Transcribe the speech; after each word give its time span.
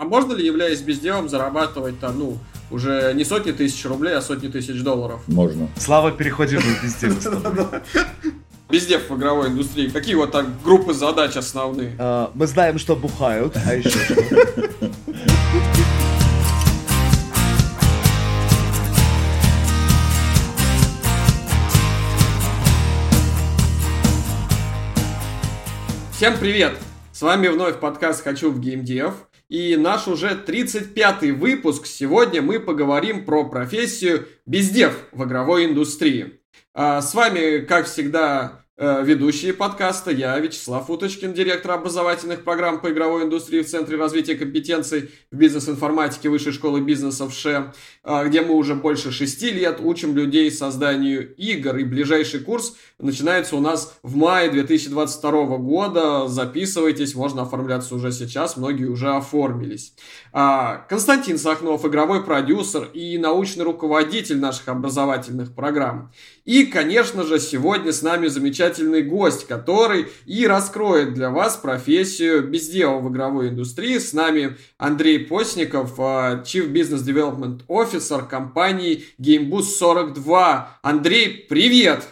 а 0.00 0.04
можно 0.04 0.32
ли, 0.32 0.46
являясь 0.46 0.80
безделом, 0.80 1.28
зарабатывать 1.28 2.00
там, 2.00 2.18
ну, 2.18 2.38
уже 2.70 3.12
не 3.14 3.22
сотни 3.22 3.52
тысяч 3.52 3.84
рублей, 3.84 4.14
а 4.14 4.22
сотни 4.22 4.48
тысяч 4.48 4.80
долларов? 4.80 5.20
Можно. 5.26 5.68
Слава, 5.76 6.10
переходим 6.10 6.60
в 6.60 6.82
бездел. 6.82 7.12
Бездев 8.70 9.10
в 9.10 9.16
игровой 9.18 9.48
индустрии. 9.48 9.90
Какие 9.90 10.14
вот 10.14 10.32
так 10.32 10.46
группы 10.62 10.94
задач 10.94 11.36
основные? 11.36 11.96
А, 11.98 12.30
мы 12.32 12.46
знаем, 12.46 12.78
что 12.78 12.96
бухают, 12.96 13.54
а 13.66 13.74
еще 13.74 13.90
что? 13.90 14.14
Всем 26.12 26.38
привет! 26.38 26.78
С 27.12 27.20
вами 27.20 27.48
вновь 27.48 27.78
подкаст 27.80 28.24
«Хочу 28.24 28.50
в 28.50 28.60
геймдев». 28.60 29.12
И 29.50 29.76
наш 29.76 30.06
уже 30.06 30.40
35-й 30.46 31.32
выпуск. 31.32 31.84
Сегодня 31.84 32.40
мы 32.40 32.60
поговорим 32.60 33.24
про 33.24 33.44
профессию 33.44 34.28
бездев 34.46 34.96
в 35.10 35.24
игровой 35.24 35.64
индустрии. 35.64 36.40
А 36.72 37.02
с 37.02 37.14
вами, 37.14 37.58
как 37.58 37.86
всегда, 37.86 38.64
ведущие 38.80 39.52
подкаста. 39.52 40.10
Я 40.10 40.38
Вячеслав 40.38 40.88
Уточкин, 40.88 41.34
директор 41.34 41.72
образовательных 41.72 42.44
программ 42.44 42.80
по 42.80 42.90
игровой 42.90 43.24
индустрии 43.24 43.60
в 43.60 43.68
Центре 43.68 43.98
развития 43.98 44.36
компетенций 44.36 45.10
в 45.30 45.36
бизнес-информатике 45.36 46.30
Высшей 46.30 46.52
школы 46.52 46.80
бизнеса 46.80 47.26
в 47.28 47.32
ШЕ, 47.34 47.74
э, 48.04 48.26
где 48.28 48.40
мы 48.40 48.54
уже 48.54 48.74
больше 48.74 49.12
шести 49.12 49.50
лет 49.50 49.80
учим 49.80 50.16
людей 50.16 50.50
созданию 50.50 51.34
игр. 51.36 51.76
И 51.76 51.84
ближайший 51.84 52.40
курс 52.40 52.74
начинается 52.98 53.56
у 53.56 53.60
нас 53.60 53.98
в 54.02 54.16
мае 54.16 54.50
2022 54.50 55.58
года. 55.58 56.26
Записывайтесь, 56.26 57.14
можно 57.14 57.42
оформляться 57.42 57.94
уже 57.94 58.12
сейчас, 58.12 58.56
многие 58.56 58.86
уже 58.86 59.10
оформились. 59.10 59.92
А, 60.32 60.86
Константин 60.88 61.36
Сахнов, 61.36 61.84
игровой 61.84 62.24
продюсер 62.24 62.88
и 62.94 63.18
научный 63.18 63.64
руководитель 63.64 64.38
наших 64.38 64.68
образовательных 64.68 65.54
программ. 65.54 66.10
И, 66.46 66.64
конечно 66.64 67.24
же, 67.24 67.38
сегодня 67.38 67.92
с 67.92 68.00
нами 68.00 68.28
замечательный 68.28 68.69
гость, 69.02 69.46
который 69.46 70.06
и 70.26 70.46
раскроет 70.46 71.14
для 71.14 71.30
вас 71.30 71.56
профессию 71.56 72.48
бездела 72.48 72.98
в 72.98 73.10
игровой 73.10 73.48
индустрии. 73.48 73.98
С 73.98 74.12
нами 74.12 74.56
Андрей 74.78 75.18
Постников, 75.20 75.94
а, 75.98 76.42
Chief 76.44 76.70
Business 76.70 77.04
Development 77.04 77.66
Officer 77.66 78.26
компании 78.28 79.04
GameBoost 79.20 79.62
42. 79.62 80.78
Андрей, 80.82 81.46
привет! 81.48 82.06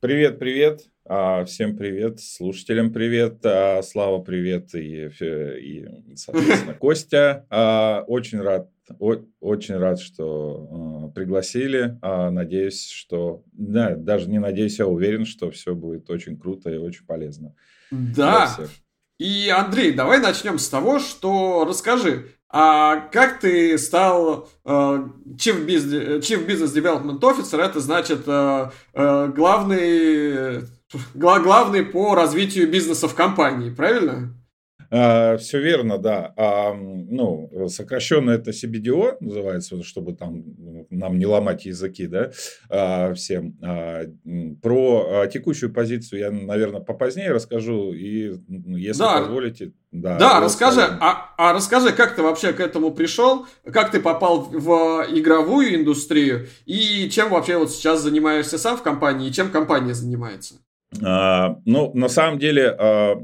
Привет, 0.00 0.38
привет! 0.38 0.89
А, 1.12 1.44
всем 1.44 1.76
привет, 1.76 2.20
слушателям 2.20 2.92
привет, 2.92 3.44
а, 3.44 3.82
Слава 3.82 4.20
привет 4.20 4.72
и, 4.76 5.08
и 5.08 6.14
соответственно, 6.14 6.74
Костя. 6.78 7.46
Очень 8.06 8.40
рад 8.40 8.70
очень 9.40 9.76
рад, 9.76 10.00
что 10.00 11.10
пригласили. 11.14 11.98
Надеюсь, 12.02 12.88
что... 12.88 13.42
Да, 13.52 13.96
даже 13.96 14.28
не 14.28 14.38
надеюсь, 14.38 14.78
а 14.78 14.86
уверен, 14.86 15.26
что 15.26 15.50
все 15.50 15.74
будет 15.74 16.08
очень 16.10 16.36
круто 16.38 16.70
и 16.70 16.76
очень 16.76 17.04
полезно. 17.06 17.56
Да. 17.90 18.56
И, 19.18 19.48
Андрей, 19.48 19.92
давай 19.92 20.20
начнем 20.20 20.58
с 20.58 20.68
того, 20.68 21.00
что 21.00 21.64
расскажи, 21.68 22.26
а 22.48 23.08
как 23.12 23.40
ты 23.40 23.78
стал 23.78 24.48
э, 24.64 24.68
Chief, 24.68 25.66
Business, 25.66 26.18
Chief 26.20 26.46
Business 26.46 26.74
Development 26.74 27.20
Officer? 27.20 27.60
Это 27.60 27.80
значит 27.80 28.24
главный, 29.36 30.66
главный 31.14 31.84
по 31.84 32.14
развитию 32.14 32.70
бизнеса 32.70 33.08
в 33.08 33.14
компании, 33.14 33.70
правильно? 33.70 34.34
А, 34.92 35.36
все 35.36 35.60
верно, 35.60 35.98
да. 35.98 36.34
А, 36.36 36.74
ну, 36.74 37.68
сокращенно 37.68 38.32
это 38.32 38.50
CBDO 38.50 39.18
называется, 39.20 39.82
чтобы 39.84 40.14
там 40.14 40.42
нам 40.90 41.18
не 41.18 41.26
ломать 41.26 41.64
языки, 41.64 42.08
да, 42.08 42.32
а, 42.68 43.14
всем. 43.14 43.56
А, 43.62 44.02
про 44.60 45.06
а, 45.08 45.26
текущую 45.28 45.72
позицию 45.72 46.20
я, 46.20 46.30
наверное, 46.32 46.80
попозднее 46.80 47.30
расскажу, 47.30 47.92
и 47.92 48.34
если 48.48 49.00
да. 49.00 49.18
позволите... 49.20 49.72
Да, 49.92 50.18
да 50.18 50.40
расскажи, 50.40 50.82
а, 50.82 51.34
а 51.36 51.52
расскажи, 51.52 51.92
как 51.92 52.14
ты 52.14 52.22
вообще 52.22 52.52
к 52.52 52.60
этому 52.60 52.92
пришел, 52.92 53.46
как 53.72 53.90
ты 53.90 54.00
попал 54.00 54.40
в 54.40 55.06
игровую 55.10 55.74
индустрию, 55.74 56.48
и 56.64 57.08
чем 57.10 57.30
вообще 57.30 57.58
вот 57.58 57.70
сейчас 57.70 58.02
занимаешься 58.02 58.58
сам 58.58 58.76
в 58.76 58.82
компании, 58.82 59.28
и 59.28 59.32
чем 59.32 59.50
компания 59.50 59.94
занимается? 59.94 60.56
А, 61.04 61.56
ну, 61.66 61.92
на 61.94 62.08
самом 62.08 62.38
деле, 62.38 62.74
а, 62.76 63.14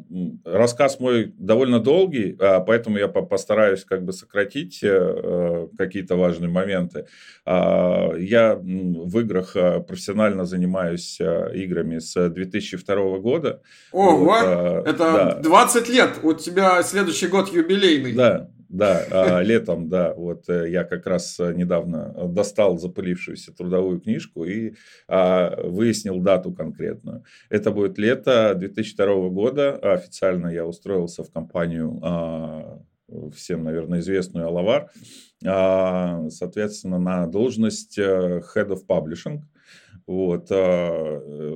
рассказ 0.45 1.01
мой 1.01 1.35
довольно 1.37 1.81
долгий, 1.81 2.37
а, 2.39 2.61
поэтому 2.61 2.97
я 2.97 3.09
постараюсь 3.09 3.85
как 3.85 4.05
бы 4.05 4.13
сократить 4.13 4.81
э, 4.83 5.67
какие-то 5.77 6.17
важные 6.17 6.49
моменты. 6.49 7.07
Я 7.45 8.59
в 8.61 9.19
играх 9.19 9.53
профессионально 9.87 10.45
занимаюсь 10.45 11.21
играми 11.21 11.99
с 11.99 12.29
2002 12.29 13.19
года. 13.19 13.63
Ого, 13.93 14.17
вот, 14.17 14.87
это 14.87 14.99
да. 14.99 15.41
20 15.43 15.89
лет, 15.89 16.11
у 16.23 16.33
тебя 16.35 16.83
следующий 16.83 17.29
год 17.29 17.53
юбилейный. 17.53 18.13
Да, 18.13 18.49
да, 18.69 19.05
а, 19.11 19.43
летом, 19.43 19.89
да, 19.89 20.13
вот 20.15 20.49
э, 20.49 20.71
я 20.71 20.85
как 20.85 21.07
раз 21.07 21.39
э, 21.39 21.53
недавно 21.55 22.13
достал 22.29 22.79
запылившуюся 22.79 23.55
трудовую 23.55 24.01
книжку 24.01 24.45
и 24.45 24.75
а, 25.09 25.55
выяснил 25.63 26.21
дату 26.21 26.53
конкретную. 26.53 27.25
Это 27.49 27.71
будет 27.71 27.99
лето 27.99 28.55
2002 28.57 29.29
года. 29.29 29.77
Официально 29.77 30.49
я 30.49 30.67
устроился 30.67 31.23
в 31.23 31.31
компанию 31.31 31.99
а, 32.03 32.81
всем, 33.35 33.63
наверное, 33.63 34.01
известную 34.01 34.49
Алавар, 34.49 34.91
соответственно, 35.41 36.99
на 36.99 37.27
должность 37.27 37.99
э, 37.99 38.43
Head 38.55 38.71
of 38.71 38.81
Publishing. 38.89 39.43
Вот, 40.07 40.49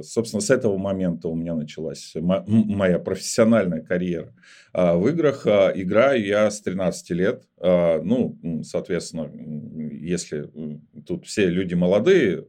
собственно, 0.05 0.41
с 0.41 0.51
этого 0.51 0.77
момента 0.77 1.29
у 1.29 1.37
меня 1.37 1.55
началась 1.55 2.15
моя 2.17 2.99
профессиональная 2.99 3.81
карьера. 3.81 4.35
А, 4.73 4.97
в 4.97 5.09
играх 5.09 5.47
а, 5.47 5.73
играю 5.75 6.25
я 6.25 6.51
с 6.51 6.61
13 6.61 7.11
лет. 7.11 7.43
А, 7.59 8.01
ну, 8.03 8.39
соответственно, 8.63 9.31
если 10.01 10.49
тут 11.07 11.27
все 11.27 11.47
люди 11.47 11.75
молодые, 11.75 12.47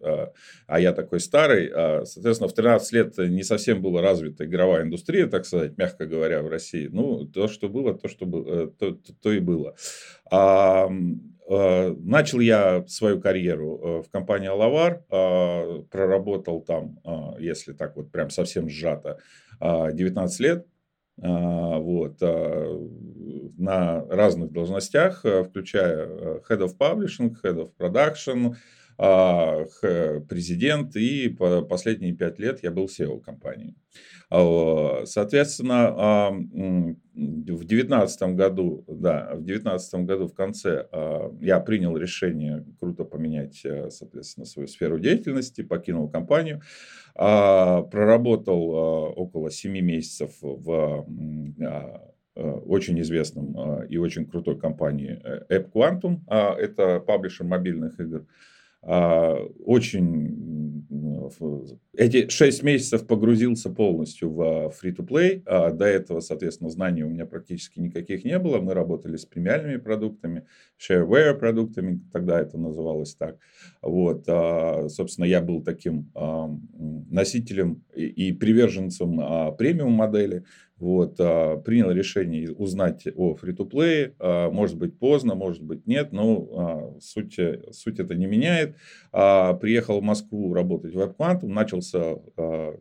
а 0.68 0.80
я 0.80 0.94
такой 0.94 1.20
старый, 1.20 1.70
соответственно, 2.06 2.48
в 2.48 2.54
13 2.54 2.94
лет 2.94 3.18
не 3.18 3.44
совсем 3.44 3.82
была 3.82 4.02
развита 4.02 4.46
игровая 4.46 4.84
индустрия, 4.84 5.28
так 5.28 5.46
сказать, 5.46 5.78
мягко 5.78 6.06
говоря, 6.06 6.42
в 6.42 6.48
России. 6.48 6.88
Ну, 6.92 7.26
то, 7.26 7.48
что 7.48 7.70
было, 7.70 7.94
то, 7.94 8.08
что 8.08 8.26
было, 8.26 8.66
э, 8.66 8.68
то, 8.78 8.92
то, 8.92 9.14
то 9.22 9.32
и 9.32 9.40
было. 9.40 9.76
Начал 11.52 12.40
я 12.40 12.86
свою 12.88 13.20
карьеру 13.20 13.80
э, 13.84 14.02
в 14.04 14.10
компании 14.10 14.48
Алавар, 14.48 15.04
проработал 15.10 16.62
там, 16.62 17.00
если 17.40 17.74
так 17.74 17.96
вот 17.96 18.12
прям 18.12 18.30
совсем 18.30 18.70
сжато, 18.70 19.18
19 19.60 20.40
лет. 20.40 20.66
Вот, 21.18 22.20
на 23.62 24.04
разных 24.10 24.52
должностях, 24.52 25.24
э, 25.24 25.44
включая 25.44 26.08
э, 26.08 26.40
Head 26.50 26.62
of 26.62 26.78
Publishing, 26.78 27.36
Head 27.44 27.58
of 27.58 27.72
Production, 27.78 28.56
президент, 30.30 30.96
и 30.96 31.30
последние 31.30 32.14
пять 32.14 32.38
лет 32.38 32.62
я 32.62 32.70
был 32.70 32.86
SEO 32.86 33.20
компании. 33.20 33.74
Соответственно, 34.30 36.30
в 37.14 37.66
девятнадцатом 37.66 38.36
году, 38.36 38.86
да, 38.88 39.32
в 39.34 39.44
девятнадцатом 39.44 40.06
году 40.06 40.28
в 40.28 40.34
конце 40.34 40.86
я 41.42 41.60
принял 41.60 41.98
решение 41.98 42.64
круто 42.80 43.04
поменять, 43.04 43.60
э, 43.66 43.90
соответственно, 43.90 44.46
свою 44.46 44.68
сферу 44.68 45.00
деятельности, 45.00 45.64
покинул 45.64 46.08
компанию, 46.08 46.62
проработал 47.14 48.70
около 49.18 49.50
семи 49.50 49.82
месяцев 49.82 50.32
в 50.42 51.06
очень 52.36 53.02
известном 53.02 53.84
и 53.84 53.98
очень 53.98 54.26
крутой 54.26 54.58
компании 54.58 55.22
App 55.50 55.72
Quantum. 55.74 56.22
Это 56.30 57.02
паблишер 57.02 57.46
мобильных 57.46 58.00
игр. 58.00 58.26
А, 58.84 59.36
очень 59.64 60.52
эти 61.94 62.30
шесть 62.30 62.64
месяцев 62.64 63.06
погрузился 63.08 63.70
полностью 63.70 64.30
в 64.32 64.74
free-to-play. 64.82 65.44
А 65.46 65.72
до 65.72 65.86
этого, 65.86 66.20
соответственно, 66.20 66.70
знаний 66.70 67.04
у 67.04 67.10
меня 67.10 67.26
практически 67.26 67.80
никаких 67.80 68.24
не 68.24 68.38
было. 68.40 68.60
Мы 68.60 68.74
работали 68.74 69.18
с 69.18 69.26
премиальными 69.26 69.78
продуктами, 69.78 70.46
shareware 70.82 71.36
продуктами, 71.36 72.02
тогда 72.12 72.42
это 72.42 72.58
называлось 72.58 73.14
так. 73.16 73.38
Вот, 73.82 74.24
а, 74.28 74.90
собственно, 74.90 75.26
я 75.26 75.42
был 75.42 75.64
таким 75.64 76.12
носителем 77.10 77.84
и 77.96 78.34
приверженцем 78.34 79.56
премиум 79.58 79.92
модели. 79.94 80.44
Вот, 80.82 81.18
а, 81.20 81.58
принял 81.58 81.92
решение 81.92 82.52
узнать 82.52 83.06
о 83.16 83.36
фри-то-плее. 83.36 84.16
А, 84.18 84.50
может 84.50 84.80
быть, 84.80 84.98
поздно, 84.98 85.36
может 85.36 85.62
быть, 85.62 85.86
нет, 85.86 86.12
но 86.12 86.48
а, 86.52 87.00
суть, 87.00 87.40
суть 87.72 88.00
это 88.00 88.16
не 88.16 88.26
меняет. 88.26 88.76
Приехал 89.12 90.00
в 90.00 90.04
Москву 90.04 90.56
работать 90.56 90.96
в 90.96 91.00
WebQuantum, 91.00 91.50
начался 91.50 92.16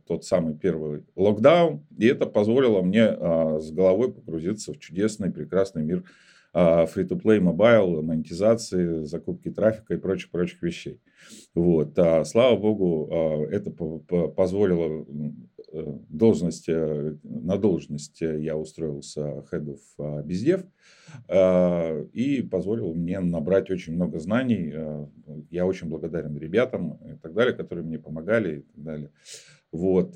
тот 0.06 0.24
самый 0.24 0.54
первый 0.54 1.04
локдаун, 1.14 1.84
и 1.98 2.06
это 2.06 2.24
позволило 2.24 2.80
мне 2.80 3.06
с 3.60 3.70
головой 3.70 4.12
погрузиться 4.12 4.72
в 4.72 4.78
чудесный, 4.78 5.30
прекрасный 5.30 5.82
мир 5.82 6.04
free-to-play, 6.52 7.38
mobile, 7.38 8.02
монетизации, 8.02 9.04
закупки 9.04 9.50
трафика 9.50 9.94
и 9.94 9.98
прочих-прочих 9.98 10.62
вещей. 10.62 11.00
Вот. 11.54 11.98
А, 11.98 12.24
слава 12.24 12.56
богу, 12.56 13.08
а, 13.10 13.44
это 13.50 13.70
позволило 13.70 15.06
э, 15.72 15.98
должность, 16.08 16.68
э, 16.68 17.16
на 17.22 17.56
должность 17.58 18.20
я 18.20 18.56
устроился 18.56 19.44
head 19.52 19.76
of 19.76 20.22
бездев 20.24 20.64
и 22.12 22.48
позволил 22.50 22.94
мне 22.94 23.20
набрать 23.20 23.70
очень 23.70 23.94
много 23.94 24.18
знаний. 24.18 24.72
Я 25.50 25.66
очень 25.66 25.88
благодарен 25.88 26.36
ребятам 26.38 26.98
и 27.04 27.16
так 27.16 27.34
далее, 27.34 27.54
которые 27.54 27.84
мне 27.84 27.98
помогали 27.98 28.58
и 28.58 28.62
так 28.62 28.82
далее. 28.82 29.10
Вот, 29.72 30.12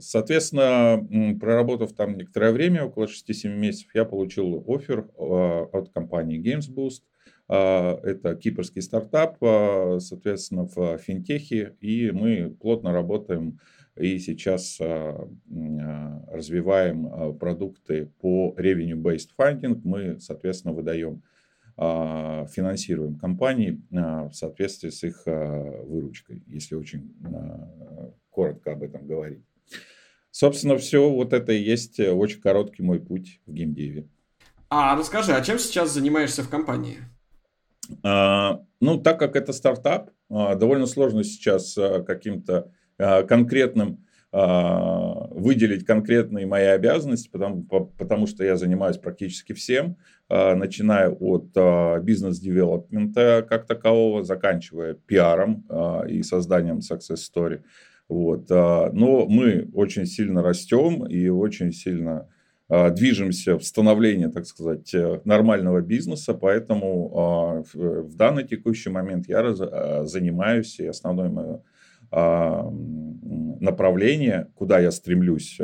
соответственно, 0.00 1.06
проработав 1.38 1.92
там 1.92 2.16
некоторое 2.16 2.52
время, 2.52 2.84
около 2.84 3.04
6-7 3.04 3.54
месяцев, 3.54 3.94
я 3.94 4.04
получил 4.04 4.64
офер 4.66 5.08
от 5.16 5.90
компании 5.90 6.40
GamesBoost. 6.40 7.02
Это 7.48 8.36
кипрский 8.36 8.80
стартап, 8.80 9.36
соответственно, 9.40 10.66
в 10.66 10.98
финтехе, 10.98 11.74
и 11.80 12.10
мы 12.10 12.48
плотно 12.48 12.92
работаем 12.92 13.58
и 13.96 14.18
сейчас 14.18 14.80
развиваем 16.28 17.36
продукты 17.38 18.06
по 18.20 18.54
revenue-based 18.56 19.30
funding. 19.36 19.80
Мы, 19.84 20.20
соответственно, 20.20 20.74
выдаем 20.74 21.22
финансируем 21.76 23.16
компании 23.18 23.82
в 23.90 24.32
соответствии 24.32 24.90
с 24.90 25.02
их 25.02 25.26
выручкой, 25.26 26.42
если 26.46 26.76
очень 26.76 27.12
коротко 28.30 28.72
об 28.72 28.82
этом 28.82 29.06
говорить. 29.06 29.44
Собственно, 30.30 30.78
все 30.78 31.10
вот 31.10 31.32
это 31.32 31.52
и 31.52 31.60
есть 31.60 31.98
э, 31.98 32.12
очень 32.12 32.40
короткий 32.40 32.82
мой 32.82 33.00
путь 33.00 33.40
в 33.46 33.52
геймдеве. 33.52 34.08
А 34.68 34.96
расскажи, 34.96 35.34
а 35.34 35.40
чем 35.42 35.58
сейчас 35.58 35.92
занимаешься 35.92 36.44
в 36.44 36.48
компании? 36.48 36.98
А, 38.04 38.60
ну, 38.80 38.98
так 38.98 39.18
как 39.18 39.34
это 39.34 39.52
стартап, 39.52 40.10
а, 40.30 40.54
довольно 40.54 40.86
сложно 40.86 41.24
сейчас 41.24 41.76
а, 41.76 42.02
каким-то 42.02 42.70
а, 42.98 43.24
конкретным 43.24 44.06
а, 44.32 45.26
выделить 45.30 45.84
конкретные 45.84 46.46
мои 46.46 46.66
обязанности, 46.66 47.28
потому, 47.28 47.64
потому 47.64 48.28
что 48.28 48.44
я 48.44 48.56
занимаюсь 48.56 48.96
практически 48.96 49.52
всем, 49.52 49.96
начиная 50.28 51.10
от 51.10 52.04
бизнес-девелопмента 52.04 53.44
как 53.48 53.66
такового, 53.66 54.22
заканчивая 54.22 54.94
пиаром 54.94 55.66
и 56.08 56.22
созданием 56.22 56.78
success 56.78 57.16
story. 57.16 57.64
Вот. 58.10 58.50
А, 58.50 58.90
но 58.92 59.26
мы 59.26 59.70
очень 59.72 60.04
сильно 60.04 60.42
растем 60.42 61.06
и 61.06 61.28
очень 61.28 61.72
сильно 61.72 62.28
а, 62.68 62.90
движемся 62.90 63.56
в 63.56 63.62
становление, 63.62 64.28
так 64.28 64.46
сказать, 64.46 64.92
э, 64.92 65.20
нормального 65.24 65.80
бизнеса, 65.80 66.34
поэтому 66.34 67.12
а, 67.14 67.62
в 67.72 68.16
данный 68.16 68.42
текущий 68.42 68.90
момент 68.90 69.28
я 69.28 69.54
занимаюсь, 70.04 70.80
и 70.80 70.86
основное 70.86 71.28
мое 71.30 71.62
направление, 73.60 74.48
куда 74.56 74.80
я 74.80 74.90
стремлюсь 74.90 75.60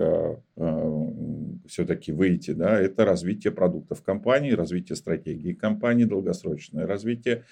все-таки 1.66 2.12
выйти, 2.12 2.52
да, 2.52 2.78
это 2.78 3.04
развитие 3.04 3.52
продуктов 3.52 4.02
компании, 4.04 4.52
развитие 4.52 4.94
стратегии 4.94 5.54
компании, 5.54 6.04
долгосрочное 6.04 6.87
развитие 6.87 7.42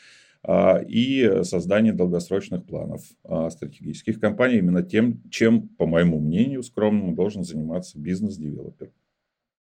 и 0.88 1.41
создание 1.43 1.93
долгосрочных 1.93 2.64
планов 2.64 3.02
а, 3.25 3.49
стратегических 3.50 4.20
компаний 4.20 4.58
именно 4.58 4.82
тем, 4.82 5.23
чем, 5.31 5.69
по 5.69 5.87
моему 5.87 6.20
мнению, 6.20 6.62
скромному, 6.62 7.14
должен 7.14 7.44
заниматься 7.44 7.99
бизнес-девелопер. 7.99 8.91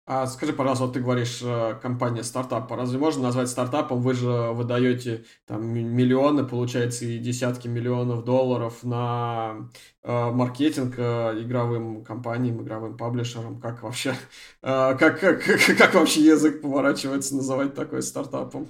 А 0.07 0.25
скажи, 0.25 0.51
пожалуйста, 0.51 0.85
вот 0.85 0.93
ты 0.93 0.99
говоришь, 0.99 1.41
э, 1.43 1.75
компания 1.81 2.23
стартап. 2.23 2.71
Разве 2.71 2.97
можно 2.97 3.23
назвать 3.23 3.49
стартапом? 3.49 4.01
Вы 4.01 4.13
же 4.13 4.51
выдаете 4.51 5.25
там 5.45 5.65
миллионы, 5.65 6.43
получается, 6.43 7.05
и 7.05 7.19
десятки 7.19 7.67
миллионов 7.67 8.25
долларов 8.25 8.83
на 8.83 9.69
э, 10.03 10.31
маркетинг 10.31 10.95
э, 10.97 11.41
игровым 11.41 12.03
компаниям, 12.03 12.61
игровым 12.63 12.97
паблишерам. 12.97 13.61
Как 13.61 13.83
вообще, 13.83 14.15
э, 14.63 14.95
как, 14.97 15.19
как, 15.19 15.43
как 15.77 15.93
вообще 15.93 16.25
язык 16.25 16.61
поворачивается 16.61 17.35
называть 17.35 17.75
такой 17.75 18.01
стартапом? 18.01 18.67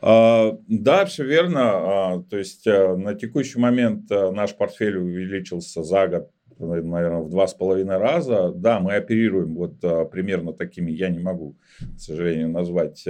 А, 0.00 0.58
да, 0.68 1.04
все 1.04 1.24
верно. 1.24 1.60
А, 1.62 2.22
то 2.22 2.38
есть 2.38 2.66
э, 2.66 2.96
на 2.96 3.14
текущий 3.14 3.58
момент 3.58 4.10
э, 4.10 4.30
наш 4.30 4.54
портфель 4.54 4.96
увеличился 4.96 5.82
за 5.82 6.08
год, 6.08 6.30
наверное, 6.58 7.20
в 7.20 7.30
два 7.30 7.46
с 7.46 7.54
половиной 7.54 7.98
раза. 7.98 8.52
Да, 8.52 8.80
мы 8.80 8.94
оперируем 8.94 9.54
вот 9.54 9.82
э, 9.82 10.04
примерно 10.06 10.52
такими, 10.52 10.90
я 10.90 11.08
не 11.08 11.18
могу, 11.18 11.56
к 11.78 11.98
сожалению, 11.98 12.50
назвать 12.50 13.06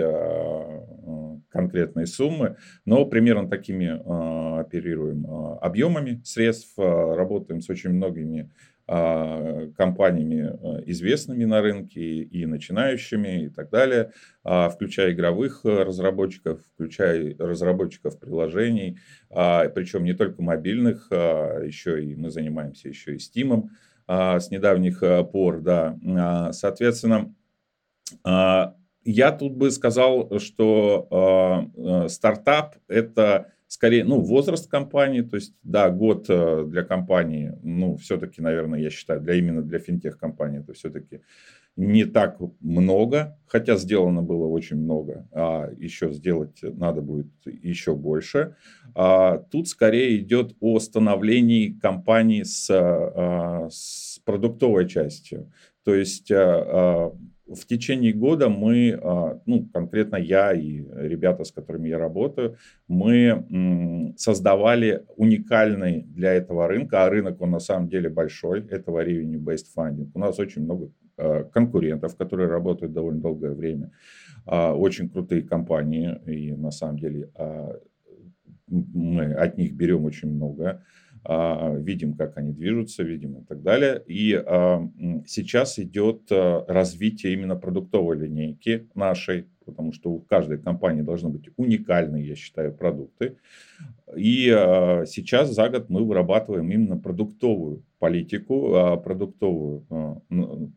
конкретные 1.49 2.07
суммы, 2.07 2.57
но 2.85 3.07
примерно 3.07 3.49
такими 3.49 4.61
оперируем 4.61 5.27
объемами 5.61 6.21
средств, 6.25 6.75
работаем 6.77 7.61
с 7.61 7.71
очень 7.71 7.91
многими 7.91 8.51
компаниями 8.87 10.43
а, 10.43 10.81
известными 10.87 11.45
на 11.45 11.61
рынке 11.61 12.01
и 12.01 12.47
начинающими 12.47 13.47
и 13.47 13.49
так 13.49 13.71
далее, 13.71 14.13
а, 14.45 14.69
включая 14.69 15.13
игровых 15.13 15.65
разработчиков, 15.65 16.61
включая 16.75 17.37
разработчиков 17.37 18.19
приложений, 18.19 18.99
причем 19.29 20.05
не 20.05 20.13
только 20.13 20.41
мобильных, 20.43 21.09
еще 21.11 22.05
и 22.05 22.15
мы 22.15 22.31
занимаемся 22.31 22.89
еще 22.89 23.17
и 23.17 23.19
Steam 23.19 23.69
с 24.09 24.51
недавних 24.51 25.03
пор, 25.33 25.61
да, 25.61 26.53
соответственно, 26.53 27.35
я 28.25 29.33
тут 29.33 29.57
бы 29.57 29.71
сказал, 29.73 30.39
что 30.39 32.07
стартап 32.09 32.77
это 32.87 33.53
скорее, 33.69 34.05
ну, 34.05 34.21
возраст 34.21 34.71
компании, 34.71 35.23
то 35.23 35.37
есть, 35.37 35.55
да, 35.63 35.91
год 35.91 36.27
э, 36.29 36.65
для 36.67 36.83
компании, 36.83 37.53
ну, 37.63 37.97
все-таки, 37.97 38.41
наверное, 38.41 38.81
я 38.81 38.91
считаю, 38.91 39.21
для 39.21 39.35
именно 39.35 39.63
для 39.63 39.79
финтех-компании 39.79 40.61
это 40.61 40.73
все-таки 40.73 41.21
не 41.77 42.07
так 42.07 42.39
много, 42.61 43.39
хотя 43.47 43.77
сделано 43.77 44.23
было 44.23 44.47
очень 44.47 44.79
много, 44.79 45.29
а 45.33 45.71
еще 45.77 46.11
сделать 46.13 46.59
надо 46.63 47.03
будет 47.03 47.27
еще 47.45 47.95
больше. 47.95 48.57
А 48.95 49.39
тут 49.39 49.69
скорее 49.69 50.17
идет 50.17 50.57
о 50.61 50.79
становлении 50.81 51.79
компании 51.79 52.45
с, 52.45 52.69
а, 52.71 53.69
с 53.71 54.21
продуктовой 54.25 54.89
частью. 54.89 55.53
То 55.85 55.95
есть 55.95 56.31
а, 56.33 57.13
в 57.47 57.67
течение 57.67 58.13
года 58.13 58.49
мы, 58.49 58.99
а, 59.01 59.41
ну, 59.47 59.69
конкретно 59.73 60.17
я 60.17 60.53
и 60.53 60.85
ребята, 60.95 61.45
с 61.45 61.53
которыми 61.53 61.89
я 61.89 61.99
работаю, 61.99 62.57
мы 62.89 64.15
создавали 64.17 65.05
уникальный 65.17 66.03
для 66.03 66.33
этого 66.35 66.67
рынка, 66.67 67.05
а 67.05 67.11
рынок, 67.11 67.41
он 67.41 67.51
на 67.51 67.61
самом 67.61 67.89
деле 67.89 68.09
большой, 68.09 68.67
этого 68.67 69.05
revenue-based 69.05 69.67
funding. 69.77 70.11
У 70.15 70.19
нас 70.19 70.39
очень 70.39 70.63
много 70.63 70.91
а, 71.17 71.45
конкурентов, 71.45 72.17
которые 72.17 72.49
работают 72.49 72.93
довольно 72.93 73.21
долгое 73.21 73.53
время, 73.53 73.93
а, 74.45 74.75
очень 74.75 75.09
крутые 75.09 75.43
компании, 75.43 76.19
и 76.27 76.53
на 76.53 76.71
самом 76.71 76.99
деле 76.99 77.31
мы 78.69 79.33
от 79.35 79.59
них 79.59 79.75
берем 79.75 80.05
очень 80.05 80.29
много. 80.29 80.83
А, 81.29 81.75
видим, 81.75 82.15
как 82.15 82.37
они 82.37 82.53
движутся, 82.53 83.03
видим 83.03 83.39
и 83.39 83.45
так 83.45 83.61
далее. 83.61 84.01
И 84.07 84.33
а, 84.33 84.89
сейчас 85.27 85.77
идет 85.81 86.23
а, 86.31 86.65
развитие 86.69 87.33
именно 87.33 87.57
продуктовой 87.57 88.17
линейки 88.17 88.89
нашей, 88.95 89.47
потому 89.65 89.93
что 89.93 90.11
у 90.13 90.21
каждой 90.21 90.59
компании 90.59 91.03
должны 91.03 91.31
быть 91.31 91.49
уникальные, 91.57 92.29
я 92.29 92.37
считаю, 92.37 92.73
продукты. 92.73 93.39
И 94.17 94.47
сейчас 95.09 95.51
за 95.53 95.69
год 95.69 95.91
мы 95.91 96.05
вырабатываем 96.05 96.71
именно 96.71 96.97
продуктовую 96.97 97.83
политику, 97.99 99.01
продуктовую 99.03 99.85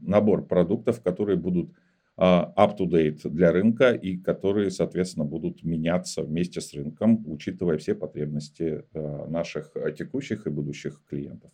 набор 0.01 0.47
продуктов, 0.47 0.99
которые 1.03 1.37
будут 1.37 1.69
up-to-date 2.19 3.29
для 3.29 3.51
рынка 3.51 3.93
и 3.93 4.17
которые, 4.17 4.71
соответственно, 4.71 5.25
будут 5.25 5.63
меняться 5.63 6.21
вместе 6.21 6.59
с 6.59 6.73
рынком, 6.73 7.23
учитывая 7.25 7.77
все 7.77 7.95
потребности 7.95 8.83
а, 8.93 9.27
наших 9.27 9.71
текущих 9.97 10.45
и 10.45 10.49
будущих 10.49 11.01
клиентов. 11.09 11.51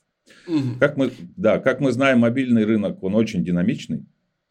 Угу. 0.47 0.79
Как 0.79 0.97
мы, 0.97 1.11
да, 1.37 1.59
как 1.59 1.79
мы 1.79 1.91
знаем, 1.91 2.19
мобильный 2.19 2.65
рынок, 2.65 3.03
он 3.03 3.15
очень 3.15 3.43
динамичный. 3.43 4.05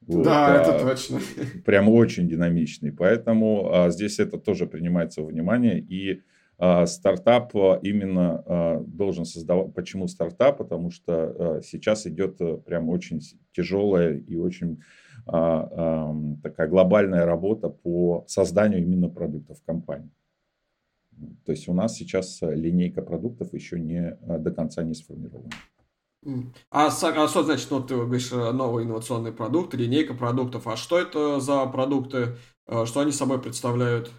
Вот, 0.07 0.25
да, 0.25 0.55
а, 0.55 0.63
это 0.63 0.85
точно. 0.85 1.21
Прям 1.65 1.89
очень 1.89 2.29
динамичный. 2.29 2.93
Поэтому 2.93 3.71
а, 3.73 3.91
здесь 3.91 4.19
это 4.19 4.39
тоже 4.39 4.67
принимается 4.67 5.23
во 5.23 5.29
внимание. 5.29 5.81
И 5.81 6.23
а, 6.59 6.87
стартап 6.87 7.55
именно 7.83 8.43
а, 8.47 8.85
должен 8.87 9.25
создавать... 9.25 9.75
Почему 9.75 10.07
стартап? 10.07 10.59
Потому 10.59 10.91
что 10.91 11.13
а, 11.15 11.61
сейчас 11.63 12.07
идет 12.07 12.39
прям 12.65 12.89
очень 12.89 13.21
тяжелая 13.53 14.17
и 14.17 14.37
очень 14.37 14.75
а, 14.75 15.04
такая 15.27 16.69
глобальная 16.69 17.25
работа 17.25 17.69
по 17.69 18.25
созданию 18.27 18.83
именно 18.83 19.09
продуктов 19.09 19.63
компании. 19.65 20.11
То 21.45 21.53
есть 21.53 21.69
у 21.69 21.73
нас 21.73 21.95
сейчас 21.95 22.39
линейка 22.43 23.03
продуктов 23.03 23.53
еще 23.53 23.79
не 23.79 24.17
а, 24.27 24.39
до 24.39 24.51
конца 24.51 24.83
не 24.83 24.95
сформирована. 24.95 25.51
А, 26.71 26.87
а 26.89 27.29
что 27.29 27.43
значит, 27.43 27.71
вот 27.71 27.89
ты 27.89 27.97
говоришь, 27.97 28.31
новый 28.31 28.85
инновационный 28.85 29.33
продукт, 29.33 29.75
линейка 29.75 30.15
продуктов, 30.15 30.67
а 30.67 30.77
что 30.77 30.99
это 30.99 31.39
за 31.39 31.67
продукты, 31.67 32.37
что 32.67 33.01
они 33.01 33.13
собой 33.13 33.41
представляют? 33.41 34.11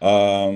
А, 0.00 0.54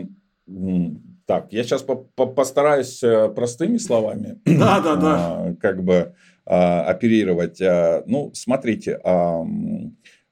так, 1.27 1.53
я 1.53 1.63
сейчас 1.63 1.83
по 1.83 2.09
-по 2.17 2.27
постараюсь 2.35 3.01
простыми 3.35 3.77
словами. 3.77 4.41
Да, 4.47 4.81
да, 4.81 4.97
да. 4.97 5.57
Как 5.61 5.85
бы 5.85 6.15
а, 6.38 6.38
оперировать. 6.51 7.61
А, 7.61 8.03
ну, 8.07 8.31
смотрите, 8.35 8.99
а, 9.05 9.45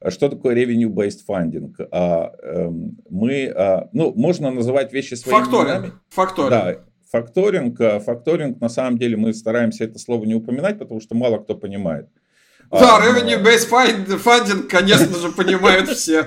что 0.08 0.28
такое 0.28 0.54
revenue-based 0.54 1.20
funding? 1.28 1.74
Эм, 1.90 2.98
мы, 3.08 3.54
ну, 3.92 4.12
можно 4.14 4.50
называть 4.50 4.92
вещи 4.92 5.14
своими 5.14 5.40
Факторинг. 5.40 5.68
именами. 5.68 5.92
Факторинг. 6.10 6.50
Да, 6.50 6.76
факторинг. 7.10 8.04
Факторинг, 8.04 8.60
на 8.60 8.68
самом 8.68 8.98
деле, 8.98 9.16
мы 9.16 9.32
стараемся 9.34 9.84
это 9.84 9.98
слово 9.98 10.24
не 10.24 10.34
упоминать, 10.34 10.78
потому 10.78 11.00
что 11.00 11.14
мало 11.14 11.38
кто 11.38 11.54
понимает. 11.54 12.08
Да, 12.70 13.00
revenue-based 13.00 13.70
funding, 13.70 14.62
конечно 14.64 15.16
же, 15.18 15.30
понимают 15.30 15.88
все. 15.90 16.26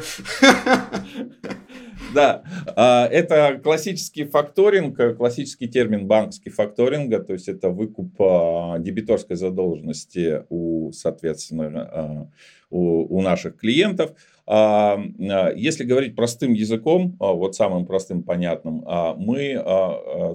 Да, 2.13 2.43
а, 2.75 3.07
это 3.07 3.59
классический 3.63 4.25
факторинг, 4.25 5.17
классический 5.17 5.67
термин 5.67 6.07
банковский 6.07 6.49
факторинга, 6.49 7.19
то 7.19 7.33
есть 7.33 7.47
это 7.47 7.69
выкуп 7.69 8.13
а, 8.19 8.79
дебиторской 8.79 9.35
задолженности 9.35 10.43
у, 10.49 10.91
соответственно, 10.91 12.29
у, 12.69 13.17
у 13.17 13.21
наших 13.21 13.57
клиентов. 13.57 14.13
А, 14.51 14.95
а, 14.95 15.53
если 15.53 15.83
говорить 15.83 16.15
простым 16.15 16.53
языком, 16.53 17.15
а, 17.19 17.33
вот 17.33 17.55
самым 17.55 17.85
простым, 17.85 18.23
понятным, 18.23 18.83
мы, 19.17 19.63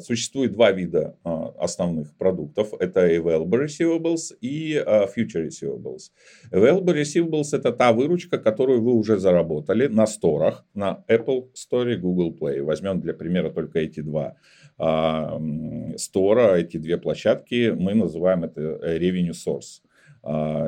существует 0.01 0.53
два 0.53 0.71
вида 0.71 1.17
основных 1.59 2.17
продуктов. 2.17 2.73
Это 2.79 3.09
available 3.09 3.65
receivables 3.65 4.33
и 4.41 4.75
future 5.17 5.49
receivables. 5.49 6.11
Available 6.53 6.95
receivables– 6.95 7.49
это 7.53 7.73
та 7.73 7.93
выручка, 7.93 8.39
которую 8.39 8.83
вы 8.83 8.93
уже 8.93 9.19
заработали 9.19 9.89
на 9.89 10.07
сторах, 10.07 10.65
на 10.75 11.05
Apple 11.09 11.49
Store 11.55 11.93
и 11.95 11.97
Google 11.97 12.37
Play. 12.41 12.63
Возьмем 12.63 13.01
для 13.01 13.15
примера 13.15 13.51
только 13.51 13.81
эти 13.81 14.01
два 14.01 14.37
стора, 15.97 16.57
эти 16.57 16.77
две 16.77 16.99
площадки. 16.99 17.71
Мы 17.77 17.95
называем 17.95 18.45
это 18.45 18.61
revenue 18.61 19.33
source 19.33 19.83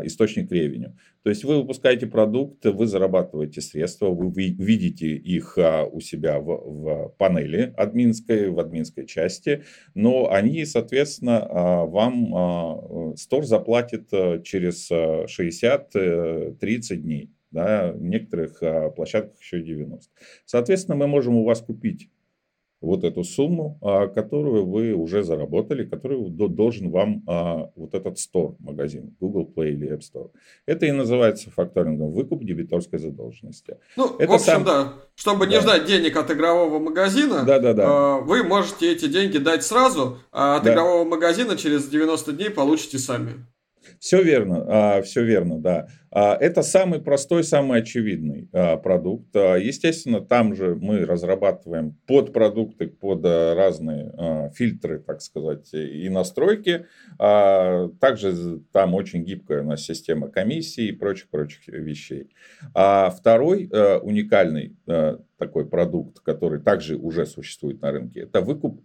источник 0.05 0.53
ревеню. 0.53 0.95
То 1.27 1.31
есть 1.31 1.43
вы 1.43 1.57
выпускаете 1.57 2.07
продукт, 2.07 2.65
вы 2.65 2.87
зарабатываете 2.87 3.61
средства, 3.61 4.11
вы 4.11 4.31
видите 4.31 5.09
их 5.09 5.59
а, 5.59 5.85
у 5.85 5.99
себя 5.99 6.39
в, 6.39 6.47
в 6.47 7.09
панели 7.19 7.75
админской, 7.77 8.49
в 8.49 8.61
админской 8.61 9.07
части, 9.07 9.65
но 9.93 10.31
они, 10.31 10.65
соответственно, 10.65 11.45
а, 11.45 11.85
вам 11.85 13.17
стор 13.17 13.45
заплатит 13.45 14.07
а, 14.13 14.39
через 14.39 14.89
60-30 14.89 16.95
дней. 16.95 17.33
Да, 17.51 17.91
в 17.93 18.03
некоторых 18.03 18.63
площадках 18.95 19.41
еще 19.41 19.63
90. 19.63 20.09
Соответственно, 20.45 20.97
мы 20.97 21.09
можем 21.09 21.37
у 21.37 21.45
вас 21.45 21.61
купить 21.61 22.09
вот 22.81 23.05
эту 23.05 23.25
сумму, 23.25 23.79
а, 23.81 24.07
которую 24.07 24.67
вы 24.67 24.93
уже 24.93 25.23
заработали, 25.23 25.85
которую 25.85 26.29
должен 26.29 26.91
вам 26.91 27.23
а, 27.27 27.71
вот 27.75 27.95
этот 27.95 28.17
store 28.19 28.57
магазин, 28.59 29.17
Google 29.21 29.51
Play 29.55 29.71
или 29.71 29.93
App 29.93 30.01
Store. 30.01 30.31
Это 30.67 30.87
и 30.87 30.93
называется 30.93 31.51
факторингом 31.51 32.13
выкуп 32.13 32.45
дебиторской 32.45 32.99
задолженности. 32.99 33.79
Ну, 33.97 34.17
это 34.19 34.33
в 34.33 34.35
общем, 34.35 34.45
сам... 34.45 34.65
да, 34.65 34.93
чтобы 35.15 35.47
не 35.47 35.57
да. 35.57 35.61
ждать 35.63 35.87
денег 35.87 36.17
от 36.17 36.31
игрового 36.31 36.79
магазина, 36.79 37.45
да, 37.45 37.59
да, 37.59 37.73
да. 37.73 38.17
вы 38.19 38.43
можете 38.43 38.93
эти 38.93 39.07
деньги 39.09 39.39
дать 39.39 39.65
сразу, 39.65 40.19
а 40.31 40.57
от 40.57 40.65
да. 40.65 40.73
игрового 40.73 41.05
магазина 41.05 41.57
через 41.57 41.89
90 41.89 42.33
дней 42.33 42.51
получите 42.51 42.99
сами. 42.99 43.47
Все 43.99 44.23
верно, 44.23 44.65
а, 44.69 45.03
все 45.03 45.25
верно, 45.25 45.59
да. 45.61 45.89
А, 46.11 46.37
это 46.37 46.63
самый 46.63 47.01
простой, 47.01 47.45
самый 47.45 47.81
очевидный 47.81 48.49
а, 48.53 48.77
продукт. 48.77 49.35
Естественно, 49.35 50.21
там 50.21 50.55
же 50.55 50.75
мы 50.77 51.05
разрабатываем 51.05 51.97
подпродукты 52.07 52.89
под 52.89 53.25
разные 53.25 54.53
фильтры, 54.55 54.99
так 54.99 55.21
сказать, 55.21 55.73
и 55.73 56.09
настройки. 56.09 56.87
Также 57.19 58.61
там 58.73 58.95
очень 58.95 59.25
гибкая 59.25 59.63
у 59.63 59.67
нас 59.67 59.83
система 59.83 60.29
комиссии 60.29 60.89
и 60.89 60.93
прочих-прочих 60.93 61.69
вещей. 61.69 62.31
А 62.75 63.11
второй 63.11 63.67
уникальный 64.03 64.77
такой 65.39 65.69
продукт, 65.69 66.21
который 66.21 66.61
также 66.61 66.97
уже 66.97 67.27
существует 67.27 67.81
на 67.83 67.93
рынке, 67.93 68.21
это 68.21 68.41
выкуп 68.41 68.81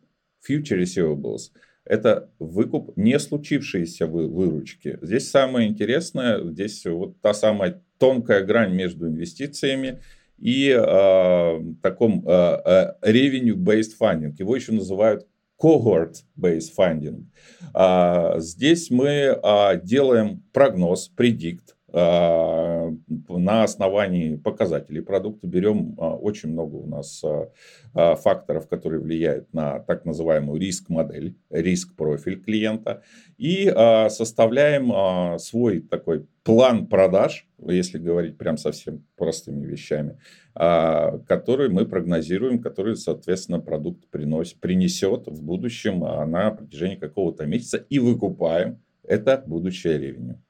Future 0.47 0.81
Receivables– 0.81 1.51
это 1.85 2.29
выкуп 2.39 2.95
не 2.95 3.17
случившейся 3.19 4.07
выручки. 4.07 4.97
Здесь 5.01 5.29
самое 5.29 5.67
интересное, 5.67 6.43
здесь 6.43 6.85
вот 6.85 7.19
та 7.21 7.33
самая 7.33 7.81
тонкая 7.97 8.43
грань 8.43 8.73
между 8.73 9.07
инвестициями 9.07 10.01
и 10.37 10.69
э, 10.69 11.59
таком 11.81 12.27
э, 12.27 12.93
revenue-based 13.03 13.91
funding. 13.99 14.35
Его 14.37 14.55
еще 14.55 14.71
называют 14.71 15.27
cohort-based 15.61 16.71
funding. 16.77 17.25
А, 17.73 18.39
здесь 18.39 18.89
мы 18.89 19.37
а, 19.43 19.75
делаем 19.75 20.43
прогноз, 20.51 21.07
предикт, 21.09 21.75
а, 21.80 21.80
на 21.93 23.63
основании 23.63 24.35
показателей 24.35 25.01
продукта 25.01 25.47
берем 25.47 25.95
а, 25.97 26.15
очень 26.15 26.49
много 26.49 26.75
у 26.75 26.87
нас 26.87 27.23
а, 27.23 28.15
факторов, 28.15 28.67
которые 28.67 29.01
влияют 29.01 29.53
на 29.53 29.79
так 29.79 30.05
называемую 30.05 30.59
риск-модель, 30.59 31.35
риск-профиль 31.49 32.41
клиента 32.41 33.03
и 33.37 33.65
составляем 34.09 35.37
свой 35.39 35.81
такой 35.81 36.25
план 36.43 36.87
продаж, 36.87 37.47
если 37.65 37.97
говорить 37.97 38.37
прям 38.37 38.57
совсем 38.57 39.03
простыми 39.17 39.65
вещами, 39.65 40.17
который 40.53 41.69
мы 41.69 41.85
прогнозируем, 41.85 42.61
который, 42.61 42.95
соответственно, 42.95 43.59
продукт 43.59 44.07
приносит, 44.09 44.59
принесет 44.59 45.27
в 45.27 45.43
будущем 45.43 45.99
на 45.99 46.51
протяжении 46.51 46.95
какого-то 46.95 47.45
месяца 47.45 47.77
и 47.77 47.99
выкупаем 47.99 48.79
это 49.03 49.43
будущее 49.45 49.97
ревеню. 49.97 50.41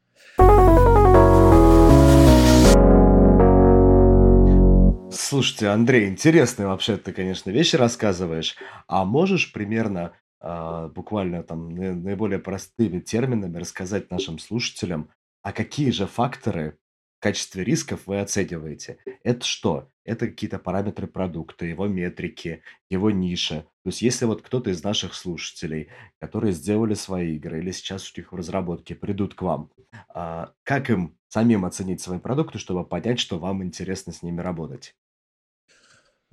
Слушайте, 5.42 5.70
Андрей, 5.70 6.08
интересные 6.08 6.68
вообще 6.68 6.98
ты, 6.98 7.12
конечно, 7.14 7.50
вещи 7.50 7.76
рассказываешь. 7.76 8.58
А 8.86 9.06
можешь 9.06 9.52
примерно, 9.52 10.14
а, 10.40 10.88
буквально 10.90 11.42
там 11.42 11.74
наиболее 11.74 12.38
простыми 12.38 13.00
терминами 13.00 13.58
рассказать 13.58 14.12
нашим 14.12 14.38
слушателям, 14.38 15.10
а 15.42 15.52
какие 15.52 15.90
же 15.90 16.06
факторы 16.06 16.78
в 17.18 17.24
качестве 17.24 17.64
рисков 17.64 18.02
вы 18.06 18.20
оцениваете? 18.20 19.00
Это 19.24 19.44
что? 19.44 19.90
Это 20.06 20.28
какие-то 20.28 20.60
параметры 20.60 21.08
продукта, 21.08 21.66
его 21.66 21.88
метрики, 21.88 22.62
его 22.92 23.10
ниша. 23.10 23.62
То 23.84 23.88
есть 23.88 24.04
если 24.04 24.26
вот 24.26 24.44
кто-то 24.44 24.70
из 24.70 24.84
наших 24.84 25.16
слушателей, 25.16 25.90
которые 26.20 26.54
сделали 26.54 26.94
свои 26.94 27.38
игры 27.38 27.62
или 27.62 27.72
сейчас 27.72 28.14
у 28.16 28.20
них 28.20 28.32
в 28.32 28.36
разработке, 28.36 28.94
придут 28.94 29.34
к 29.34 29.42
вам, 29.42 29.72
а, 30.14 30.54
как 30.62 30.92
им 30.92 31.18
самим 31.30 31.66
оценить 31.66 32.00
свои 32.00 32.20
продукты, 32.20 32.60
чтобы 32.60 32.86
понять, 32.86 33.20
что 33.20 33.40
вам 33.40 33.64
интересно 33.64 34.14
с 34.14 34.22
ними 34.22 34.40
работать? 34.40 34.94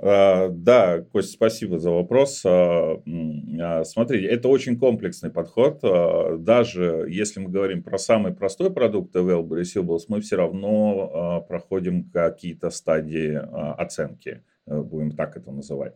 А, 0.00 0.48
да, 0.48 1.00
Кость, 1.12 1.32
спасибо 1.32 1.78
за 1.78 1.90
вопрос. 1.90 2.42
А, 2.46 3.02
а, 3.60 3.84
смотрите, 3.84 4.26
это 4.26 4.48
очень 4.48 4.78
комплексный 4.78 5.30
подход. 5.30 5.80
Даже 5.82 7.06
если 7.08 7.40
мы 7.40 7.50
говорим 7.50 7.82
про 7.82 7.98
самый 7.98 8.32
простой 8.32 8.72
продукт 8.72 9.14
Available 9.16 9.60
Receivables, 9.60 10.04
мы 10.08 10.20
все 10.20 10.36
равно 10.36 11.44
проходим 11.48 12.10
какие-то 12.10 12.70
стадии 12.70 13.34
оценки 13.80 14.42
будем 14.66 15.12
так 15.12 15.34
это 15.34 15.50
называть. 15.50 15.94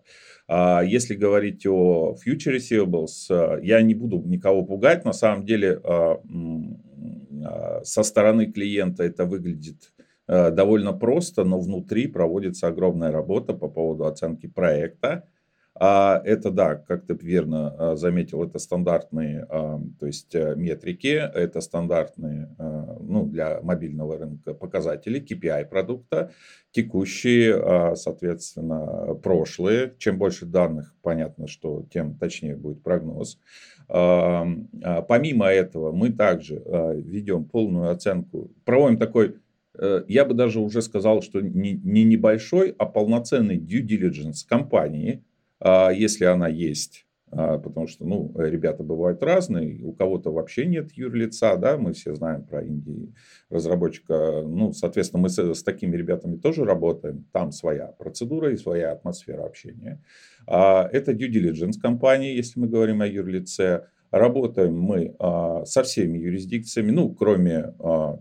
Если 0.49 1.15
говорить 1.15 1.67
о 1.67 2.15
Future 2.15 2.57
Receivables, 2.57 3.61
я 3.63 3.83
не 3.83 3.95
буду 3.95 4.23
никого 4.25 4.65
пугать. 4.65 5.05
На 5.05 5.13
самом 5.13 5.45
деле, 5.45 5.79
со 7.85 8.03
стороны 8.03 8.51
клиента 8.51 9.03
это 9.05 9.27
выглядит 9.27 9.93
Э, 9.99 10.02
довольно 10.29 10.93
просто, 10.93 11.45
но 11.45 11.59
внутри 11.59 12.07
проводится 12.07 12.69
огромная 12.69 13.11
работа 13.11 13.55
по 13.55 13.69
поводу 13.69 14.07
оценки 14.07 14.47
проекта. 14.47 15.25
А 15.75 16.21
это, 16.25 16.51
да, 16.51 16.75
как 16.75 17.07
ты 17.07 17.15
верно 17.15 17.75
э, 17.79 17.97
заметил, 17.97 18.45
это 18.45 18.59
стандартные 18.59 19.47
а, 19.49 19.81
то 19.99 20.07
есть, 20.07 20.35
э, 20.35 20.55
метрики, 20.55 21.09
это 21.09 21.63
стандартные 21.63 22.55
ну, 23.01 23.25
для 23.27 23.61
мобильного 23.63 24.19
рынка 24.19 24.53
показатели 24.53 25.21
KPI 25.21 25.67
продукта, 25.67 26.31
текущие, 26.71 27.97
соответственно, 27.97 29.15
прошлые. 29.23 29.95
Чем 29.99 30.19
больше 30.19 30.47
данных, 30.47 30.95
понятно, 31.03 31.49
что 31.49 31.85
тем 31.93 32.17
точнее 32.17 32.57
будет 32.57 32.83
прогноз. 32.83 33.39
Помимо 33.89 35.47
этого, 35.47 35.93
мы 35.93 36.11
также 36.11 36.63
ведем 36.95 37.45
полную 37.45 37.91
оценку, 37.91 38.51
проводим 38.65 38.99
такой 38.99 39.37
Э, 39.37 39.52
я 40.09 40.25
бы 40.25 40.35
даже 40.35 40.61
уже 40.61 40.83
сказал, 40.83 41.23
что 41.23 41.41
не, 41.41 41.73
не 41.73 42.05
небольшой, 42.05 42.75
а 42.79 42.87
полноценный 42.87 43.59
due 43.59 43.83
diligence 43.87 44.47
компании, 44.49 45.25
а, 45.65 45.91
если 45.91 46.25
она 46.25 46.49
есть, 46.49 47.07
а, 47.31 47.59
потому 47.59 47.87
что, 47.87 48.05
ну, 48.05 48.33
ребята 48.37 48.83
бывают 48.83 49.23
разные, 49.23 49.83
у 49.85 49.93
кого-то 49.93 50.33
вообще 50.33 50.67
нет 50.67 50.93
юрлица, 50.93 51.57
да, 51.57 51.77
мы 51.77 51.93
все 51.93 52.15
знаем 52.15 52.45
про 52.45 52.63
Индии 52.63 53.15
разработчика, 53.49 54.43
ну, 54.45 54.73
соответственно, 54.73 55.23
мы 55.23 55.29
с, 55.29 55.39
с 55.39 55.63
такими 55.63 55.97
ребятами 55.97 56.37
тоже 56.37 56.65
работаем, 56.65 57.25
там 57.33 57.53
своя 57.53 57.87
процедура 57.87 58.53
и 58.53 58.57
своя 58.57 58.91
атмосфера 58.91 59.45
общения. 59.45 60.03
А, 60.49 60.89
это 60.93 61.13
due 61.13 61.31
diligence 61.31 61.81
компании, 61.81 62.35
если 62.35 62.59
мы 62.59 62.67
говорим 62.67 63.01
о 63.01 63.07
юрлице, 63.07 63.87
работаем 64.11 64.79
мы 64.79 65.15
со 65.65 65.83
всеми 65.85 66.19
юрисдикциями, 66.19 66.91
ну, 66.91 67.15
кроме 67.15 67.73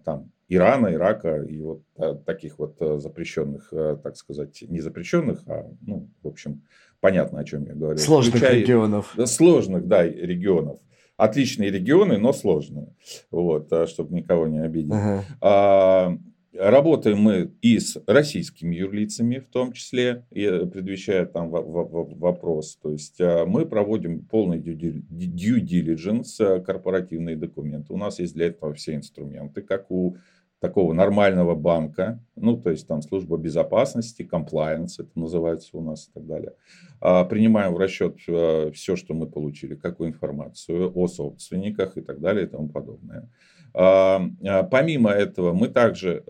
там 0.05 0.31
Ирана, 0.53 0.93
Ирака 0.93 1.43
и 1.43 1.61
вот 1.61 1.83
таких 2.25 2.59
вот 2.59 2.77
запрещенных, 3.01 3.73
так 4.03 4.15
сказать, 4.17 4.63
не 4.67 4.79
запрещенных, 4.79 5.43
а, 5.47 5.69
ну, 5.81 6.09
в 6.23 6.27
общем, 6.27 6.61
Понятно, 7.01 7.39
о 7.39 7.43
чем 7.43 7.65
я 7.65 7.73
говорю. 7.73 7.97
Сложных 7.97 8.35
Включая... 8.35 8.59
регионов. 8.59 9.15
Сложных, 9.25 9.87
да, 9.87 10.03
регионов. 10.03 10.79
Отличные 11.17 11.71
регионы, 11.71 12.19
но 12.19 12.31
сложные. 12.31 12.93
Вот, 13.31 13.73
чтобы 13.89 14.13
никого 14.13 14.47
не 14.47 14.59
обидеть. 14.59 14.93
Ага. 14.93 15.23
А, 15.41 16.17
работаем 16.53 17.17
мы 17.17 17.51
и 17.61 17.79
с 17.79 17.99
российскими 18.05 18.75
юрлицами, 18.75 19.39
в 19.39 19.47
том 19.47 19.73
числе, 19.73 20.25
предвещая 20.29 21.25
там 21.25 21.49
вопрос. 21.49 22.77
То 22.81 22.91
есть 22.91 23.19
мы 23.19 23.65
проводим 23.65 24.25
полный 24.25 24.59
due 24.59 25.59
diligence, 25.59 26.61
корпоративные 26.63 27.35
документы. 27.35 27.93
У 27.93 27.97
нас 27.97 28.19
есть 28.19 28.35
для 28.35 28.47
этого 28.47 28.75
все 28.75 28.93
инструменты, 28.93 29.63
как 29.63 29.89
у 29.89 30.17
такого 30.61 30.93
нормального 30.93 31.55
банка, 31.55 32.23
ну, 32.35 32.55
то 32.55 32.69
есть 32.69 32.87
там 32.87 33.01
служба 33.01 33.37
безопасности, 33.37 34.27
compliance, 34.31 34.93
это 34.99 35.09
называется 35.15 35.75
у 35.75 35.81
нас 35.81 36.07
и 36.07 36.11
так 36.13 36.27
далее. 36.27 36.53
А, 37.01 37.25
принимаем 37.25 37.73
в 37.73 37.79
расчет 37.79 38.17
э, 38.27 38.71
все, 38.71 38.95
что 38.95 39.15
мы 39.15 39.25
получили, 39.25 39.73
какую 39.73 40.09
информацию 40.09 40.91
о 40.95 41.07
собственниках 41.07 41.97
и 41.97 42.01
так 42.01 42.21
далее 42.21 42.45
и 42.45 42.47
тому 42.47 42.69
подобное. 42.69 43.27
А, 43.73 44.21
а, 44.45 44.63
помимо 44.63 45.09
этого, 45.09 45.51
мы 45.53 45.67
также 45.67 46.23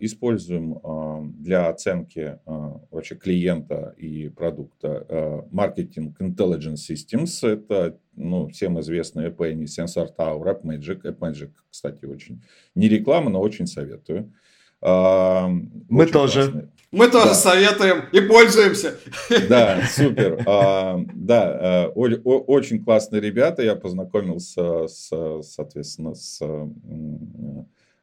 используем 0.00 1.32
для 1.38 1.68
оценки 1.68 2.38
вообще 2.44 3.14
клиента 3.14 3.94
и 3.96 4.28
продукта 4.28 5.46
маркетинг 5.50 6.20
Intelligence 6.20 6.90
Systems. 6.90 7.48
Это 7.48 7.96
ну, 8.18 8.48
всем 8.48 8.80
известный 8.80 9.28
Penny, 9.28 9.64
Sensor 9.64 10.08
Tower, 10.16 10.60
AppMagic. 10.60 11.02
AppMagic, 11.02 11.50
кстати, 11.70 12.04
очень 12.04 12.42
не 12.74 12.88
реклама, 12.88 13.30
но 13.30 13.40
очень 13.40 13.66
советую. 13.66 14.32
Мы 14.80 16.06
тоже. 16.06 16.50
Классный. 16.50 16.68
Мы 16.90 17.10
тоже 17.10 17.28
да. 17.28 17.34
советуем 17.34 18.04
и 18.12 18.20
пользуемся. 18.20 18.96
Да, 19.48 19.82
супер. 19.90 20.42
А, 20.46 20.98
да, 21.14 21.86
э, 21.86 21.92
о, 21.94 22.38
очень 22.46 22.82
классные 22.82 23.20
ребята. 23.20 23.62
Я 23.62 23.76
познакомился, 23.76 24.86
с, 24.88 25.10
соответственно, 25.42 26.14
с 26.14 26.40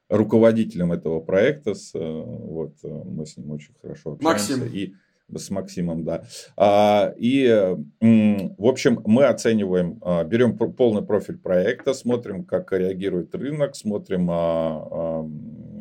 руководителем 0.07 0.91
этого 0.91 1.19
проекта. 1.19 1.73
С, 1.73 1.95
э, 1.95 1.99
вот, 1.99 2.75
э, 2.83 2.87
мы 2.87 3.25
с 3.25 3.37
ним 3.37 3.51
очень 3.51 3.73
хорошо 3.81 4.13
общаемся. 4.13 4.57
Максим. 4.57 4.71
И 4.71 4.93
с 5.33 5.49
Максимом, 5.49 6.03
да. 6.03 6.23
А, 6.55 7.13
и, 7.17 7.75
в 7.99 8.65
общем, 8.65 9.01
мы 9.05 9.25
оцениваем, 9.25 9.99
а, 10.01 10.23
берем 10.23 10.57
полный 10.57 11.03
профиль 11.03 11.37
проекта, 11.37 11.93
смотрим, 11.93 12.43
как 12.43 12.71
реагирует 12.71 13.33
рынок, 13.35 13.75
смотрим, 13.75 14.27
а, 14.31 15.25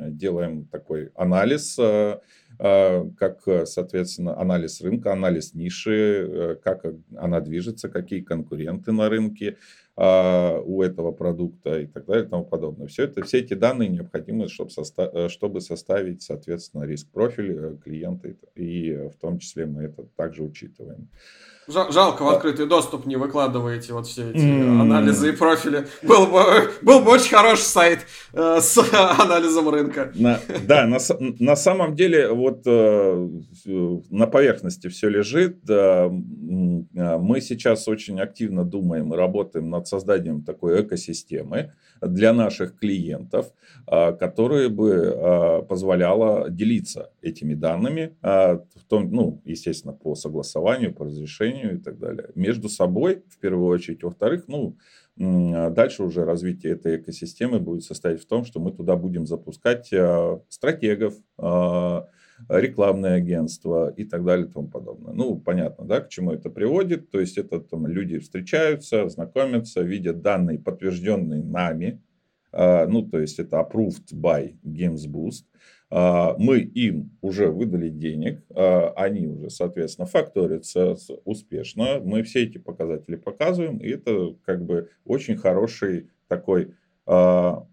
делаем 0.09 0.67
такой 0.67 1.11
анализ, 1.15 1.79
как, 2.57 3.41
соответственно, 3.65 4.39
анализ 4.41 4.81
рынка, 4.81 5.13
анализ 5.13 5.55
ниши, 5.55 6.29
э, 6.29 6.57
как 6.63 6.85
она 7.17 7.41
движется, 7.41 7.89
какие 7.89 8.21
конкуренты 8.21 8.93
на 8.93 9.09
рынке, 9.09 9.57
а, 9.97 10.61
у 10.61 10.83
этого 10.83 11.13
продукта 11.13 11.79
и 11.79 11.87
так 11.87 12.07
далее 12.07 12.27
и 12.27 12.29
тому 12.29 12.45
подобное. 12.45 12.89
Все, 12.89 13.05
это, 13.05 13.23
все 13.23 13.39
эти 13.39 13.55
данные 13.55 13.89
необходимы, 13.89 14.49
чтобы, 14.49 14.71
соста 14.71 15.09
э, 15.13 15.29
чтобы 15.29 15.61
составить, 15.61 16.23
соответственно, 16.23 16.83
риск-профиль 16.83 17.53
э, 17.57 17.77
клиента, 17.77 18.35
и 18.57 18.93
в 18.93 19.15
том 19.21 19.39
числе 19.39 19.67
мы 19.67 19.85
это 19.85 20.05
также 20.17 20.43
учитываем. 20.43 21.09
Жалко, 21.67 22.25
в 22.25 22.29
открытый 22.29 22.67
доступ 22.67 23.07
не 23.07 23.17
выкладываете 23.17 23.95
вот 23.95 24.07
все 24.07 24.31
эти 24.31 24.37
mm. 24.37 24.81
анализы 24.83 25.31
и 25.31 25.33
профили. 25.33 25.87
Был 26.03 26.27
бы, 26.27 26.43
был 26.83 27.01
бы 27.01 27.13
очень 27.13 27.31
хороший 27.31 27.63
сайт 27.63 28.01
э, 28.35 28.59
с 28.61 28.79
анализом 28.93 29.71
рынка. 29.71 30.13
На, 30.15 30.41
да, 30.67 30.87
на, 30.87 30.99
на 31.39 31.57
самом 31.57 31.95
деле 31.95 32.33
вот 32.33 32.63
э, 32.67 33.29
на 33.65 34.27
поверхности 34.27 34.89
все 34.89 35.09
лежит. 35.09 35.59
Э, 35.71 36.11
мы 36.93 37.41
сейчас 37.41 37.89
очень 37.89 38.21
активно 38.21 38.65
думаем 38.65 39.13
и 39.13 39.17
работаем 39.17 39.71
над 39.71 39.87
созданием 39.87 40.43
такой 40.43 40.83
экосистемы 40.83 41.73
для 42.01 42.33
наших 42.33 42.79
клиентов, 42.79 43.53
э, 43.87 44.13
которая 44.13 44.69
бы 44.69 44.91
э, 44.91 45.63
позволяла 45.63 46.51
делиться 46.51 47.11
этими 47.23 47.55
данными, 47.55 48.17
э, 48.23 48.59
в 48.59 48.85
том, 48.89 49.11
ну, 49.11 49.41
естественно, 49.45 49.93
по 49.93 50.15
согласованию, 50.15 50.95
по 50.95 51.05
разрешению 51.05 51.25
решению 51.25 51.77
и 51.77 51.79
так 51.79 51.99
далее. 51.99 52.31
Между 52.35 52.69
собой, 52.69 53.23
в 53.29 53.39
первую 53.39 53.69
очередь. 53.69 54.03
Во-вторых, 54.03 54.45
ну, 54.47 54.77
дальше 55.17 56.03
уже 56.03 56.25
развитие 56.25 56.73
этой 56.75 56.97
экосистемы 56.97 57.61
будет 57.61 57.85
состоять 57.85 58.21
в 58.21 58.27
том, 58.27 58.45
что 58.45 58.61
мы 58.61 58.73
туда 58.73 58.97
будем 58.97 59.27
запускать 59.27 59.93
стратегов, 60.49 61.15
а, 62.49 62.61
рекламное 62.61 63.17
агентство 63.17 63.93
и 63.97 64.05
так 64.05 64.25
далее 64.25 64.47
и 64.47 64.51
тому 64.51 64.69
подобное. 64.69 65.13
Ну, 65.13 65.37
понятно, 65.39 65.85
да, 65.85 66.01
к 66.01 66.09
чему 66.09 66.33
это 66.33 66.51
приводит. 66.51 67.11
То 67.11 67.21
есть, 67.21 67.39
это 67.39 67.61
там 67.61 67.87
люди 67.87 68.19
встречаются, 68.19 69.09
знакомятся, 69.09 69.83
видят 69.83 70.23
данные, 70.23 70.59
подтвержденные 70.59 71.43
нами, 71.43 72.01
ну, 72.53 73.03
то 73.03 73.19
есть, 73.19 73.41
это 73.41 73.57
approved 73.57 74.15
by 74.15 74.55
Games 74.63 75.09
Boost. 75.09 75.45
А, 75.97 76.35
мы 76.39 76.59
им 76.59 77.17
уже 77.21 77.53
выдали 77.53 77.89
денег, 77.89 78.43
а, 78.51 78.93
они 78.97 79.29
уже, 79.29 79.49
соответственно, 79.49 80.07
факторятся 80.07 80.97
успешно. 81.25 82.01
Мы 82.03 82.25
все 82.25 82.43
эти 82.43 82.59
показатели 82.59 83.15
показываем, 83.15 83.79
и 83.79 83.91
это 83.91 84.35
как 84.45 84.65
бы 84.65 84.91
очень 85.05 85.37
хороший 85.37 86.11
такой 86.27 86.75
а, 87.07 87.65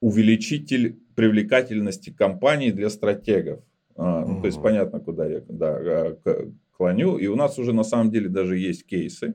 увеличитель 0.00 0.98
привлекательности 1.14 2.08
компании 2.08 2.70
для 2.70 2.88
стратегов. 2.88 3.62
Ну, 3.96 4.40
то 4.40 4.46
есть 4.46 4.60
понятно, 4.60 5.00
куда 5.00 5.26
я 5.26 5.42
да, 5.48 6.16
клоню. 6.76 7.16
И 7.16 7.26
у 7.26 7.36
нас 7.36 7.58
уже 7.58 7.72
на 7.72 7.84
самом 7.84 8.10
деле 8.10 8.28
даже 8.28 8.58
есть 8.58 8.86
кейсы, 8.86 9.34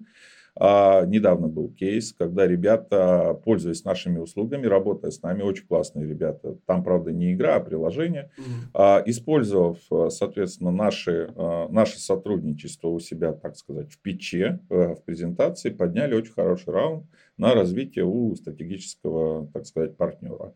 а, 0.59 1.05
недавно 1.05 1.47
был 1.47 1.69
кейс, 1.69 2.13
когда 2.13 2.45
ребята, 2.45 3.39
пользуясь 3.45 3.85
нашими 3.85 4.19
услугами, 4.19 4.65
работая 4.65 5.11
с 5.11 5.21
нами, 5.21 5.43
очень 5.43 5.65
классные 5.65 6.05
ребята, 6.05 6.57
там, 6.65 6.83
правда, 6.83 7.11
не 7.11 7.33
игра, 7.33 7.55
а 7.55 7.59
приложение, 7.61 8.31
mm-hmm. 8.37 9.03
использовав, 9.05 9.77
соответственно, 10.09 10.71
наши, 10.71 11.31
а, 11.35 11.69
наше 11.69 11.99
сотрудничество 11.99 12.89
у 12.89 12.99
себя, 12.99 13.31
так 13.31 13.55
сказать, 13.55 13.91
в 13.91 13.99
пече, 13.99 14.59
в 14.69 14.97
презентации, 15.05 15.69
подняли 15.69 16.15
очень 16.15 16.33
хороший 16.33 16.73
раунд 16.73 17.05
на 17.37 17.53
развитие 17.53 18.05
у 18.05 18.35
стратегического, 18.35 19.47
так 19.53 19.65
сказать, 19.65 19.95
партнера. 19.95 20.53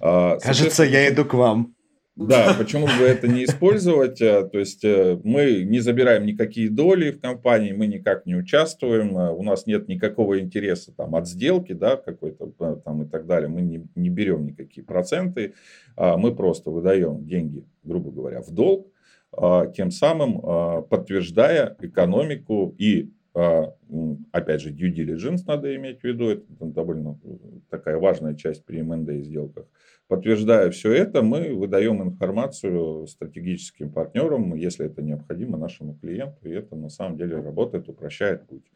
Кажется, 0.00 0.84
я 0.84 1.12
иду 1.12 1.24
к 1.24 1.34
вам. 1.34 1.73
Да, 2.16 2.54
почему 2.56 2.86
бы 2.86 3.04
это 3.04 3.26
не 3.26 3.44
использовать? 3.44 4.20
Э, 4.20 4.48
то 4.48 4.58
есть 4.58 4.84
э, 4.84 5.18
мы 5.24 5.64
не 5.64 5.80
забираем 5.80 6.24
никакие 6.24 6.70
доли 6.70 7.10
в 7.10 7.20
компании, 7.20 7.72
мы 7.72 7.88
никак 7.88 8.24
не 8.24 8.36
участвуем, 8.36 9.18
э, 9.18 9.30
у 9.32 9.42
нас 9.42 9.66
нет 9.66 9.88
никакого 9.88 10.38
интереса 10.38 10.92
там, 10.92 11.16
от 11.16 11.26
сделки 11.26 11.72
да, 11.72 11.96
какой-то 11.96 12.52
там 12.84 13.02
и 13.02 13.06
так 13.06 13.26
далее. 13.26 13.48
Мы 13.48 13.62
не, 13.62 13.88
не 13.96 14.10
берем 14.10 14.46
никакие 14.46 14.86
проценты, 14.86 15.54
а 15.96 16.16
мы 16.16 16.34
просто 16.36 16.70
выдаем 16.70 17.26
деньги, 17.26 17.64
грубо 17.82 18.12
говоря, 18.12 18.42
в 18.42 18.50
долг, 18.52 18.86
а 19.36 19.66
тем 19.66 19.90
самым 19.90 20.40
а, 20.44 20.82
подтверждая 20.82 21.76
экономику 21.80 22.76
и 22.78 23.10
опять 23.34 24.60
же, 24.60 24.70
due 24.70 24.94
diligence 24.94 25.40
надо 25.46 25.74
иметь 25.74 26.00
в 26.00 26.04
виду, 26.04 26.30
это 26.30 26.44
довольно 26.60 27.18
такая 27.68 27.98
важная 27.98 28.34
часть 28.34 28.64
при 28.64 28.78
M&A 28.78 29.22
сделках. 29.22 29.66
Подтверждая 30.06 30.70
все 30.70 30.92
это, 30.92 31.22
мы 31.22 31.52
выдаем 31.54 32.02
информацию 32.02 33.06
стратегическим 33.06 33.90
партнерам, 33.90 34.54
если 34.54 34.86
это 34.86 35.02
необходимо 35.02 35.58
нашему 35.58 35.94
клиенту, 35.94 36.48
и 36.48 36.52
это 36.52 36.76
на 36.76 36.90
самом 36.90 37.16
деле 37.16 37.40
работает, 37.40 37.88
упрощает 37.88 38.46
путь. 38.46 38.70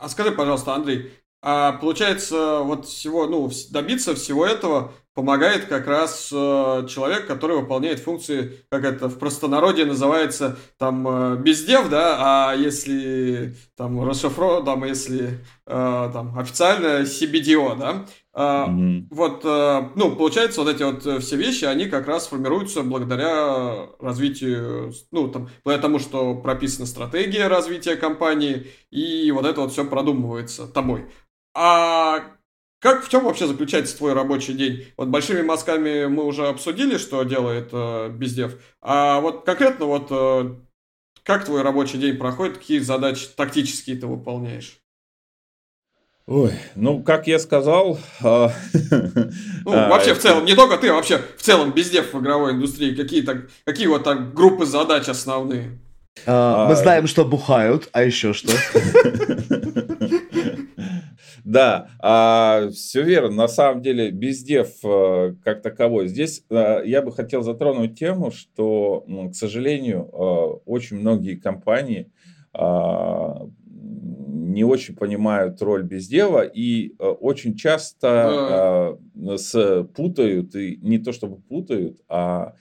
А 0.00 0.08
скажи, 0.08 0.30
пожалуйста, 0.32 0.74
Андрей, 0.74 1.10
а 1.42 1.72
получается, 1.72 2.60
вот 2.62 2.84
всего, 2.86 3.26
ну, 3.26 3.50
добиться 3.72 4.14
всего 4.14 4.46
этого 4.46 4.92
помогает 5.18 5.64
как 5.64 5.88
раз 5.88 6.30
э, 6.32 6.86
человек, 6.88 7.26
который 7.26 7.56
выполняет 7.56 7.98
функции, 7.98 8.64
как 8.70 8.84
это 8.84 9.08
в 9.08 9.18
простонародье 9.18 9.84
называется, 9.84 10.56
там, 10.78 11.08
э, 11.08 11.36
бездев, 11.38 11.88
да, 11.88 12.18
а 12.20 12.54
если 12.54 13.56
там 13.76 14.00
расшифро, 14.08 14.62
там, 14.62 14.84
если 14.84 15.40
э, 15.66 16.10
там 16.12 16.38
официально 16.38 17.02
CBDO, 17.02 17.76
да, 17.76 18.06
mm-hmm. 18.32 19.06
Вот, 19.10 19.40
э, 19.44 19.88
ну, 19.96 20.14
получается, 20.14 20.62
вот 20.62 20.72
эти 20.72 20.84
вот 20.84 21.04
э, 21.04 21.18
все 21.18 21.34
вещи, 21.34 21.64
они 21.64 21.86
как 21.86 22.06
раз 22.06 22.28
формируются 22.28 22.84
благодаря 22.84 23.88
развитию, 23.98 24.92
ну, 25.10 25.26
там, 25.26 25.48
благодаря 25.64 25.82
тому, 25.82 25.98
что 25.98 26.36
прописана 26.36 26.86
стратегия 26.86 27.48
развития 27.48 27.96
компании, 27.96 28.68
и 28.92 29.32
вот 29.32 29.46
это 29.46 29.62
вот 29.62 29.72
все 29.72 29.84
продумывается 29.84 30.68
тобой. 30.68 31.06
А 31.56 32.37
как, 32.80 33.04
в 33.04 33.08
чем 33.08 33.24
вообще 33.24 33.46
заключается 33.46 33.96
твой 33.96 34.12
рабочий 34.12 34.54
день? 34.54 34.86
Вот 34.96 35.08
большими 35.08 35.42
мазками 35.42 36.06
мы 36.06 36.24
уже 36.24 36.46
обсудили, 36.46 36.96
что 36.96 37.24
делает 37.24 37.70
э, 37.72 38.08
Бездев. 38.10 38.54
А 38.80 39.20
вот 39.20 39.44
конкретно 39.44 39.86
вот 39.86 40.06
э, 40.10 40.54
как 41.24 41.44
твой 41.44 41.62
рабочий 41.62 41.98
день 41.98 42.16
проходит, 42.16 42.58
какие 42.58 42.78
задачи 42.78 43.26
тактические 43.36 43.96
ты 43.96 44.06
выполняешь? 44.06 44.78
Ой, 46.28 46.52
ну, 46.74 47.02
как 47.02 47.26
я 47.26 47.38
сказал... 47.38 47.98
А, 48.22 48.52
ну, 49.64 49.72
а, 49.72 49.88
вообще 49.88 50.14
в 50.14 50.20
целом, 50.20 50.44
не 50.44 50.54
только 50.54 50.76
ты, 50.76 50.88
а 50.88 50.94
вообще 50.94 51.20
в 51.36 51.42
целом 51.42 51.72
Бездев 51.72 52.12
в 52.12 52.20
игровой 52.20 52.52
индустрии, 52.52 52.94
какие-то, 52.94 53.46
какие 53.64 53.86
вот 53.86 54.04
так 54.04 54.34
группы 54.34 54.66
задач 54.66 55.08
основные? 55.08 55.78
А, 56.26 56.68
мы 56.68 56.76
знаем, 56.76 57.06
что 57.06 57.24
бухают, 57.24 57.88
а 57.92 58.04
еще 58.04 58.34
что? 58.34 58.52
Да, 61.48 61.88
а, 61.98 62.68
все 62.74 63.02
верно. 63.02 63.34
На 63.34 63.48
самом 63.48 63.80
деле, 63.80 64.10
бездев 64.10 64.68
э, 64.84 65.34
как 65.42 65.62
таковой. 65.62 66.08
Здесь 66.08 66.44
а, 66.50 66.82
я 66.82 67.00
бы 67.00 67.10
хотел 67.10 67.40
затронуть 67.40 67.98
тему, 67.98 68.30
что, 68.30 69.02
к 69.30 69.34
сожалению, 69.34 70.10
а, 70.12 70.60
очень 70.66 70.98
многие 70.98 71.36
компании 71.36 72.12
а, 72.52 73.48
не 73.64 74.62
очень 74.62 74.94
понимают 74.94 75.62
роль 75.62 75.84
бездева 75.84 76.42
и 76.42 76.94
очень 76.98 77.56
часто 77.56 78.98
с, 79.14 79.84
путают, 79.96 80.54
и 80.54 80.78
не 80.82 80.98
то 80.98 81.12
чтобы 81.12 81.40
путают, 81.40 81.98
а, 82.10 82.52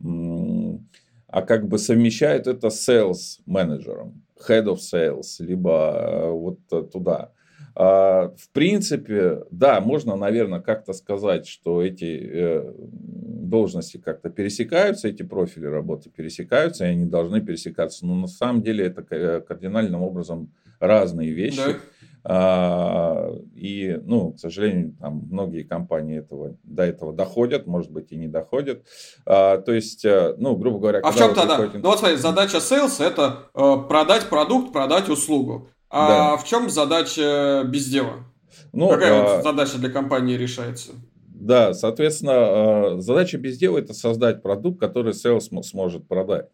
а 0.00 1.42
как 1.42 1.66
бы 1.66 1.78
совмещают 1.78 2.46
это 2.46 2.70
с 2.70 2.88
sales 2.88 3.40
менеджером, 3.46 4.22
head 4.48 4.66
of 4.66 4.76
sales, 4.76 5.40
либо 5.40 6.30
вот 6.30 6.58
туда. 6.92 7.32
А, 7.80 8.32
в 8.36 8.50
принципе, 8.50 9.44
да, 9.52 9.80
можно, 9.80 10.16
наверное, 10.16 10.58
как-то 10.58 10.92
сказать, 10.92 11.46
что 11.46 11.80
эти 11.80 12.28
э, 12.28 12.74
должности 12.76 13.98
как-то 13.98 14.30
пересекаются, 14.30 15.06
эти 15.06 15.22
профили 15.22 15.66
работы 15.66 16.10
пересекаются, 16.10 16.84
и 16.84 16.88
они 16.88 17.04
должны 17.04 17.40
пересекаться. 17.40 18.04
Но 18.04 18.16
на 18.16 18.26
самом 18.26 18.62
деле 18.62 18.86
это 18.86 19.02
кардинальным 19.42 20.02
образом 20.02 20.52
разные 20.80 21.30
вещи. 21.30 21.56
Да. 21.58 21.76
А, 22.24 23.30
и, 23.54 23.96
ну, 24.02 24.32
к 24.32 24.40
сожалению, 24.40 24.96
там 25.00 25.28
многие 25.30 25.62
компании 25.62 26.18
этого, 26.18 26.56
до 26.64 26.82
этого 26.82 27.12
доходят, 27.12 27.68
может 27.68 27.92
быть, 27.92 28.10
и 28.10 28.16
не 28.16 28.26
доходят. 28.26 28.82
А, 29.24 29.58
то 29.58 29.72
есть, 29.72 30.04
э, 30.04 30.34
ну, 30.36 30.56
грубо 30.56 30.80
говоря... 30.80 30.98
А 30.98 31.12
в 31.12 31.16
чем 31.16 31.32
тогда? 31.32 31.54
Приходите... 31.54 31.78
Ну, 31.78 31.90
вот 31.90 32.00
смотри, 32.00 32.16
задача 32.16 32.56
sales– 32.56 32.96
это 33.00 33.50
э, 33.54 33.76
продать 33.88 34.28
продукт, 34.28 34.72
продать 34.72 35.08
услугу. 35.08 35.68
А 35.90 36.08
да. 36.08 36.36
в 36.36 36.44
чем 36.44 36.68
задача 36.68 37.64
бездела? 37.66 38.24
Ну, 38.72 38.88
Какая 38.88 39.38
а... 39.38 39.42
задача 39.42 39.78
для 39.78 39.90
компании 39.90 40.36
решается? 40.36 40.92
Да, 41.28 41.72
соответственно, 41.72 42.32
а, 42.34 42.96
задача 42.98 43.38
бездела 43.38 43.78
это 43.78 43.94
создать 43.94 44.42
продукт, 44.42 44.80
который 44.80 45.12
sales 45.12 45.62
сможет 45.62 46.06
продать. 46.08 46.46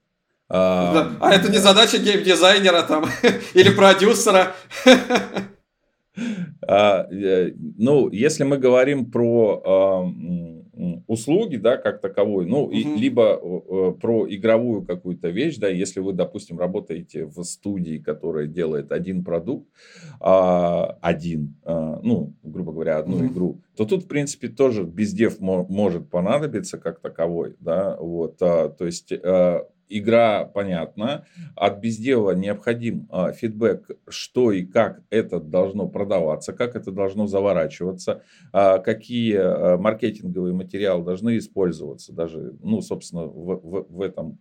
А, 0.49 1.11
а 1.21 1.33
это 1.33 1.51
не 1.51 1.59
задача 1.59 1.99
геймдизайнера 1.99 2.83
там 2.83 3.07
или 3.55 3.71
продюсера. 3.71 4.55
А, 6.67 7.09
э, 7.11 7.51
ну, 7.77 8.09
если 8.09 8.45
мы 8.45 8.57
говорим 8.57 9.11
про 9.11 9.63
а, 9.67 10.05
услуги, 11.07 11.57
да, 11.57 11.77
как 11.77 12.01
таковой, 12.01 12.47
ну, 12.47 12.65
угу. 12.65 12.73
и, 12.73 12.83
либо 12.83 13.41
э, 13.41 13.93
про 14.01 14.27
игровую 14.29 14.83
какую-то 14.83 15.29
вещь, 15.29 15.57
да, 15.59 15.69
если 15.69 16.01
вы, 16.01 16.13
допустим, 16.13 16.59
работаете 16.59 17.27
в 17.27 17.43
студии, 17.45 17.99
которая 17.99 18.47
делает 18.47 18.93
один 18.93 19.25
продукт, 19.25 19.69
а, 20.21 20.99
один, 21.01 21.55
а, 21.65 22.01
ну, 22.03 22.35
грубо 22.43 22.73
говоря, 22.73 22.99
одну 22.99 23.17
угу. 23.17 23.27
игру, 23.27 23.61
то 23.77 23.85
тут, 23.85 24.05
в 24.05 24.09
принципе, 24.09 24.49
тоже 24.49 24.85
бездев 24.85 25.41
может 25.41 26.09
понадобиться 26.11 26.79
как 26.79 27.01
таковой, 27.01 27.57
да, 27.61 27.97
вот, 27.97 28.37
а, 28.41 28.69
то 28.69 28.87
есть 28.87 29.13
а, 29.13 29.67
игра 29.89 30.45
понятна, 30.45 31.27
от 31.57 31.81
бездела 31.81 32.33
необходим 32.33 33.07
а, 33.11 33.33
фидбэк, 33.33 33.91
что 34.09 34.53
и 34.53 34.65
как 34.65 35.03
это 35.11 35.41
должно 35.41 35.89
продаваться, 35.89 36.53
как 36.53 36.77
это 36.77 36.91
должно 36.91 37.27
заворачиваться, 37.27 38.23
а, 38.53 38.79
какие 38.79 39.37
а, 39.37 39.77
маркетинговые 39.79 40.55
материалы 40.55 41.05
должны 41.05 41.39
использоваться, 41.39 42.13
даже, 42.13 42.57
ну, 42.63 42.81
собственно, 42.81 43.25
в, 43.25 43.61
в, 43.63 43.87
в 43.89 44.01
этом, 44.01 44.39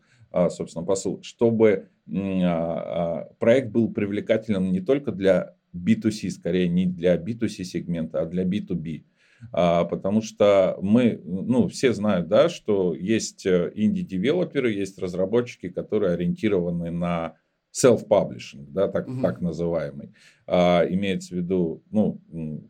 собственно, 0.50 0.84
посыл, 0.84 1.22
чтобы 1.22 1.90
проект 2.06 3.70
был 3.72 3.94
привлекательным 3.94 4.72
не 4.72 4.82
только 4.82 5.12
для 5.12 5.56
B2C, 5.76 6.30
скорее 6.30 6.68
не 6.68 6.86
для 6.86 7.18
B2C 7.18 7.64
сегмента, 7.64 8.22
а 8.22 8.26
для 8.26 8.44
B2B. 8.44 9.04
А, 9.52 9.86
потому 9.86 10.22
что 10.22 10.78
мы, 10.82 11.22
ну, 11.24 11.68
все 11.68 11.94
знают, 11.94 12.28
да, 12.28 12.50
что 12.50 12.94
есть 12.94 13.46
э, 13.46 13.72
инди-девелоперы, 13.76 14.72
есть 14.72 15.00
разработчики, 15.00 15.70
которые 15.70 16.14
ориентированы 16.14 16.92
на 16.92 17.36
self-publishing, 17.74 18.68
да, 18.70 18.88
так, 18.88 19.08
угу. 19.08 19.22
так 19.22 19.42
называемый. 19.42 20.14
А, 20.46 20.86
имеется 20.88 21.34
в 21.34 21.38
виду, 21.38 21.84
ну, 21.90 22.22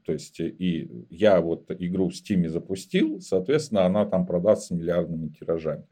то 0.05 0.13
есть, 0.13 0.39
и 0.39 0.89
я 1.09 1.41
вот 1.41 1.69
игру 1.69 2.09
в 2.09 2.13
Steam 2.13 2.47
запустил, 2.47 3.19
соответственно, 3.19 3.86
она 3.86 4.05
там 4.05 4.25
продастся 4.25 4.73
миллиардными 4.75 5.29
тиражами. 5.29 5.86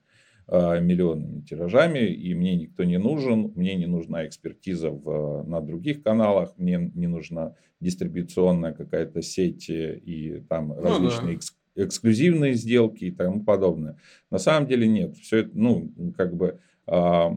А, 0.47 0.79
миллионными 0.79 1.41
тиражами, 1.41 1.99
и 1.99 2.33
мне 2.33 2.55
никто 2.55 2.83
не 2.83 2.97
нужен, 2.97 3.53
мне 3.55 3.75
не 3.75 3.85
нужна 3.85 4.25
экспертиза 4.25 4.89
в, 4.89 5.43
на 5.43 5.61
других 5.61 6.03
каналах, 6.03 6.53
мне 6.57 6.91
не 6.93 7.07
нужна 7.07 7.55
дистрибуционная 7.79 8.73
какая-то 8.73 9.21
сеть 9.21 9.69
и 9.69 10.43
там 10.49 10.69
ну, 10.69 10.81
различные 10.81 11.37
да. 11.75 11.85
эксклюзивные 11.85 12.53
сделки 12.53 13.05
и 13.05 13.11
тому 13.11 13.43
подобное. 13.43 13.97
На 14.29 14.39
самом 14.39 14.67
деле 14.67 14.87
нет, 14.87 15.15
все 15.15 15.37
это, 15.37 15.51
ну, 15.53 15.93
как 16.17 16.35
бы 16.35 16.59
а, 16.85 17.33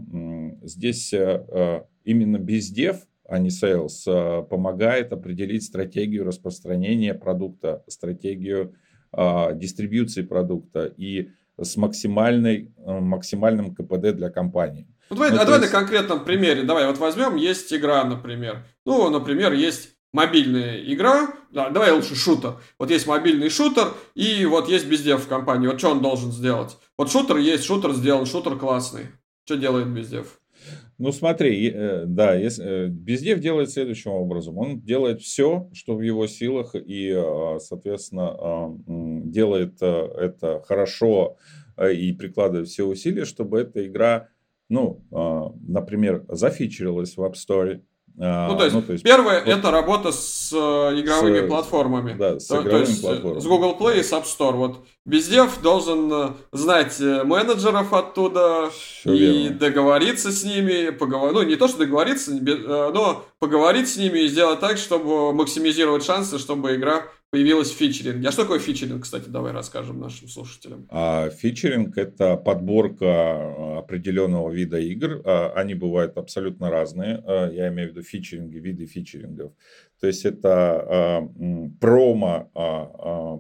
здесь 0.63 1.15
а, 1.15 1.87
именно 2.05 2.39
бездев, 2.39 3.07
а 3.27 3.39
не 3.39 3.51
sales, 3.51 4.03
а, 4.07 4.43
помогает 4.43 5.13
определить 5.13 5.63
стратегию 5.63 6.25
распространения 6.25 7.15
продукта, 7.15 7.85
стратегию 7.87 8.75
а, 9.13 9.53
дистрибьюции 9.53 10.23
продукта 10.23 10.93
и 10.97 11.31
с 11.61 11.77
максимальной, 11.77 12.73
э, 12.77 13.01
максимальным 13.01 13.75
КПД 13.75 14.15
для 14.15 14.31
компании. 14.31 14.89
Ну, 15.11 15.17
давай, 15.17 15.31
ну, 15.31 15.37
а 15.41 15.45
давай 15.45 15.61
есть... 15.61 15.73
на 15.73 15.79
конкретном 15.79 16.25
примере. 16.25 16.63
Давай, 16.63 16.87
вот 16.87 16.99
возьмем, 16.99 17.37
есть 17.37 17.73
игра, 17.73 18.05
например. 18.05 18.65
Ну, 18.85 19.11
например, 19.11 19.53
есть 19.53 19.91
мобильная 20.13 20.81
игра, 20.81 21.35
да, 21.51 21.71
давай 21.71 21.91
лучше 21.93 22.15
шутер. 22.15 22.57
Вот 22.79 22.91
есть 22.91 23.07
мобильный 23.07 23.51
шутер, 23.51 23.93
и 24.15 24.47
вот 24.47 24.69
есть 24.69 24.87
бездев 24.87 25.25
в 25.25 25.29
компании. 25.29 25.67
Вот 25.67 25.79
что 25.79 25.91
он 25.91 26.01
должен 26.01 26.33
сделать? 26.33 26.77
Вот 26.97 27.11
шутер 27.11 27.37
есть, 27.37 27.65
шутер 27.65 27.93
сделан, 27.93 28.25
шутер 28.25 28.57
классный. 28.57 29.09
Что 29.45 29.57
делает 29.57 29.89
бездев? 29.89 30.41
Ну 30.99 31.11
смотри, 31.11 31.71
э, 31.75 32.05
да, 32.07 32.37
э, 32.37 32.87
Бездев 32.89 33.41
делает 33.41 33.71
следующим 33.71 34.13
образом. 34.13 34.59
Он 34.59 34.81
делает 34.81 35.21
все, 35.21 35.69
что 35.73 35.97
в 35.97 36.01
его 36.01 36.27
силах, 36.29 36.75
и, 36.77 37.11
а, 37.11 37.59
соответственно, 37.59 38.29
а, 38.31 38.75
делает 38.87 39.79
э, 39.81 39.87
это 39.87 40.63
хорошо 40.65 41.37
и 41.93 42.13
прикладывает 42.13 42.69
все 42.69 42.85
усилия, 42.85 43.25
чтобы 43.25 43.59
эта 43.59 43.85
игра, 43.85 44.29
ну, 44.69 45.03
а, 45.11 45.53
например, 45.67 46.25
зафичерилась 46.29 47.17
в 47.17 47.23
App 47.25 47.35
Store, 47.35 47.81
ну, 48.17 48.57
то 48.57 48.65
есть, 48.65 48.75
ну, 48.77 48.83
то 48.83 48.93
есть 48.93 49.03
первое 49.03 49.41
вот, 49.41 49.49
это 49.49 49.71
работа 49.73 50.13
с 50.13 50.53
э, 50.53 50.57
игровыми 50.57 51.45
с, 51.45 51.49
платформами. 51.49 52.13
Да, 52.13 52.39
с 52.39 52.47
то, 52.47 52.63
игровыми 52.63 52.85
то 52.85 52.91
есть, 52.91 53.03
платформами. 53.03 53.41
С 53.41 53.47
Google 53.47 53.77
Play 53.79 54.01
и 54.01 54.03
с 54.05 54.13
App 54.13 54.25
Store. 54.25 54.53
Вот 54.53 54.87
Бездев 55.05 55.61
должен 55.63 56.13
э, 56.13 56.31
знать 56.53 57.01
э, 57.01 57.25
менеджеров 57.25 57.93
оттуда 57.93 58.71
Все 58.71 59.13
и 59.13 59.19
верно. 59.19 59.59
договориться 59.59 60.31
с 60.31 60.45
ними, 60.45 60.91
поговорить. 60.91 61.35
Ну, 61.35 61.43
не 61.43 61.57
то, 61.57 61.67
что 61.67 61.79
договориться, 61.79 62.33
но 62.33 63.25
поговорить 63.41 63.89
с 63.89 63.97
ними 63.97 64.21
и 64.21 64.29
сделать 64.29 64.61
так, 64.61 64.79
чтобы 64.79 65.33
максимизировать 65.33 66.05
шансы, 66.05 66.39
чтобы 66.39 66.77
игра 66.77 67.07
появилась 67.35 67.73
фичеринг. 67.73 68.25
А 68.25 68.31
что 68.31 68.43
такое 68.43 68.61
фичеринг, 68.61 69.03
кстати, 69.03 69.29
давай 69.29 69.51
расскажем 69.51 69.99
нашим 69.99 70.29
слушателям. 70.29 70.87
А, 70.89 71.31
фичеринг– 71.31 71.97
это 71.99 72.37
подборка 72.37 73.07
а, 73.07 73.79
определенного 73.81 74.53
вида 74.53 74.79
игр. 74.79 75.21
А, 75.25 75.53
они 75.57 75.75
бывают 75.75 76.17
абсолютно 76.17 76.71
разные. 76.71 77.21
Я 77.53 77.71
имею 77.71 77.89
в 77.89 77.91
виду 77.91 78.03
фичеринги, 78.03 78.59
виды 78.59 78.87
фичерингов. 78.87 79.51
То 80.01 80.07
есть 80.09 80.27
это 80.27 81.29
промо, 81.81 82.51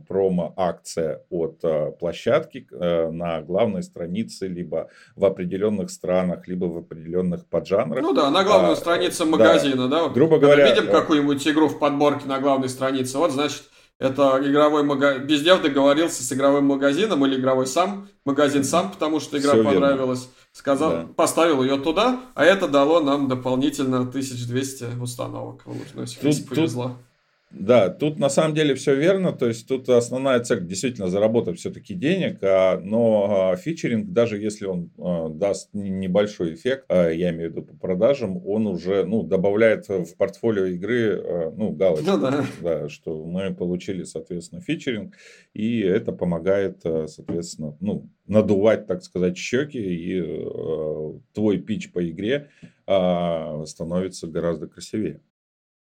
промо-акция 0.09 1.20
от 1.28 1.61
площадки 1.98 2.66
на 2.70 3.42
главной 3.42 3.83
странице, 3.83 4.48
либо 4.48 4.88
в 5.14 5.24
определенных 5.26 5.90
странах, 5.90 6.48
либо 6.48 6.64
в 6.64 6.78
определенных 6.78 7.46
поджанрах. 7.46 8.02
Ну 8.02 8.14
да, 8.14 8.30
на 8.30 8.44
главной 8.44 8.72
а, 8.72 8.76
странице 8.76 9.24
магазина, 9.26 9.88
да. 9.88 10.04
да? 10.04 10.09
Грубо 10.09 10.38
говоря. 10.38 10.66
Видим 10.68 10.90
какую-нибудь 10.90 11.46
игру 11.46 11.68
в 11.68 11.78
подборке 11.78 12.26
на 12.26 12.40
главной 12.40 12.70
странице. 12.70 13.18
Вот, 13.18 13.33
значит, 13.33 13.64
это 13.98 14.40
игровой 14.42 14.83
магазин. 14.83 15.26
Бездев 15.26 15.62
договорился 15.62 16.22
с 16.22 16.33
игровым 16.33 16.66
магазином 16.66 17.24
или 17.26 17.37
игровой 17.40 17.66
сам 17.66 18.09
магазин 18.24 18.64
сам, 18.64 18.90
потому 18.90 19.20
что 19.20 19.38
игра 19.38 19.52
Все 19.52 19.64
понравилась. 19.64 20.20
Верно. 20.20 20.35
Сказал, 20.52 20.90
да. 20.90 21.07
поставил 21.16 21.62
ее 21.62 21.78
туда, 21.78 22.20
а 22.35 22.44
это 22.44 22.68
дало 22.68 23.00
нам 23.00 23.28
дополнительно 23.28 24.00
1200 24.00 25.00
установок. 25.00 25.62
Ну, 25.66 26.00
если 26.02 26.20
тут, 26.20 26.48
повезло. 26.48 26.85
Тут 26.85 26.96
да, 27.54 27.88
тут 27.88 28.18
на 28.18 28.28
самом 28.28 28.54
деле 28.54 28.74
все 28.74 28.96
верно, 28.96 29.33
то 29.33 29.46
есть 29.46 29.68
тут 29.68 29.88
основная 29.88 30.40
цель 30.40 30.66
действительно 30.66 31.09
заработать 31.09 31.59
все-таки 31.59 31.94
денег, 31.94 32.38
а, 32.42 32.80
но 32.80 33.52
а, 33.52 33.57
фичеринг, 33.57 34.12
даже 34.12 34.38
если 34.38 34.66
он 34.66 34.90
а, 34.98 35.28
даст 35.28 35.70
небольшой 35.72 36.54
эффект, 36.54 36.87
я 36.90 37.30
имею 37.30 37.50
в 37.50 37.52
виду 37.52 37.62
по 37.62 37.76
продажам, 37.76 38.44
он 38.44 38.66
уже 38.66 39.04
ну, 39.04 39.22
добавляет 39.22 39.88
в 39.88 40.16
портфолио 40.16 40.66
игры 40.66 41.52
ну, 41.57 41.70
галочку, 41.70 42.11
ну, 42.11 42.18
да. 42.18 42.46
Да, 42.61 42.88
что 42.88 43.24
мы 43.24 43.54
получили, 43.54 44.02
соответственно, 44.02 44.61
фичеринг, 44.61 45.14
и 45.52 45.80
это 45.80 46.12
помогает, 46.12 46.80
соответственно, 46.83 47.76
ну, 47.80 48.11
надувать, 48.26 48.87
так 48.87 49.02
сказать, 49.04 49.37
щеки, 49.37 49.78
и 49.78 50.22
твой 51.33 51.59
пич 51.59 51.92
по 51.92 52.09
игре 52.09 52.48
становится 52.85 54.26
гораздо 54.26 54.66
красивее. 54.66 55.20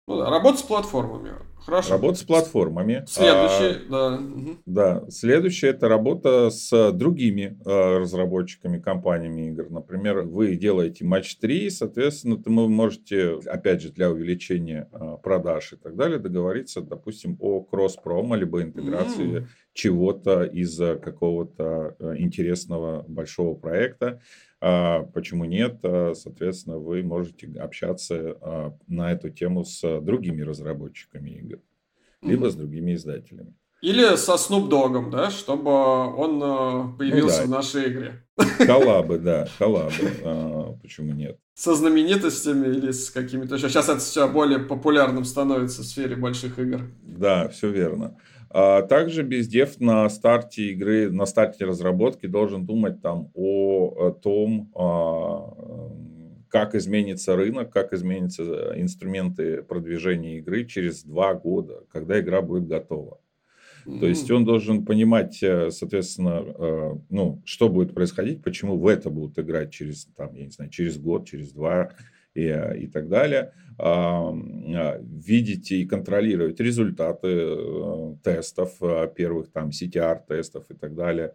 Ну 0.08 0.18
да, 0.18 0.30
работа 0.30 0.58
с 0.58 0.62
платформами. 0.62 1.32
Хорошо. 1.64 1.92
Работа 1.92 2.18
с 2.18 2.22
платформами. 2.24 3.04
Следующий, 3.06 3.86
а, 3.88 4.18
да. 4.18 4.20
Да, 4.66 5.10
следующее 5.10 5.70
это 5.70 5.88
работа 5.88 6.50
с 6.50 6.92
другими 6.92 7.56
а, 7.64 8.00
разработчиками, 8.00 8.80
компаниями 8.80 9.48
игр. 9.48 9.70
Например, 9.70 10.22
вы 10.22 10.56
делаете 10.56 11.04
матч 11.04 11.36
3, 11.36 11.70
соответственно, 11.70 12.42
вы 12.44 12.68
можете, 12.68 13.38
опять 13.46 13.80
же, 13.80 13.90
для 13.92 14.10
увеличения 14.10 14.88
а, 14.90 15.18
продаж 15.18 15.74
и 15.74 15.76
так 15.76 15.94
далее, 15.94 16.18
договориться, 16.18 16.80
допустим, 16.80 17.36
о 17.38 17.60
кросс-промо, 17.60 18.34
либо 18.34 18.60
интеграции 18.60 19.42
mm. 19.42 19.46
чего-то 19.72 20.42
из 20.42 20.76
какого-то 20.78 21.94
а, 22.00 22.16
интересного 22.16 23.04
большого 23.06 23.54
проекта. 23.54 24.20
А 24.64 25.02
почему 25.12 25.44
нет? 25.44 25.80
А, 25.82 26.12
соответственно, 26.14 26.78
вы 26.78 27.02
можете 27.02 27.48
общаться 27.58 28.36
а, 28.40 28.72
на 28.86 29.10
эту 29.10 29.28
тему 29.28 29.64
с 29.64 30.00
другими 30.00 30.42
разработчиками 30.42 31.30
игр, 31.30 31.58
либо 32.22 32.48
с 32.48 32.54
другими 32.54 32.94
издателями. 32.94 33.56
Или 33.80 34.14
со 34.14 34.34
Snoop 34.34 34.68
Dogg, 34.68 35.10
да, 35.10 35.32
чтобы 35.32 35.72
он 35.72 36.38
ну 36.38 36.94
появился 36.96 37.42
ну, 37.42 37.42
да. 37.42 37.46
в 37.46 37.50
нашей 37.50 37.88
игре. 37.88 38.24
Коллабы, 38.64 39.18
да, 39.18 39.48
коллабы. 39.58 40.78
Почему 40.82 41.12
нет? 41.12 41.36
Со 41.54 41.74
знаменитостями 41.74 42.68
или 42.68 42.92
с 42.92 43.10
какими-то... 43.10 43.58
Сейчас 43.58 43.88
это 43.88 43.98
все 43.98 44.28
более 44.28 44.60
популярным 44.60 45.24
становится 45.24 45.82
в 45.82 45.86
сфере 45.86 46.14
больших 46.14 46.60
игр. 46.60 46.82
Да, 47.02 47.48
все 47.48 47.70
верно. 47.70 48.16
А 48.54 48.82
также 48.82 49.22
бездев 49.22 49.80
на 49.80 50.08
старте 50.10 50.70
игры, 50.72 51.10
на 51.10 51.24
старте 51.24 51.64
разработки 51.64 52.26
должен 52.26 52.66
думать 52.66 53.00
там 53.00 53.30
о, 53.34 54.10
том, 54.22 54.70
а, 54.74 55.90
как 56.48 56.74
изменится 56.74 57.34
рынок, 57.34 57.72
как 57.72 57.94
изменятся 57.94 58.74
инструменты 58.76 59.62
продвижения 59.62 60.38
игры 60.38 60.66
через 60.66 61.02
два 61.02 61.32
года, 61.32 61.84
когда 61.90 62.20
игра 62.20 62.42
будет 62.42 62.66
готова. 62.66 63.18
То 63.84 64.06
есть 64.06 64.30
он 64.30 64.44
должен 64.44 64.84
понимать, 64.84 65.42
э, 65.42 65.70
соответственно, 65.70 66.44
э, 66.46 66.94
ну, 67.10 67.42
что 67.44 67.68
будет 67.68 67.94
происходить, 67.94 68.42
почему 68.42 68.76
в 68.76 68.86
это 68.86 69.10
будут 69.10 69.38
играть 69.40 69.72
через, 69.72 70.06
там, 70.16 70.34
я 70.34 70.44
не 70.44 70.50
знаю, 70.50 70.70
через 70.70 70.98
год, 70.98 71.26
через 71.26 71.52
два 71.52 71.90
и, 72.34 72.46
и 72.76 72.86
так 72.86 73.08
далее. 73.08 73.52
А, 73.78 74.32
видеть 74.32 75.72
и 75.72 75.84
контролировать 75.84 76.60
результаты 76.60 77.28
э, 77.28 78.14
тестов, 78.22 78.76
э, 78.80 79.08
первых 79.14 79.50
там 79.50 79.70
CTR-тестов 79.70 80.70
и 80.70 80.74
так 80.74 80.94
далее, 80.94 81.34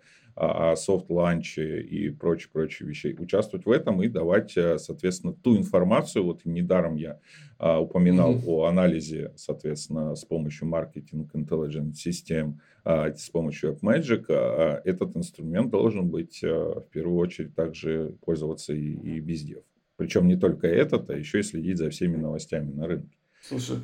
софт-ланчи 0.75 1.81
и 1.81 2.09
прочие, 2.11 2.49
прочие 2.53 2.87
вещи. 2.87 3.15
Участвовать 3.17 3.65
в 3.65 3.71
этом 3.71 4.03
и 4.03 4.07
давать, 4.07 4.55
э, 4.55 4.77
соответственно, 4.77 5.33
ту 5.33 5.57
информацию. 5.57 6.23
Вот 6.23 6.45
недаром 6.45 6.95
я 6.95 7.19
а, 7.57 7.81
упоминал 7.81 8.35
mm-hmm. 8.35 8.45
о 8.45 8.65
анализе, 8.65 9.33
соответственно, 9.35 10.15
с 10.15 10.23
помощью 10.23 10.67
маркетинг 10.67 11.33
intelligence 11.33 11.95
систем, 11.95 12.61
а, 12.83 13.11
с 13.13 13.29
помощью 13.29 13.73
AppMagic. 13.73 14.81
Этот 14.85 15.17
инструмент 15.17 15.71
должен 15.71 16.07
быть 16.07 16.41
в 16.43 16.85
первую 16.91 17.17
очередь 17.17 17.55
также 17.55 18.15
пользоваться 18.23 18.73
и, 18.73 18.93
и 18.93 19.19
бездев. 19.19 19.63
Причем 19.97 20.27
не 20.27 20.37
только 20.37 20.67
этот, 20.67 21.09
а 21.09 21.17
еще 21.17 21.39
и 21.39 21.43
следить 21.43 21.77
за 21.77 21.89
всеми 21.89 22.17
новостями 22.17 22.71
на 22.71 22.87
рынке. 22.87 23.17
Слушай, 23.41 23.79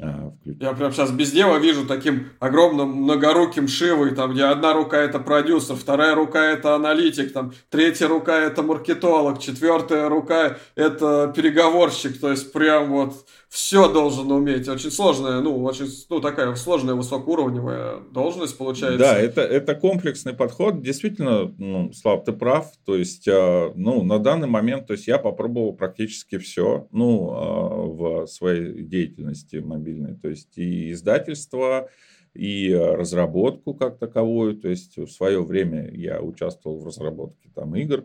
а, 0.00 0.32
я 0.44 0.72
прям 0.72 0.92
сейчас 0.92 1.12
без 1.12 1.30
дела 1.30 1.58
вижу 1.58 1.86
таким 1.86 2.30
огромным 2.40 2.88
многоруким 2.88 3.68
Шивой, 3.68 4.12
там, 4.14 4.32
где 4.32 4.44
одна 4.44 4.72
рука 4.72 4.98
это 4.98 5.20
продюсер, 5.20 5.76
вторая 5.76 6.16
рука 6.16 6.44
это 6.44 6.74
аналитик, 6.74 7.32
там, 7.32 7.52
третья 7.70 8.08
рука 8.08 8.36
это 8.36 8.64
маркетолог, 8.64 9.38
четвертая 9.38 10.08
рука 10.08 10.58
это 10.74 11.32
переговорщик, 11.34 12.18
то 12.18 12.30
есть 12.30 12.52
прям 12.52 12.90
вот 12.90 13.24
все 13.54 13.88
должен 13.88 14.32
уметь. 14.32 14.66
Очень 14.68 14.90
сложная, 14.90 15.40
ну, 15.40 15.62
очень, 15.62 15.86
ну, 16.10 16.20
такая 16.20 16.52
сложная 16.56 16.96
высокоуровневая 16.96 18.00
должность 18.10 18.58
получается. 18.58 18.98
Да, 18.98 19.16
это, 19.16 19.42
это 19.42 19.76
комплексный 19.76 20.32
подход. 20.32 20.82
Действительно, 20.82 21.54
ну, 21.56 21.92
Слав, 21.92 22.24
ты 22.24 22.32
прав. 22.32 22.72
То 22.84 22.96
есть, 22.96 23.28
а, 23.28 23.72
ну, 23.76 24.02
на 24.02 24.18
данный 24.18 24.48
момент, 24.48 24.88
то 24.88 24.94
есть, 24.94 25.06
я 25.06 25.18
попробовал 25.18 25.72
практически 25.72 26.38
все, 26.38 26.88
ну, 26.90 27.30
а, 27.30 28.24
в 28.24 28.26
своей 28.26 28.82
деятельности 28.82 29.58
мобильной. 29.58 29.83
То 30.20 30.28
есть, 30.28 30.56
и 30.56 30.92
издательство, 30.92 31.88
и 32.34 32.74
разработку 32.74 33.74
как 33.74 33.98
таковую. 33.98 34.56
То 34.56 34.68
есть, 34.68 34.96
в 34.96 35.08
свое 35.08 35.42
время 35.42 35.90
я 35.92 36.20
участвовал 36.20 36.78
в 36.78 36.86
разработке 36.86 37.50
там 37.54 37.74
игр 37.76 38.04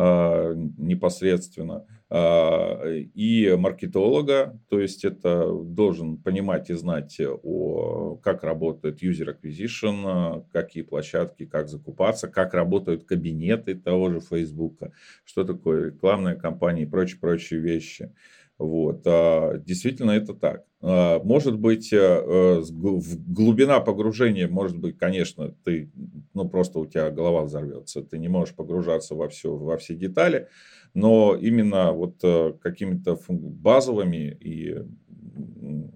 а, 0.00 0.54
непосредственно. 0.54 1.84
А, 2.08 2.84
и 2.86 3.54
маркетолога, 3.58 4.58
то 4.70 4.78
есть 4.78 5.04
это 5.04 5.52
должен 5.52 6.16
понимать 6.18 6.70
и 6.70 6.74
знать, 6.74 7.20
о, 7.20 8.16
как 8.22 8.44
работает 8.44 9.02
user 9.02 9.36
acquisition, 9.36 10.46
какие 10.52 10.84
площадки, 10.84 11.46
как 11.46 11.68
закупаться, 11.68 12.28
как 12.28 12.54
работают 12.54 13.04
кабинеты 13.04 13.74
того 13.74 14.10
же 14.10 14.20
Facebook, 14.20 14.78
что 15.24 15.42
такое 15.42 15.86
рекламная 15.86 16.36
кампания 16.36 16.84
и 16.84 16.86
прочие-прочие 16.86 17.58
вещи. 17.58 18.12
Вот. 18.58 19.02
А, 19.06 19.58
действительно, 19.58 20.10
это 20.12 20.34
так. 20.34 20.64
А, 20.80 21.22
может 21.22 21.58
быть, 21.58 21.92
э, 21.92 21.96
э, 21.98 22.62
глубина 22.70 23.80
погружения, 23.80 24.48
может 24.48 24.76
быть, 24.76 24.98
конечно, 24.98 25.54
ты, 25.64 25.90
ну, 26.34 26.48
просто 26.48 26.80
у 26.80 26.86
тебя 26.86 27.10
голова 27.10 27.42
взорвется, 27.42 28.02
ты 28.02 28.18
не 28.18 28.28
можешь 28.28 28.54
погружаться 28.54 29.14
во 29.14 29.28
все, 29.28 29.54
во 29.54 29.76
все 29.76 29.94
детали, 29.94 30.48
но 30.94 31.36
именно 31.36 31.92
вот 31.92 32.16
э, 32.22 32.52
какими-то 32.60 33.18
базовыми 33.28 34.36
и 34.40 34.84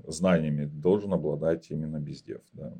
знаниями 0.06 0.66
должен 0.66 1.12
обладать 1.12 1.70
именно 1.70 1.98
бездев. 1.98 2.40
Да. 2.52 2.74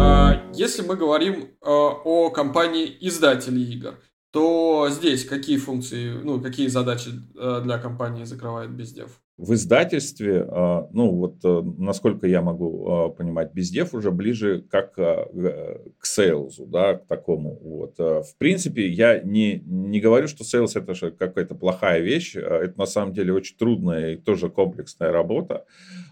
А, 0.00 0.50
если 0.54 0.82
мы 0.82 0.96
говорим 0.96 1.48
о 1.62 2.30
компании 2.30 2.94
издателей 3.00 3.64
игр, 3.72 3.94
то 4.30 4.88
здесь 4.90 5.24
какие 5.24 5.56
функции, 5.56 6.12
ну, 6.12 6.40
какие 6.40 6.68
задачи 6.68 7.10
для 7.34 7.78
компании 7.78 8.24
закрывает 8.24 8.70
биздев? 8.70 9.20
В 9.36 9.54
издательстве, 9.54 10.44
а, 10.50 10.88
ну 10.92 11.12
вот 11.12 11.36
э, 11.44 11.62
насколько 11.78 12.26
я 12.26 12.42
могу 12.42 13.14
понимать, 13.16 13.52
биздев 13.54 13.94
уже 13.94 14.10
ближе 14.10 14.64
как 14.68 14.94
к 14.94 15.80
sales 16.02 16.48
у, 16.48 16.66
да, 16.66 16.94
к 16.94 17.06
такому. 17.06 17.56
Вот. 17.62 17.98
В 17.98 18.36
принципе, 18.36 18.88
я 18.88 19.20
не, 19.20 19.62
не 19.64 20.00
говорю, 20.00 20.26
что 20.26 20.42
sales 20.42 20.74
это 20.74 20.92
какая-то 21.10 21.54
плохая 21.54 22.00
вещь. 22.00 22.34
Это 22.34 22.74
на 22.76 22.86
самом 22.86 23.12
деле 23.12 23.32
очень 23.32 23.56
трудная 23.56 24.14
и 24.14 24.16
тоже 24.16 24.50
комплексная 24.50 25.12
работа. 25.12 25.66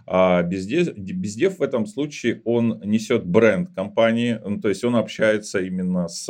А 0.07 0.43
бездев, 0.43 0.97
бездев 0.97 1.59
в 1.59 1.63
этом 1.63 1.85
случае 1.87 2.41
он 2.45 2.81
несет 2.85 3.27
бренд 3.27 3.71
компании, 3.75 4.41
ну, 4.45 4.61
то 4.61 4.69
есть 4.69 4.85
он 4.85 4.95
общается 4.95 5.59
именно 5.61 6.07
с 6.07 6.29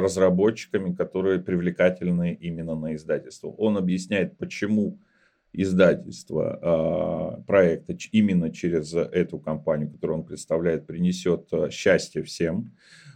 разработчиками, 0.00 0.94
которые 0.94 1.40
привлекательны 1.40 2.32
именно 2.40 2.74
на 2.74 2.94
издательство. 2.94 3.48
Он 3.48 3.76
объясняет, 3.76 4.36
почему 4.38 4.98
издательства 5.52 6.58
а, 6.62 7.42
проекта 7.42 7.96
именно 8.12 8.50
через 8.50 8.94
эту 8.94 9.38
компанию, 9.38 9.90
которую 9.90 10.20
он 10.20 10.24
представляет, 10.24 10.86
принесет 10.86 11.48
а, 11.52 11.70
счастье 11.70 12.22
всем. 12.22 12.72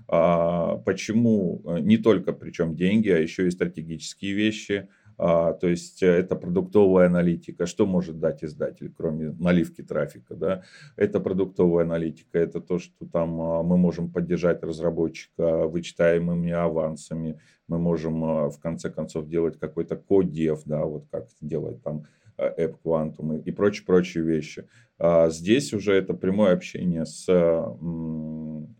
А, 0.08 0.76
почему 0.78 1.62
не 1.80 1.96
только 1.96 2.32
причем 2.32 2.76
деньги, 2.76 3.08
а 3.08 3.18
еще 3.18 3.46
и 3.46 3.50
стратегические 3.50 4.34
вещи– 4.34 4.88
то 5.16 5.58
есть 5.62 6.02
э, 6.02 6.06
это 6.06 6.36
продуктовая 6.36 7.06
аналитика. 7.06 7.66
Что 7.66 7.86
может 7.86 8.18
дать 8.18 8.42
издатель, 8.42 8.92
кроме 8.96 9.30
наливки 9.30 9.82
трафика? 9.82 10.34
Да? 10.34 10.62
Это 10.96 11.20
продуктовая 11.20 11.84
аналитика, 11.84 12.38
это 12.38 12.60
то, 12.60 12.78
что 12.78 13.06
там 13.06 13.40
а, 13.40 13.62
мы 13.62 13.76
можем 13.76 14.10
поддержать 14.10 14.62
разработчика 14.62 15.66
вычитаемыми 15.66 16.50
авансами, 16.50 17.40
мы 17.68 17.78
можем 17.78 18.24
а, 18.24 18.50
в 18.50 18.58
конце 18.58 18.90
концов 18.90 19.28
делать 19.28 19.58
какой-то 19.58 19.96
код-дев, 19.96 20.62
да, 20.64 20.84
вот 20.84 21.06
как 21.10 21.28
делать 21.40 21.82
там 21.82 22.06
э, 22.36 22.66
App 22.66 22.76
Quantum 22.84 23.42
и 23.42 23.50
прочие-прочие 23.52 24.24
вещи. 24.24 24.66
А 24.98 25.28
здесь 25.30 25.72
уже 25.72 25.94
это 25.94 26.14
прямое 26.14 26.52
общение 26.52 27.04
с 27.04 27.26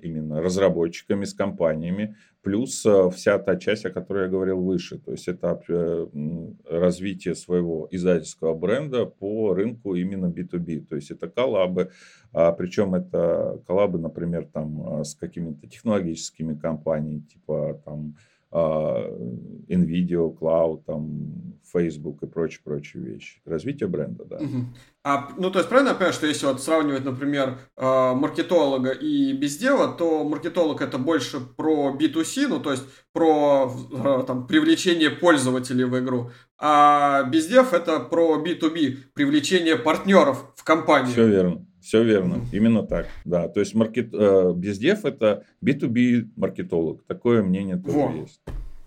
именно 0.05 0.43
разработчиками, 0.43 1.25
с 1.25 1.35
компаниями, 1.35 2.17
плюс 2.43 2.87
э, 2.87 3.11
вся 3.11 3.39
та 3.39 3.57
часть, 3.57 3.87
о 3.87 3.91
которой 3.91 4.25
я 4.25 4.31
говорил 4.31 4.61
выше. 4.61 4.99
То 4.99 5.13
есть 5.13 5.29
это 5.29 5.61
э, 5.69 6.07
развитие 6.71 7.35
своего 7.35 7.89
издательского 7.91 8.55
бренда 8.55 9.07
по 9.07 9.55
рынку 9.55 9.95
именно 9.95 10.27
B2B. 10.27 10.87
То 10.87 10.97
есть 10.97 11.11
это 11.11 11.29
коллабы, 11.29 11.91
а 12.33 12.53
причем 12.53 12.95
это 12.95 13.61
коллабы, 13.67 13.99
например, 13.99 14.47
там 14.53 15.01
э, 15.01 15.05
с 15.05 15.15
какими-то 15.15 15.67
технологическими 15.67 16.55
компаниями, 16.55 17.21
типа 17.21 17.81
там 17.85 18.15
NVIDIA, 18.55 20.39
Cloud, 20.39 20.83
там, 20.87 21.55
Facebook 21.73 22.23
и 22.23 22.27
прочие-прочие 22.27 23.03
вещи. 23.03 23.41
Развитие 23.45 23.89
бренда, 23.89 24.25
да. 24.25 24.37
Угу. 24.37 24.67
А, 25.03 25.29
ну, 25.37 25.51
то 25.51 25.59
есть, 25.59 25.69
правильно 25.69 25.91
я 25.91 25.95
понимаю, 25.95 26.13
что 26.13 26.27
если 26.27 26.47
вот 26.47 26.63
сравнивать, 26.63 27.05
например, 27.05 27.59
а, 27.77 28.15
маркетолога 28.15 28.91
и 28.91 29.33
бездела, 29.33 29.89
то 29.93 30.25
маркетолог 30.25 30.81
это 30.83 30.99
больше 30.99 31.41
про 31.41 31.97
B2C, 31.99 32.47
ну, 32.49 32.61
то 32.61 32.71
есть 32.71 32.85
про 33.13 33.73
а, 33.93 34.23
там, 34.23 34.47
привлечение 34.47 35.11
пользователей 35.11 35.85
в 35.85 35.99
игру, 35.99 36.31
а 36.59 37.25
бездев 37.25 37.73
это 37.73 37.99
про 37.99 38.43
B2B, 38.43 38.99
привлечение 39.15 39.77
партнеров 39.77 40.53
в 40.55 40.65
компанию. 40.65 41.13
Все 41.13 41.27
верно. 41.27 41.67
Все 41.85 42.03
верно, 42.03 42.41
именно 42.51 42.83
так, 42.83 43.07
да. 43.27 43.47
То 43.47 43.61
есть 43.61 43.75
маркет, 43.75 44.09
э, 44.15 44.53
бездев 44.57 45.05
это 45.05 45.45
B2B 45.63 46.31
маркетолог, 46.35 47.05
такое 47.05 47.43
мнение 47.43 47.77
тоже 47.77 47.99
Во. 47.99 48.13
есть. 48.13 48.41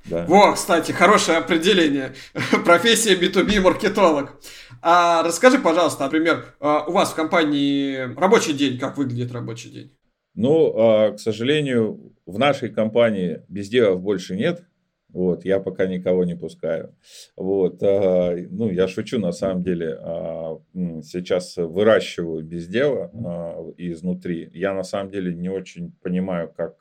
Да. 0.06 0.26
Во, 0.28 0.54
кстати, 0.54 0.92
хорошее 0.94 1.38
определение. 1.38 2.14
Профессия 2.66 3.16
B2B 3.16 3.62
маркетолог. 3.62 4.42
А 4.82 5.22
расскажи, 5.22 5.60
пожалуйста, 5.60 6.06
например, 6.06 6.56
э, 6.60 6.80
у 6.88 6.92
вас 6.92 7.12
в 7.12 7.16
компании 7.16 8.16
рабочий 8.20 8.54
день, 8.54 8.80
как 8.80 8.98
выглядит 8.98 9.32
рабочий 9.32 9.70
день? 9.70 9.92
Ну, 10.34 10.74
а, 10.76 11.12
к 11.12 11.20
сожалению, 11.20 12.14
в 12.26 12.40
нашей 12.40 12.70
компании 12.70 13.42
бездевов 13.48 14.02
больше 14.02 14.36
нет. 14.36 14.64
Вот, 15.10 15.46
я 15.46 15.60
пока 15.60 15.88
никого 15.88 16.26
не 16.26 16.36
пускаю. 16.36 16.94
Вот, 17.38 17.82
а, 17.82 18.36
ну, 18.50 18.70
я 18.70 18.88
шучу, 18.88 19.20
на 19.20 19.32
самом 19.32 19.64
деле, 19.64 19.98
а, 20.00 20.60
сейчас 21.02 21.56
выращиваю 21.56 22.44
без 22.44 22.68
дела 22.68 23.10
а, 23.14 23.72
изнутри. 23.78 24.50
Я 24.54 24.74
на 24.74 24.84
самом 24.84 25.12
деле 25.12 25.34
не 25.34 25.50
очень 25.50 25.94
понимаю, 26.02 26.52
как, 26.56 26.76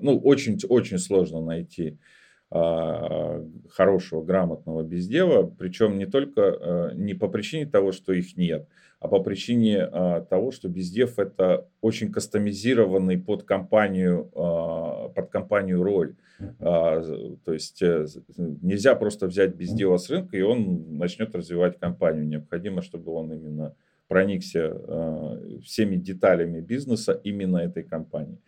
ну, 0.00 0.18
очень-очень 0.18 0.98
сложно 0.98 1.40
найти 1.40 1.98
хорошего, 2.50 4.24
грамотного 4.24 4.82
бездева, 4.82 5.48
причем 5.56 5.98
не 5.98 6.06
только 6.06 6.90
не 6.96 7.14
по 7.14 7.28
причине 7.28 7.66
того, 7.66 7.92
что 7.92 8.12
их 8.12 8.36
нет, 8.36 8.66
а 9.00 9.08
по 9.08 9.20
причине 9.20 9.82
а, 9.82 10.20
того, 10.20 10.52
что 10.52 10.68
бездев 10.68 11.18
это 11.18 11.66
очень 11.80 12.12
кастомизированный 12.12 13.18
под 13.18 13.44
компанию, 13.44 14.30
под 15.14 15.30
компанию 15.30 15.82
роль. 15.82 16.14
То 16.58 17.36
есть 17.46 17.82
э, 17.82 18.06
нельзя 18.36 18.94
просто 18.94 19.26
взять 19.26 19.54
бездева 19.54 19.98
с 19.98 20.08
рынка, 20.08 20.38
и 20.38 20.42
он 20.42 20.96
начнет 20.96 21.34
развивать 21.34 21.78
компанию. 21.78 22.26
Необходимо, 22.26 22.80
чтобы 22.80 23.12
он 23.12 23.32
именно 23.32 23.74
проникся 24.10 24.76
э, 24.76 25.60
всеми 25.64 25.94
деталями 25.94 26.60
бизнеса 26.60 27.20
именно 27.22 27.58
этой 27.58 27.84
компании. 27.84 28.38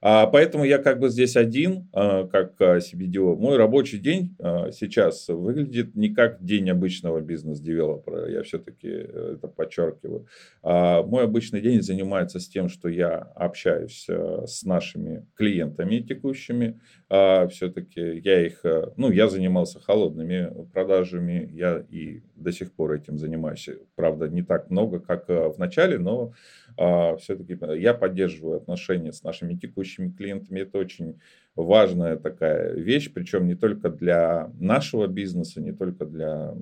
А, 0.00 0.28
поэтому 0.28 0.62
я 0.62 0.78
как 0.78 1.00
бы 1.00 1.08
здесь 1.08 1.36
один, 1.36 1.88
э, 1.92 2.28
как 2.30 2.54
CBDO. 2.60 3.34
Мой 3.34 3.56
рабочий 3.56 3.98
день 3.98 4.36
э, 4.38 4.70
сейчас 4.70 5.26
выглядит 5.26 5.96
не 5.96 6.14
как 6.14 6.44
день 6.44 6.70
обычного 6.70 7.20
бизнес-девелопера, 7.20 8.30
я 8.30 8.44
все-таки 8.44 8.86
это 8.86 9.48
подчеркиваю. 9.48 10.28
А, 10.62 11.02
мой 11.02 11.24
обычный 11.24 11.60
день 11.60 11.82
занимается 11.82 12.38
с 12.38 12.48
тем, 12.48 12.68
что 12.68 12.88
я 12.88 13.16
общаюсь 13.34 14.06
с 14.08 14.62
нашими 14.62 15.26
клиентами 15.34 15.98
текущими. 15.98 16.78
А, 17.10 17.48
все-таки 17.48 18.20
я 18.24 18.46
их, 18.46 18.64
ну, 18.96 19.10
я 19.10 19.28
занимался 19.28 19.80
холодными 19.80 20.48
продажами, 20.72 21.50
я 21.52 21.84
и 21.90 22.22
до 22.36 22.52
сих 22.52 22.72
пор 22.72 22.92
этим 22.92 23.18
занимаюсь. 23.18 23.68
Правда, 23.96 24.28
не 24.28 24.42
так 24.42 24.70
много, 24.70 25.00
как 25.08 25.24
э, 25.30 25.48
в 25.48 25.58
начале, 25.58 25.98
но 25.98 26.34
а, 26.76 27.16
все-таки 27.16 27.56
э, 27.60 27.78
я 27.78 27.94
поддерживаю 27.94 28.58
отношения 28.58 29.12
с 29.12 29.24
нашими 29.24 29.54
текущими 29.54 30.10
клиентами. 30.10 30.60
Это 30.60 30.78
очень 30.78 31.18
важная 31.56 32.16
такая 32.16 32.74
вещь, 32.74 33.10
причем 33.12 33.48
не 33.48 33.56
только 33.56 33.88
для 33.88 34.52
нашего 34.60 35.08
бизнеса, 35.08 35.60
не 35.60 35.72
только 35.72 36.04
для 36.04 36.54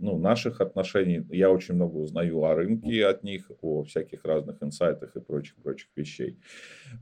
ну, 0.00 0.18
наших 0.18 0.60
отношений. 0.60 1.24
Я 1.30 1.50
очень 1.50 1.74
много 1.74 1.98
узнаю 1.98 2.42
о 2.42 2.54
рынке 2.54 3.06
от 3.06 3.22
них, 3.22 3.50
о 3.60 3.84
всяких 3.84 4.24
разных 4.24 4.60
инсайтах 4.60 5.14
и 5.14 5.20
прочих-прочих 5.20 5.88
вещей. 5.94 6.38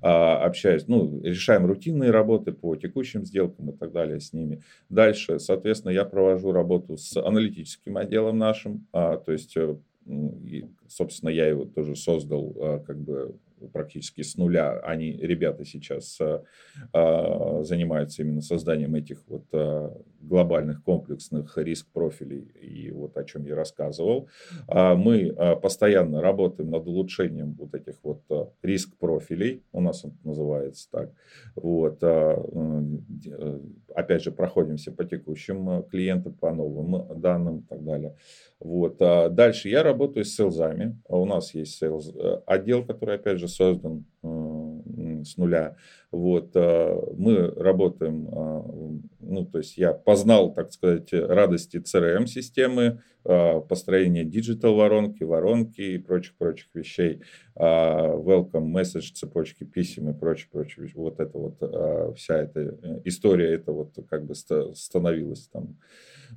А, 0.02 0.44
общаюсь, 0.44 0.86
ну, 0.88 1.22
решаем 1.22 1.64
рутинные 1.64 2.10
работы 2.10 2.52
по 2.52 2.76
текущим 2.76 3.24
сделкам 3.24 3.70
и 3.70 3.76
так 3.76 3.92
далее 3.92 4.20
с 4.20 4.34
ними. 4.34 4.62
Дальше, 4.90 5.38
соответственно, 5.38 5.92
я 5.92 6.04
провожу 6.04 6.52
работу 6.52 6.98
с 6.98 7.16
аналитическим 7.16 7.96
отделом 7.96 8.36
нашим, 8.36 8.86
а, 8.92 9.16
то 9.16 9.32
есть 9.32 9.56
э, 9.56 9.76
и, 10.08 10.66
собственно, 10.88 11.30
я 11.30 11.46
его 11.46 11.64
тоже 11.64 11.94
создал 11.94 12.56
а, 12.60 12.78
как 12.80 12.98
бы 12.98 13.36
практически 13.72 14.22
с 14.22 14.36
нуля. 14.36 14.78
Они, 14.80 15.12
ребята, 15.12 15.64
сейчас 15.64 16.18
а, 16.20 16.42
а, 16.92 17.62
занимаются 17.62 18.22
именно 18.22 18.40
созданием 18.40 18.94
этих 18.94 19.22
вот 19.26 19.44
а, 19.52 19.96
глобальных 20.20 20.82
комплексных 20.82 21.56
риск-профилей, 21.56 22.50
и 22.60 22.90
вот 22.90 23.16
о 23.16 23.24
чем 23.24 23.44
я 23.44 23.54
рассказывал. 23.54 24.28
А, 24.66 24.94
мы 24.94 25.32
постоянно 25.62 26.20
работаем 26.20 26.70
над 26.70 26.86
улучшением 26.86 27.54
вот 27.54 27.74
этих 27.74 27.96
вот 28.02 28.22
риск-профилей, 28.62 29.62
у 29.72 29.80
нас 29.80 30.04
он 30.04 30.16
называется 30.24 30.88
так. 30.90 31.10
Вот, 31.54 31.98
э, 32.02 32.36
опять 33.94 34.22
же, 34.22 34.32
проходимся 34.32 34.92
по 34.92 35.04
текущим 35.04 35.82
клиентам, 35.84 36.34
по 36.34 36.52
новым 36.52 37.20
данным 37.20 37.58
и 37.58 37.62
так 37.62 37.84
далее. 37.84 38.16
Вот. 38.60 38.98
Дальше 38.98 39.68
я 39.68 39.82
работаю 39.82 40.24
с 40.24 40.34
селзами. 40.34 40.98
У 41.08 41.24
нас 41.24 41.54
есть 41.54 41.82
э, 41.82 42.40
отдел, 42.46 42.84
который, 42.84 43.16
опять 43.16 43.38
же, 43.38 43.47
создан 43.48 44.04
э, 44.22 45.22
с 45.24 45.36
нуля. 45.36 45.76
Вот. 46.12 46.52
А 46.54 47.12
мы 47.16 47.50
работаем, 47.56 48.28
а, 48.32 48.64
ну, 49.20 49.44
то 49.44 49.58
есть 49.58 49.76
я 49.76 49.92
познал, 49.92 50.52
так 50.52 50.72
сказать, 50.72 51.12
радости 51.12 51.78
CRM-системы, 51.78 53.00
построение 53.68 54.24
digital-воронки, 54.24 55.22
воронки 55.22 55.80
и 55.80 55.98
прочих-прочих 55.98 56.68
вещей, 56.72 57.20
welcome 57.56 58.72
message, 58.72 59.12
цепочки 59.12 59.64
писем 59.64 60.08
и 60.08 60.14
прочее-прочее. 60.14 60.90
Вот 60.94 61.20
это 61.20 61.36
вот, 61.36 62.16
вся 62.16 62.38
эта 62.38 62.60
э, 62.60 63.00
история, 63.04 63.54
это 63.54 63.72
вот 63.72 63.94
как 64.08 64.24
бы 64.24 64.34
становилась 64.34 65.48
там 65.48 65.76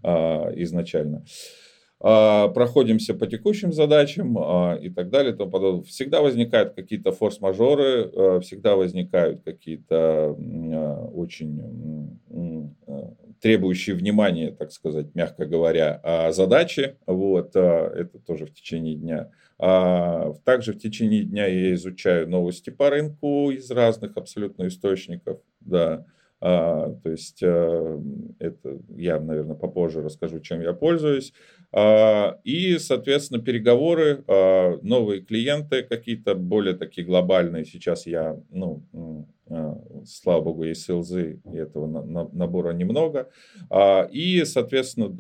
изначально. 0.04 1.24
Проходимся 2.02 3.14
по 3.14 3.28
текущим 3.28 3.72
задачам 3.72 4.36
а, 4.38 4.76
и 4.82 4.90
так 4.90 5.10
далее. 5.10 5.34
То 5.34 5.46
подобное. 5.46 5.84
Всегда 5.84 6.22
возникают 6.22 6.74
какие-то 6.74 7.12
форс-мажоры, 7.12 8.12
а, 8.16 8.40
всегда 8.40 8.76
возникают 8.76 9.44
какие-то 9.44 10.36
очень 11.14 12.20
требующие 13.40 13.96
внимания, 13.96 14.52
так 14.52 14.72
сказать, 14.72 15.16
мягко 15.16 15.46
говоря, 15.46 16.32
задачи. 16.32 16.96
Вот, 17.06 17.56
это 17.56 18.20
тоже 18.26 18.46
в 18.46 18.54
течение 18.54 18.96
дня. 18.96 19.30
Также 20.44 20.74
в 20.74 20.80
течение 20.80 21.24
дня 21.24 21.46
я 21.46 21.74
изучаю 21.74 22.28
новости 22.30 22.70
по 22.70 22.90
рынку 22.90 23.52
из 23.52 23.70
разных 23.72 24.18
абсолютно 24.18 24.68
источников. 24.68 25.40
Да. 25.60 26.06
А, 26.42 26.90
то 27.04 27.10
есть 27.12 27.42
а, 27.44 28.02
это 28.40 28.80
я, 28.96 29.20
наверное, 29.20 29.56
попозже 29.56 30.02
расскажу, 30.02 30.40
чем 30.40 30.62
я 30.62 30.74
пользуюсь. 30.74 31.34
А, 31.72 32.40
и, 32.44 32.80
соответственно, 32.80 33.42
переговоры, 33.42 34.24
а, 34.28 34.80
новые 34.82 35.22
клиенты 35.22 35.84
какие-то 35.84 36.34
более 36.34 36.76
такие 36.76 37.06
глобальные. 37.06 37.66
Сейчас 37.66 38.08
я, 38.08 38.38
ну, 38.50 38.84
слава 40.06 40.42
богу, 40.42 40.64
есть 40.64 40.84
селзы, 40.84 41.42
и 41.52 41.58
этого 41.58 41.88
набора 42.34 42.74
немного. 42.74 43.30
И, 44.12 44.44
соответственно, 44.46 45.16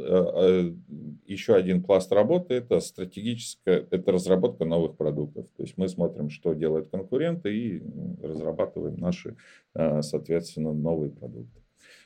еще 1.25 1.55
один 1.55 1.83
пласт 1.83 2.11
работы– 2.11 2.53
это 2.55 2.79
стратегическая, 2.79 3.87
это 3.89 4.11
разработка 4.11 4.65
новых 4.65 4.97
продуктов. 4.97 5.47
То 5.57 5.63
есть 5.63 5.77
мы 5.77 5.87
смотрим, 5.87 6.29
что 6.29 6.53
делают 6.53 6.89
конкуренты 6.89 7.55
и 7.55 7.83
разрабатываем 8.21 8.97
наши, 8.97 9.35
соответственно, 9.73 10.73
новые 10.73 11.11
продукты. 11.11 11.61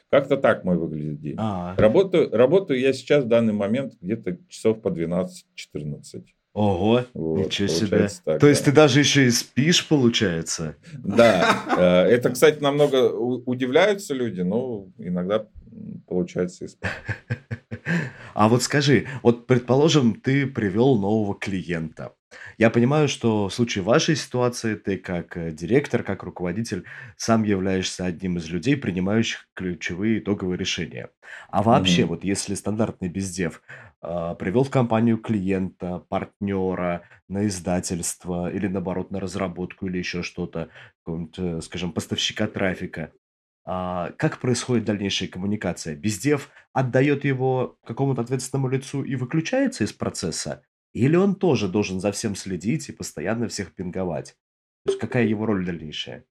Как-то 0.09 0.37
так 0.37 0.63
мой 0.63 0.77
выглядит 0.77 1.19
день. 1.19 1.35
А-а-а. 1.37 1.75
Работаю, 1.81 2.29
работаю 2.31 2.79
я 2.79 2.93
сейчас 2.93 3.25
в 3.25 3.27
данный 3.27 3.53
момент 3.53 3.95
где-то 3.99 4.37
часов 4.47 4.81
по 4.81 4.89
12-14. 4.89 6.23
Ого, 6.55 7.03
вот, 7.13 7.37
ничего 7.47 7.67
себе. 7.67 8.07
Так, 8.23 8.39
То 8.39 8.47
есть 8.47 8.63
ты 8.63 8.71
даже 8.71 8.99
еще 8.99 9.25
и 9.25 9.29
спишь, 9.29 9.85
получается? 9.85 10.77
Да. 10.93 11.65
Э, 11.77 12.07
это, 12.07 12.29
кстати, 12.29 12.63
намного 12.63 13.11
удивляются 13.11 14.13
люди, 14.13 14.39
но 14.39 14.87
иногда 14.97 15.45
получается 16.07 16.63
и 16.65 16.67
спать. 16.69 16.91
А 18.33 18.49
вот 18.49 18.63
скажи, 18.63 19.05
вот 19.21 19.47
предположим, 19.47 20.15
ты 20.15 20.47
привел 20.47 20.97
нового 20.97 21.35
клиента. 21.35 22.13
Я 22.57 22.69
понимаю, 22.69 23.07
что 23.07 23.47
в 23.49 23.53
случае 23.53 23.83
вашей 23.83 24.15
ситуации 24.15 24.75
ты 24.75 24.97
как 24.97 25.37
э, 25.37 25.51
директор, 25.51 26.03
как 26.03 26.23
руководитель 26.23 26.85
сам 27.17 27.43
являешься 27.43 28.05
одним 28.05 28.37
из 28.37 28.49
людей, 28.49 28.77
принимающих 28.77 29.47
ключевые 29.53 30.19
итоговые 30.19 30.57
решения. 30.57 31.09
А 31.49 31.63
вообще, 31.63 32.05
Мгм. 32.05 32.05
вот 32.05 32.23
если 32.23 32.53
стандартный 32.55 33.09
бездев 33.09 33.61
а, 34.01 34.35
привел 34.35 34.63
в 34.63 34.69
компанию 34.69 35.17
клиента, 35.17 35.99
партнера, 36.09 37.03
на 37.27 37.47
издательство 37.47 38.51
или 38.51 38.67
наоборот 38.67 39.11
на 39.11 39.19
разработку 39.19 39.87
или 39.87 39.97
еще 39.97 40.21
что-то, 40.23 40.69
э, 41.07 41.59
скажем, 41.61 41.91
поставщика 41.93 42.47
трафика, 42.47 43.11
а, 43.65 44.11
как 44.17 44.39
происходит 44.39 44.85
дальнейшая 44.85 45.29
коммуникация? 45.29 45.95
Бездев 45.95 46.49
отдает 46.73 47.25
его 47.25 47.77
какому-то 47.85 48.21
ответственному 48.21 48.69
лицу 48.69 49.03
и 49.03 49.15
выключается 49.15 49.83
из 49.83 49.93
процесса? 49.93 50.63
Или 50.95 51.17
он 51.17 51.35
тоже 51.35 51.67
должен 51.67 51.99
за 51.99 52.13
всем 52.13 52.35
следить 52.35 52.87
и 52.87 52.93
постоянно 52.93 53.49
всех 53.49 53.75
пинговать? 53.75 54.37
То 54.85 54.91
есть 54.91 54.99
какая 55.01 55.25
его 55.25 55.45
роль 55.45 55.65
дальнейшая? 55.65 56.23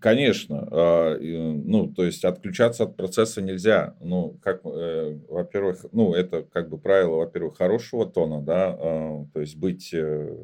Конечно, 0.00 0.68
а, 0.68 1.16
ну, 1.20 1.86
то 1.86 2.04
есть 2.04 2.24
отключаться 2.24 2.82
от 2.82 2.96
процесса 2.96 3.40
нельзя. 3.40 3.96
Ну, 4.00 4.36
как, 4.42 4.62
э, 4.64 5.16
во-первых, 5.28 5.86
ну, 5.92 6.12
это 6.12 6.42
как 6.42 6.70
бы 6.70 6.76
правило, 6.76 7.18
во-первых, 7.18 7.56
хорошего 7.56 8.04
тона, 8.04 8.42
да, 8.42 8.76
а, 8.76 9.26
то 9.32 9.40
есть 9.40 9.56
быть, 9.56 9.94
э, 9.94 10.36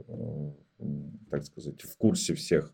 так 1.28 1.42
сказать, 1.42 1.82
в 1.82 1.96
курсе 1.96 2.34
всех 2.34 2.72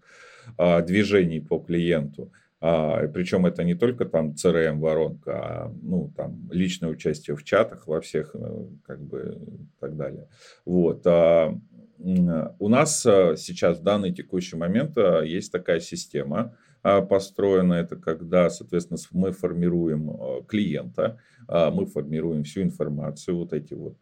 а, 0.59 0.83
движений 0.83 1.41
по 1.41 1.59
клиенту. 1.59 2.31
А, 2.67 3.07
причем 3.09 3.45
это 3.45 3.63
не 3.63 3.75
только 3.75 4.07
там 4.07 4.31
CRM 4.31 4.79
воронка, 4.79 5.33
а 5.35 5.75
ну 5.83 6.11
там 6.17 6.49
личное 6.51 6.89
участие 6.89 7.37
в 7.37 7.45
чатах 7.45 7.87
во 7.87 8.01
всех 8.01 8.35
э, 8.35 8.67
как 8.87 9.03
бы 9.03 9.39
так 9.79 9.99
далее. 9.99 10.29
Вот. 10.65 11.07
А, 11.07 11.55
у 11.99 12.69
нас 12.71 13.05
э, 13.05 13.37
сейчас 13.37 13.81
в 13.81 13.83
данный 13.83 14.15
текущий 14.15 14.57
момент 14.57 14.97
э, 14.97 15.25
есть 15.27 15.53
такая 15.53 15.79
система 15.79 16.57
построена. 16.83 17.75
Это 17.75 17.97
когда, 17.97 18.49
соответственно, 18.49 18.99
мы 19.13 19.33
формируем 19.33 20.45
клиента, 20.45 21.19
мы 21.49 21.87
формируем 21.87 22.45
всю 22.45 22.61
информацию, 22.61 23.39
вот 23.39 23.55
эти 23.55 23.73
вот 23.73 23.97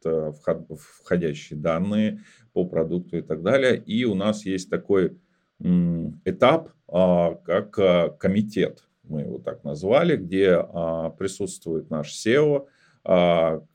входящие 1.05 1.61
данные 1.61 2.23
по 2.53 2.65
продукту 2.65 3.19
и 3.19 3.23
так 3.23 3.45
далее. 3.45 3.77
И 3.77 4.05
у 4.05 4.17
нас 4.17 4.45
есть 4.45 4.69
такой 4.69 5.17
этап, 6.25 6.71
а, 6.71 6.73
как 6.93 7.79
а, 7.79 8.11
комитет, 8.11 8.85
мы 9.05 9.23
его 9.23 9.39
так 9.39 9.65
назвали, 9.65 10.17
где 10.17 10.57
а, 10.57 11.11
присутствует 11.11 11.91
наш 11.91 12.13
SEO, 12.15 12.67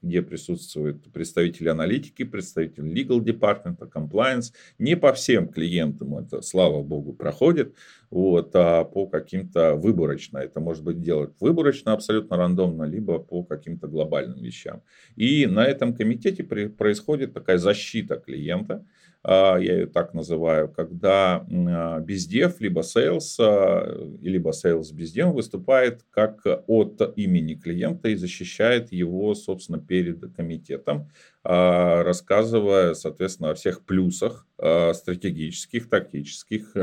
где 0.02 0.22
присутствуют 0.22 1.12
представители 1.12 1.68
аналитики, 1.68 2.24
представители 2.24 2.90
legal 2.90 3.22
департамента, 3.22 3.84
compliance. 3.84 4.54
Не 4.80 4.96
по 4.96 5.12
всем 5.12 5.50
клиентам 5.50 6.18
это, 6.18 6.42
слава 6.42 6.82
богу, 6.82 7.12
проходит, 7.12 7.76
вот, 8.10 8.52
а 8.54 8.86
по 8.86 9.06
каким-то 9.06 9.76
выборочно. 9.76 10.38
Это 10.38 10.62
может 10.62 10.86
быть 10.86 11.02
делать 11.02 11.34
выборочно, 11.42 11.92
абсолютно 11.92 12.38
рандомно, 12.38 12.84
либо 12.84 13.20
по 13.20 13.44
каким-то 13.44 13.90
глобальным 13.90 14.42
вещам. 14.42 14.82
И 15.18 15.46
на 15.46 15.66
этом 15.66 15.94
комитете 15.94 16.46
происходит 16.46 17.34
такая 17.34 17.58
защита 17.58 18.16
клиента, 18.16 18.76
а, 18.76 18.97
я 19.28 19.58
ее 19.58 19.88
так 19.88 20.14
называю, 20.14 20.70
когда 20.70 21.46
а, 21.46 22.00
бездев, 22.00 22.62
либо 22.62 22.80
sales, 22.80 23.36
а, 23.40 24.08
либо 24.22 24.52
sales 24.52 24.94
бездев 24.94 25.34
выступает 25.34 26.06
как 26.12 26.46
от 26.46 27.14
имени 27.18 27.56
клиента 27.56 28.08
и 28.08 28.16
защищает 28.16 28.94
его, 28.94 29.36
собственно, 29.36 29.80
перед 29.80 30.34
комитетом, 30.34 31.10
рассказывая, 31.44 32.94
соответственно, 32.94 33.52
о 33.52 33.56
всех 33.56 33.84
плюсах 33.84 34.46
стратегических, 34.58 35.90
тактических, 35.90 36.74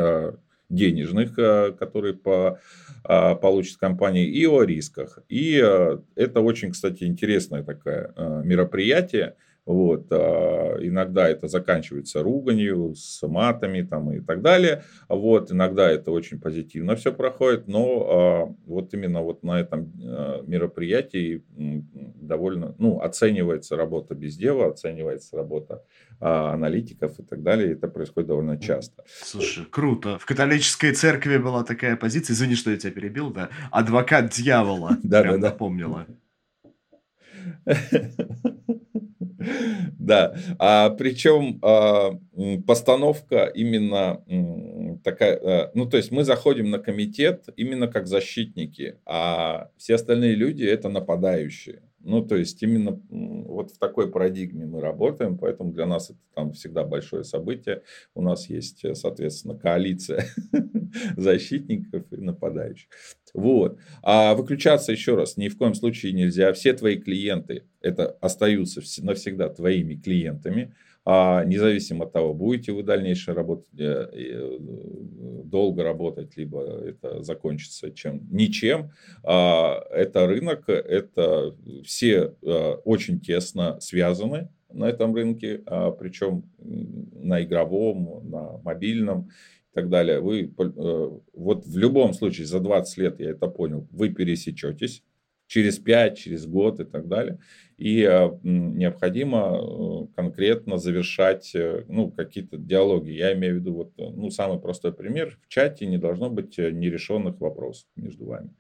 денежных, 0.70 1.34
которые 1.34 2.14
по, 2.14 2.59
получит 3.03 3.76
компания, 3.76 4.24
и 4.24 4.47
о 4.47 4.62
рисках. 4.62 5.18
И 5.28 5.53
это 6.14 6.40
очень, 6.40 6.72
кстати, 6.72 7.05
интересное 7.05 7.62
такое 7.62 8.14
мероприятие, 8.42 9.36
вот, 9.67 10.09
а, 10.11 10.77
иногда 10.81 11.29
это 11.29 11.49
заканчивается 11.49 12.23
руганью, 12.23 12.95
с 12.95 13.27
матами 13.27 13.83
там, 13.83 14.12
и 14.12 14.21
так 14.21 14.43
далее. 14.43 14.83
Вот, 15.09 15.51
иногда 15.51 15.91
это 15.91 16.11
очень 16.11 16.39
позитивно 16.39 16.97
все 16.97 17.12
проходит, 17.12 17.67
но 17.67 18.07
а, 18.07 18.55
вот 18.67 18.93
именно 18.93 19.23
вот 19.23 19.43
на 19.43 19.59
этом 19.61 19.93
а, 20.03 20.43
мероприятии 20.47 21.43
довольно, 22.21 22.75
ну, 22.79 23.01
оценивается 23.01 23.77
работа 23.77 24.15
без 24.15 24.37
дела, 24.37 24.69
оценивается 24.69 25.37
работа 25.37 25.83
аналитиков 26.21 27.19
и 27.19 27.23
так 27.23 27.43
далее. 27.43 27.73
Это 27.73 27.89
происходит 27.89 28.29
довольно 28.29 28.59
часто. 28.59 29.05
Слушай, 29.07 29.65
круто. 29.71 30.19
В 30.19 30.25
католической 30.27 30.93
церкви 30.93 31.39
была 31.39 31.65
такая 31.65 31.97
позиция, 31.97 32.35
извини, 32.35 32.55
что 32.55 32.71
я 32.71 32.77
тебя 32.77 32.93
перебил, 32.93 33.31
да, 33.31 33.51
адвокат 33.71 34.31
дьявола, 34.31 34.99
да, 35.03 35.23
прям 35.23 35.41
да, 35.41 35.51
напомнила. 35.51 36.07
Да, 36.09 36.15
а, 40.59 40.90
причем 40.90 41.59
а, 41.62 42.18
постановка 42.66 43.45
именно 43.47 44.22
такая, 45.03 45.36
а, 45.36 45.70
ну 45.74 45.86
то 45.86 45.97
есть 45.97 46.11
мы 46.11 46.24
заходим 46.24 46.70
на 46.70 46.78
комитет 46.78 47.47
именно 47.57 47.88
как 47.88 48.07
защитники, 48.07 48.99
а 49.07 49.70
все 49.76 49.95
остальные 49.95 50.34
люди 50.34 50.64
это 50.64 50.88
нападающие. 50.88 51.82
Ну, 52.05 52.25
то 52.25 52.37
есть 52.37 52.63
именно 52.63 53.01
вот 53.11 53.73
в 53.73 53.79
такой 53.79 54.11
парадигме 54.11 54.67
мы 54.67 54.81
работаем, 54.81 55.39
поэтому 55.39 55.73
для 55.73 55.87
нас 55.87 56.11
это 56.11 56.19
там 56.35 56.53
всегда 56.53 56.85
большое 56.85 57.25
событие. 57.25 57.83
У 58.15 58.23
нас 58.23 58.49
есть, 58.49 58.85
соответственно, 58.97 59.59
коалиция 59.59 60.27
защитников 61.17 62.05
и 62.13 62.17
нападающих. 62.17 62.89
Вот. 63.33 63.79
А 64.03 64.35
выключаться 64.35 64.93
еще 64.93 65.17
раз 65.17 65.37
ни 65.37 65.49
в 65.49 65.59
коем 65.59 65.75
случае 65.75 66.13
нельзя. 66.13 66.53
Все 66.53 66.73
твои 66.73 66.97
клиенты 66.97 67.65
это 67.81 68.17
остаются 68.21 68.81
навсегда 69.03 69.49
твоими 69.49 69.97
клиентами 69.97 70.75
а 71.07 71.45
независимо 71.45 72.05
от 72.05 72.13
того, 72.13 72.33
будете 72.33 72.73
вы 72.73 72.83
дальнейше 72.83 73.35
работать, 73.35 73.69
э, 73.79 74.09
э, 74.13 74.59
долго 75.45 75.85
работать, 75.85 76.37
либо 76.37 76.63
это 76.63 77.23
закончится 77.23 77.91
чем 77.91 78.27
ничем, 78.31 78.91
а 79.23 79.85
это 79.91 80.27
рынок, 80.27 80.69
это 80.69 81.55
все 81.85 82.35
э, 82.41 82.71
очень 82.85 83.21
тесно 83.21 83.79
связаны 83.81 84.49
на 84.73 84.87
этом 84.89 85.15
рынке, 85.15 85.63
а 85.67 85.91
причем 85.91 86.45
на 86.59 87.43
игровом, 87.43 88.29
на 88.31 88.59
мобильном 88.65 89.31
и 89.73 89.75
так 89.75 89.91
далее. 89.91 90.21
Вы 90.21 90.53
вот 91.35 91.67
в 91.67 91.77
любом 91.77 92.15
случае 92.15 92.47
за 92.47 92.61
20 92.61 92.99
лет, 92.99 93.21
я 93.21 93.31
это 93.31 93.47
понял, 93.47 93.87
вы 93.93 94.09
пересечетесь 94.09 95.03
через 95.47 95.79
5, 95.79 96.19
через 96.19 96.47
год 96.47 96.81
и 96.81 96.85
так 96.85 97.09
далее. 97.09 97.39
И 97.77 98.03
э, 98.03 98.31
необходимо 98.43 99.59
э, 99.59 100.07
конкретно 100.14 100.79
завершать 100.79 101.55
э, 101.55 101.85
ну, 101.89 102.11
какие-то 102.11 102.57
диалоги. 102.57 103.11
Я 103.11 103.35
имею 103.35 103.57
в 103.57 103.59
виду 103.59 103.75
вот, 103.75 103.93
ну, 103.97 104.31
самый 104.31 104.61
простой 104.61 104.93
пример. 104.93 105.39
В 105.43 105.49
чате 105.49 105.87
не 105.87 105.99
должно 105.99 106.31
быть 106.31 106.57
нерешенных 106.57 107.41
вопросов 107.41 107.89
между 107.97 108.27
вами. 108.27 108.51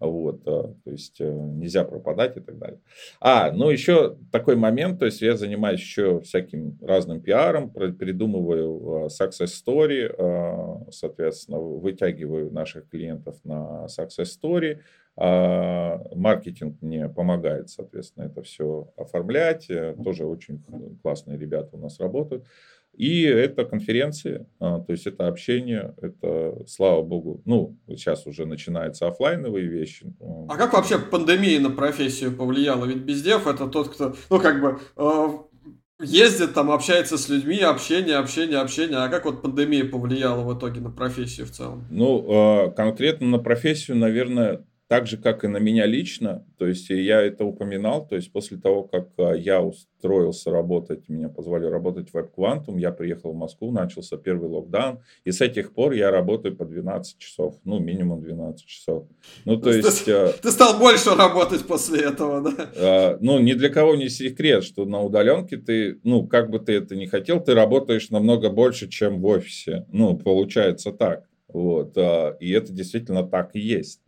Вот, 0.00 0.44
то 0.44 0.76
есть 0.86 1.20
нельзя 1.20 1.84
пропадать 1.84 2.36
и 2.36 2.40
так 2.40 2.58
далее. 2.58 2.80
А, 3.20 3.50
ну 3.52 3.70
еще 3.70 4.16
такой 4.32 4.56
момент, 4.56 4.98
то 4.98 5.06
есть 5.06 5.22
я 5.22 5.36
занимаюсь 5.36 5.80
еще 5.80 6.20
всяким 6.20 6.78
разным 6.82 7.20
пиаром, 7.20 7.70
придумываю 7.70 9.08
success 9.08 9.50
story, 9.64 10.90
соответственно, 10.90 11.58
вытягиваю 11.58 12.52
наших 12.52 12.88
клиентов 12.88 13.36
на 13.44 13.86
success 13.86 14.26
story, 14.42 14.80
а 15.16 16.00
маркетинг 16.14 16.78
мне 16.80 17.08
помогает, 17.08 17.70
соответственно, 17.70 18.24
это 18.24 18.42
все 18.42 18.92
оформлять. 18.96 19.70
Э, 19.70 19.94
тоже 20.02 20.24
очень 20.26 20.62
классные 21.02 21.38
ребята 21.38 21.70
у 21.72 21.78
нас 21.78 22.00
работают. 22.00 22.44
И 22.96 23.22
это 23.22 23.64
конференции, 23.64 24.46
а, 24.60 24.80
то 24.80 24.92
есть 24.92 25.06
это 25.06 25.26
общение, 25.28 25.94
это, 26.00 26.64
слава 26.66 27.02
богу, 27.02 27.42
ну, 27.44 27.76
сейчас 27.88 28.26
уже 28.26 28.46
начинаются 28.46 29.08
офлайновые 29.08 29.66
вещи. 29.66 30.12
А 30.48 30.56
как 30.56 30.72
вообще 30.72 30.98
пандемия 30.98 31.60
на 31.60 31.70
профессию 31.70 32.36
повлияла? 32.36 32.84
Ведь 32.84 32.98
бездев 32.98 33.46
это 33.46 33.66
тот, 33.68 33.88
кто, 33.88 34.14
ну, 34.30 34.40
как 34.40 34.60
бы, 34.60 34.78
э, 34.96 35.28
ездит 36.00 36.54
там, 36.54 36.70
общается 36.70 37.18
с 37.18 37.28
людьми, 37.28 37.58
общение, 37.60 38.16
общение, 38.16 38.58
общение. 38.58 38.98
А 38.98 39.08
как 39.08 39.24
вот 39.24 39.42
пандемия 39.42 39.84
повлияла 39.84 40.42
в 40.42 40.58
итоге 40.58 40.80
на 40.80 40.90
профессию 40.90 41.46
в 41.46 41.50
целом? 41.50 41.86
Ну, 41.90 42.72
конкретно 42.76 43.26
на 43.28 43.38
профессию, 43.38 43.96
наверное, 43.96 44.64
так 44.88 45.06
же, 45.06 45.16
как 45.16 45.44
и 45.44 45.48
на 45.48 45.56
меня 45.56 45.86
лично, 45.86 46.44
то 46.58 46.66
есть 46.66 46.90
я 46.90 47.22
это 47.22 47.44
упоминал, 47.44 48.06
то 48.06 48.16
есть 48.16 48.30
после 48.30 48.58
того, 48.58 48.82
как 48.82 49.08
а, 49.16 49.32
я 49.32 49.62
устроился 49.62 50.50
работать, 50.50 51.08
меня 51.08 51.30
позвали 51.30 51.64
работать 51.64 52.10
в 52.10 52.16
WebQuantum, 52.16 52.78
я 52.78 52.92
приехал 52.92 53.32
в 53.32 53.36
Москву, 53.36 53.72
начался 53.72 54.18
первый 54.18 54.50
локдаун, 54.50 55.00
и 55.24 55.32
с 55.32 55.40
этих 55.40 55.72
пор 55.72 55.92
я 55.92 56.10
работаю 56.10 56.54
по 56.54 56.66
12 56.66 57.18
часов, 57.18 57.56
ну, 57.64 57.78
минимум 57.78 58.20
12 58.20 58.66
часов. 58.66 59.06
Ну, 59.46 59.56
то 59.56 59.72
есть... 59.72 60.04
Ты, 60.04 60.32
ты 60.42 60.50
стал 60.50 60.78
больше 60.78 61.14
работать 61.14 61.66
после 61.66 62.02
этого, 62.02 62.42
да? 62.42 62.70
А, 62.76 63.18
ну, 63.20 63.38
ни 63.38 63.54
для 63.54 63.70
кого 63.70 63.94
не 63.94 64.10
секрет, 64.10 64.64
что 64.64 64.84
на 64.84 65.02
удаленке 65.02 65.56
ты, 65.56 65.98
ну, 66.04 66.26
как 66.26 66.50
бы 66.50 66.58
ты 66.58 66.74
это 66.74 66.94
ни 66.94 67.06
хотел, 67.06 67.40
ты 67.40 67.54
работаешь 67.54 68.10
намного 68.10 68.50
больше, 68.50 68.88
чем 68.88 69.20
в 69.20 69.26
офисе. 69.26 69.86
Ну, 69.90 70.16
получается 70.18 70.92
так. 70.92 71.24
Вот. 71.48 71.96
А, 71.96 72.36
и 72.38 72.50
это 72.50 72.72
действительно 72.72 73.22
так 73.26 73.54
и 73.54 73.60
есть. 73.60 74.00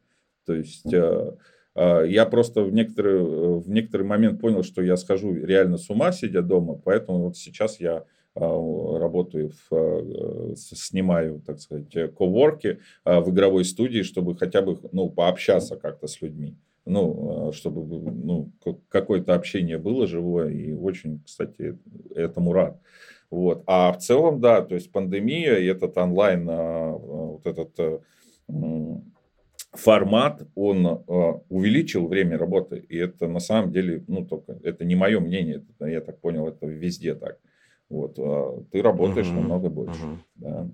То 0.46 0.54
есть 0.54 0.92
э, 0.92 1.32
э, 1.74 2.04
я 2.08 2.24
просто 2.24 2.62
в 2.62 2.72
некоторый, 2.72 3.16
э, 3.16 3.58
в 3.58 3.68
некоторый 3.68 4.04
момент 4.04 4.40
понял, 4.40 4.62
что 4.62 4.80
я 4.80 4.96
схожу 4.96 5.34
реально 5.34 5.76
с 5.76 5.90
ума, 5.90 6.12
сидя 6.12 6.40
дома, 6.40 6.80
поэтому 6.82 7.24
вот 7.24 7.36
сейчас 7.36 7.80
я 7.80 8.04
работаю, 8.38 9.50
в, 9.70 10.54
снимаю, 10.54 11.40
так 11.40 11.58
сказать, 11.58 12.14
коворки 12.14 12.80
в 13.06 13.30
игровой 13.30 13.64
студии, 13.64 14.02
чтобы 14.02 14.36
хотя 14.36 14.60
бы 14.60 14.78
ну, 14.92 15.08
пообщаться 15.08 15.76
как-то 15.76 16.06
с 16.06 16.20
людьми. 16.20 16.54
Ну, 16.84 17.50
чтобы 17.54 17.86
ну, 18.12 18.52
какое-то 18.90 19.34
общение 19.34 19.78
было 19.78 20.06
живое, 20.06 20.50
и 20.50 20.74
очень, 20.74 21.22
кстати, 21.24 21.78
этому 22.14 22.52
рад. 22.52 22.78
Вот. 23.30 23.62
А 23.66 23.90
в 23.94 23.98
целом, 24.00 24.38
да, 24.42 24.60
то 24.60 24.74
есть 24.74 24.92
пандемия 24.92 25.56
и 25.56 25.64
этот 25.64 25.96
онлайн, 25.96 26.44
вот 26.44 27.46
этот 27.46 28.02
формат, 29.72 30.46
он 30.54 30.86
э, 30.86 30.98
увеличил 31.48 32.08
время 32.08 32.38
работы. 32.38 32.78
И 32.78 32.96
это 32.96 33.28
на 33.28 33.40
самом 33.40 33.72
деле, 33.72 34.04
ну, 34.08 34.24
только 34.24 34.58
это 34.62 34.84
не 34.84 34.94
мое 34.96 35.20
мнение, 35.20 35.64
это, 35.78 35.86
я 35.86 36.00
так 36.00 36.20
понял, 36.20 36.48
это 36.48 36.66
везде 36.66 37.14
так. 37.14 37.38
Вот, 37.88 38.18
э, 38.18 38.62
ты 38.72 38.82
работаешь 38.82 39.28
угу, 39.28 39.36
намного 39.36 39.68
больше. 39.68 40.04
Угу. 40.04 40.18
Да. 40.36 40.68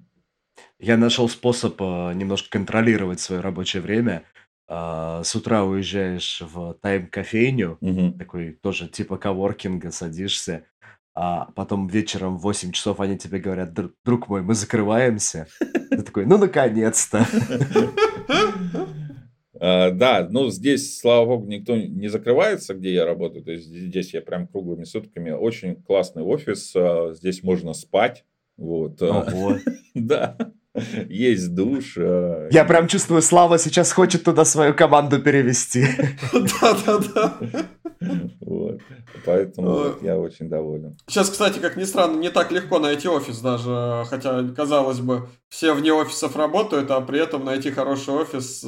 Я 0.78 0.96
нашел 0.96 1.28
способ 1.28 1.80
э, 1.80 2.12
немножко 2.14 2.50
контролировать 2.50 3.20
свое 3.20 3.40
рабочее 3.40 3.82
время. 3.82 4.22
Э, 4.68 5.22
с 5.24 5.34
утра 5.34 5.64
уезжаешь 5.64 6.42
в 6.42 6.74
тайм-кофейню, 6.80 7.78
угу. 7.80 8.12
такой 8.18 8.52
тоже 8.52 8.88
типа 8.88 9.18
коворкинга, 9.18 9.90
садишься, 9.90 10.64
а 11.14 11.50
потом 11.54 11.88
вечером 11.88 12.38
в 12.38 12.42
8 12.42 12.72
часов 12.72 13.00
они 13.00 13.18
тебе 13.18 13.38
говорят, 13.38 13.74
друг 13.74 14.28
мой, 14.28 14.42
мы 14.42 14.54
закрываемся. 14.54 15.46
Ты 15.90 16.02
такой, 16.02 16.24
ну, 16.24 16.38
наконец-то. 16.38 17.26
А, 19.64 19.92
да, 19.92 20.26
ну 20.28 20.50
здесь, 20.50 20.98
слава 20.98 21.24
богу, 21.24 21.46
никто 21.46 21.76
не 21.76 22.08
закрывается, 22.08 22.74
где 22.74 22.92
я 22.92 23.04
работаю. 23.04 23.44
То 23.44 23.52
есть 23.52 23.68
здесь 23.68 24.12
я 24.12 24.20
прям 24.20 24.48
круглыми 24.48 24.82
сутками. 24.82 25.30
Очень 25.30 25.76
классный 25.76 26.24
офис. 26.24 26.72
А, 26.74 27.12
здесь 27.14 27.44
можно 27.44 27.72
спать. 27.72 28.24
Вот. 28.56 29.00
Ого. 29.00 29.58
Да. 29.94 30.36
Есть 31.08 31.54
душ. 31.54 31.98
Я 31.98 32.64
прям 32.66 32.88
чувствую, 32.88 33.20
Слава 33.20 33.58
сейчас 33.58 33.92
хочет 33.92 34.24
туда 34.24 34.46
свою 34.46 34.72
команду 34.72 35.20
перевести. 35.20 35.84
Да-да-да. 36.32 37.34
Вот. 38.40 38.80
Поэтому 39.26 39.96
я 40.00 40.18
очень 40.18 40.48
доволен. 40.48 40.96
Сейчас, 41.06 41.28
кстати, 41.28 41.58
как 41.58 41.76
ни 41.76 41.84
странно, 41.84 42.18
не 42.18 42.30
так 42.30 42.50
легко 42.52 42.78
найти 42.78 43.06
офис 43.06 43.40
даже, 43.40 44.04
хотя, 44.08 44.42
казалось 44.56 45.00
бы, 45.00 45.28
все 45.50 45.74
вне 45.74 45.92
офисов 45.92 46.36
работают, 46.36 46.90
а 46.90 47.02
при 47.02 47.20
этом 47.20 47.44
найти 47.44 47.70
хороший 47.70 48.14
офис 48.14 48.64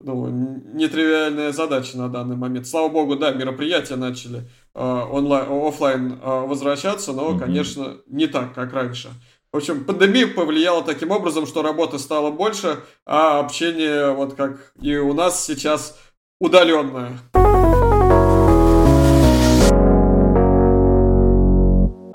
ну, 0.00 0.28
нетривиальная 0.74 1.52
задача 1.52 1.96
на 1.98 2.08
данный 2.08 2.36
момент. 2.36 2.66
Слава 2.66 2.88
богу, 2.88 3.16
да, 3.16 3.32
мероприятия 3.32 3.96
начали 3.96 4.48
э, 4.74 4.80
онлайн, 4.80 5.46
офлайн 5.50 6.12
э, 6.12 6.46
возвращаться, 6.46 7.12
но, 7.12 7.32
mm-hmm. 7.32 7.38
конечно, 7.40 7.96
не 8.06 8.26
так, 8.26 8.54
как 8.54 8.72
раньше. 8.72 9.08
В 9.52 9.56
общем, 9.56 9.84
пандемия 9.84 10.26
повлияла 10.26 10.84
таким 10.84 11.10
образом, 11.10 11.46
что 11.46 11.62
работы 11.62 11.98
стало 11.98 12.30
больше, 12.30 12.80
а 13.06 13.40
общение, 13.40 14.12
вот 14.12 14.34
как 14.34 14.72
и 14.80 14.96
у 14.96 15.14
нас 15.14 15.44
сейчас, 15.44 15.98
удаленное. 16.38 17.18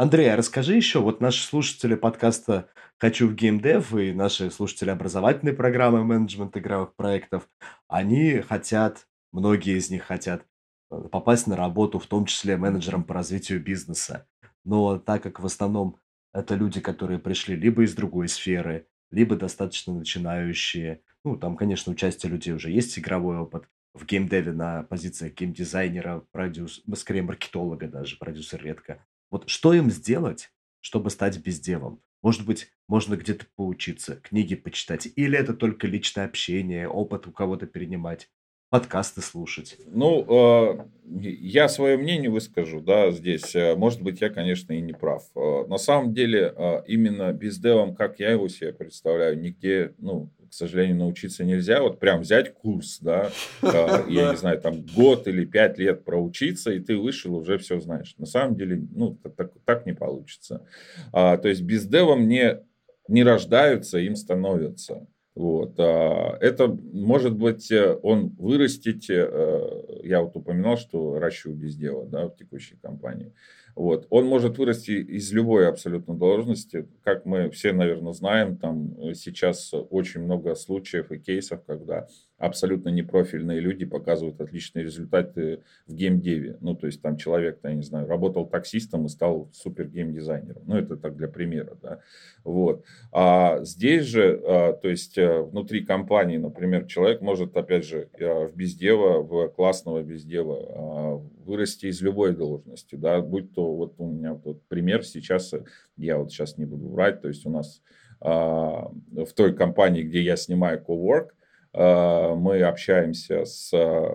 Андрей, 0.04 0.34
а 0.34 0.36
расскажи 0.36 0.76
еще, 0.76 1.00
вот 1.00 1.22
наши 1.22 1.46
слушатели 1.46 1.96
подкаста 1.96 2.68
«Хочу 2.98 3.26
в 3.26 3.36
геймдев» 3.36 3.96
и 3.96 4.12
наши 4.12 4.52
слушатели 4.52 4.90
образовательной 4.90 5.54
программы 5.54 6.04
менеджмент 6.04 6.58
игровых 6.58 6.94
проектов, 6.98 7.48
они 7.88 8.42
хотят, 8.42 9.08
многие 9.32 9.78
из 9.78 9.90
них 9.90 10.04
хотят 10.04 10.46
э, 10.92 11.08
попасть 11.10 11.48
на 11.48 11.56
работу, 11.56 12.00
в 12.00 12.08
том 12.08 12.26
числе 12.26 12.58
менеджером 12.58 13.06
по 13.06 13.14
развитию 13.14 13.64
бизнеса. 13.64 14.28
Но 14.66 15.00
так 15.00 15.24
как 15.24 15.40
в 15.40 15.46
основном 15.46 15.96
это 16.34 16.56
люди, 16.56 16.82
которые 16.82 17.18
пришли 17.18 17.56
либо 17.56 17.84
из 17.84 17.96
другой 17.96 18.28
сферы, 18.28 18.88
либо 19.10 19.38
достаточно 19.38 19.94
начинающие, 19.94 21.00
ну, 21.24 21.38
там, 21.38 21.56
конечно, 21.56 21.94
участие 21.94 22.30
людей 22.30 22.54
уже 22.54 22.72
есть 22.72 23.00
игровой 23.00 23.38
опыт, 23.38 23.70
в 23.94 24.06
геймдеве 24.06 24.52
на 24.52 24.84
позициях 24.84 25.34
геймдизайнера, 25.34 26.26
продюс... 26.34 26.84
скорее 26.96 27.22
маркетолога 27.22 27.88
даже, 27.88 28.18
продюсер 28.18 28.62
редко. 28.62 29.06
Вот 29.34 29.50
что 29.50 29.74
им 29.74 29.90
сделать, 29.90 30.54
чтобы 30.80 31.10
стать 31.10 31.40
бездевом? 31.40 32.04
Может 32.22 32.46
быть, 32.46 32.72
можно 32.88 33.18
где-то 33.18 33.48
поучиться, 33.56 34.18
книги 34.18 34.54
почитать, 34.54 35.08
или 35.16 35.36
это 35.36 35.56
только 35.56 35.88
личное 35.88 36.26
общение, 36.26 36.88
опыт 36.88 37.26
у 37.26 37.32
кого-то 37.32 37.66
перенимать, 37.66 38.30
подкасты 38.74 39.22
слушать? 39.22 39.78
Ну, 39.86 40.26
э, 40.28 40.86
я 41.06 41.70
свое 41.70 41.96
мнение 41.96 42.32
выскажу, 42.32 42.82
да, 42.82 43.12
здесь. 43.12 43.56
Э, 43.56 43.76
может 43.76 44.02
быть, 44.02 44.20
я, 44.20 44.32
конечно, 44.32 44.74
и 44.74 44.82
не 44.82 44.94
прав. 44.94 45.30
Э, 45.36 45.68
на 45.68 45.78
самом 45.78 46.12
деле, 46.12 46.52
именно 46.88 47.32
бездевом, 47.34 47.94
как 47.94 48.20
я 48.20 48.32
его 48.32 48.48
себе 48.48 48.74
представляю, 48.74 49.40
нигде, 49.40 49.94
ну, 50.00 50.32
к 50.50 50.54
сожалению, 50.54 50.96
научиться 50.96 51.44
нельзя. 51.44 51.84
Вот 51.84 52.00
прям 52.00 52.22
взять 52.22 52.56
курс, 52.56 52.98
да, 53.00 53.30
я 53.62 54.32
не 54.32 54.38
знаю, 54.38 54.60
там 54.60 54.84
год 54.96 55.28
или 55.28 55.46
пять 55.46 55.78
лет 55.78 56.04
проучиться, 56.04 56.72
и 56.72 56.80
ты 56.80 56.98
вышел, 56.98 57.36
уже 57.36 57.60
все 57.60 57.80
знаешь. 57.80 58.16
На 58.18 58.26
самом 58.26 58.56
деле, 58.56 58.88
ну, 58.90 59.16
так, 59.38 59.52
так 59.66 59.86
не 59.86 59.94
получится. 59.94 60.66
А, 61.12 61.38
то 61.38 61.48
есть 61.48 61.62
без 61.62 61.86
дева 61.86 62.16
не, 62.16 62.60
не 63.08 63.24
рождаются, 63.24 64.00
им 64.00 64.16
становятся. 64.16 65.06
Вот. 65.36 65.80
А, 65.80 66.38
это 66.42 66.68
может 66.68 67.36
быть 67.36 67.72
э, 67.72 67.98
он 68.04 68.30
вырастить, 68.38 69.10
э, 69.10 70.02
я 70.04 70.22
вот 70.22 70.36
упоминал, 70.36 70.78
что 70.78 71.18
ращу 71.18 71.52
без 71.54 71.76
дела 71.76 72.06
да, 72.06 72.28
в 72.28 72.36
текущей 72.36 72.76
компании. 72.76 73.34
Вот. 73.76 74.06
Он 74.12 74.26
может 74.26 74.60
вырасти 74.60 74.92
из 74.92 75.32
любой 75.34 75.68
абсолютно 75.68 76.14
должности. 76.14 76.88
Как 77.04 77.26
мы 77.26 77.50
все, 77.50 77.74
наверное, 77.74 78.14
знаем, 78.14 78.58
там 78.58 78.96
э, 79.00 79.14
сейчас 79.16 79.74
очень 79.74 80.22
много 80.22 80.54
случаев 80.54 81.12
и 81.12 81.18
кейсов, 81.18 81.64
когда 81.66 82.08
абсолютно 82.44 82.90
непрофильные 82.90 83.60
люди 83.60 83.86
показывают 83.86 84.42
отличные 84.42 84.84
результаты 84.84 85.64
в 85.88 85.94
геймдеве. 85.94 86.58
Ну, 86.60 86.76
то 86.76 86.88
есть 86.88 87.02
там 87.02 87.16
человек, 87.16 87.60
я 87.64 87.74
не 87.74 87.84
знаю, 87.84 88.08
работал 88.08 88.46
таксистом 88.46 89.06
и 89.06 89.10
стал 89.10 89.50
супер 89.54 89.88
геймдизайнером. 89.88 90.62
Ну, 90.66 90.76
это 90.76 90.98
так 90.98 91.16
для 91.16 91.30
примера, 91.30 91.78
да. 91.82 92.00
Вот. 92.44 92.84
А 93.12 93.64
здесь 93.64 94.04
же, 94.04 94.42
а, 94.44 94.74
то 94.74 94.90
есть 94.90 95.18
э, 95.18 95.42
внутри 95.42 95.86
компании, 95.86 96.38
например, 96.38 96.86
человек 96.86 97.22
может, 97.22 97.56
опять 97.56 97.86
же, 97.86 98.10
э, 98.20 98.48
в 98.48 98.56
бездева, 98.56 99.22
в 99.22 99.48
классного 99.50 100.04
бездева 100.04 100.58
а, 100.60 101.22
вырасти 101.46 101.86
из 101.86 102.02
любой 102.02 102.36
должности, 102.36 102.96
да, 102.96 103.22
будь 103.22 103.54
то 103.54 103.74
вот 103.74 103.96
у 104.00 104.08
меня 104.08 104.34
вот 104.34 104.62
пример 104.68 105.06
сейчас, 105.06 105.54
я 105.96 106.18
вот 106.18 106.32
сейчас 106.32 106.58
не 106.58 106.66
буду 106.66 106.90
врать, 106.90 107.22
то 107.22 107.30
есть 107.30 107.46
у 107.46 107.50
нас 107.50 107.82
а, 108.20 108.92
в 109.12 109.34
той 109.34 109.56
компании, 109.56 110.04
где 110.04 110.22
я 110.22 110.36
снимаю 110.36 110.84
cowork, 110.86 111.30
мы 111.76 112.62
общаемся 112.62 113.46
с 113.46 113.72
а, 113.74 114.10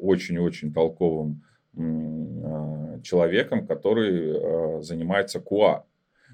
очень-очень 0.00 0.72
толковым 0.72 1.44
а, 1.76 3.00
человеком, 3.02 3.66
который 3.66 4.82
занимается 4.82 5.38
QA. 5.38 5.84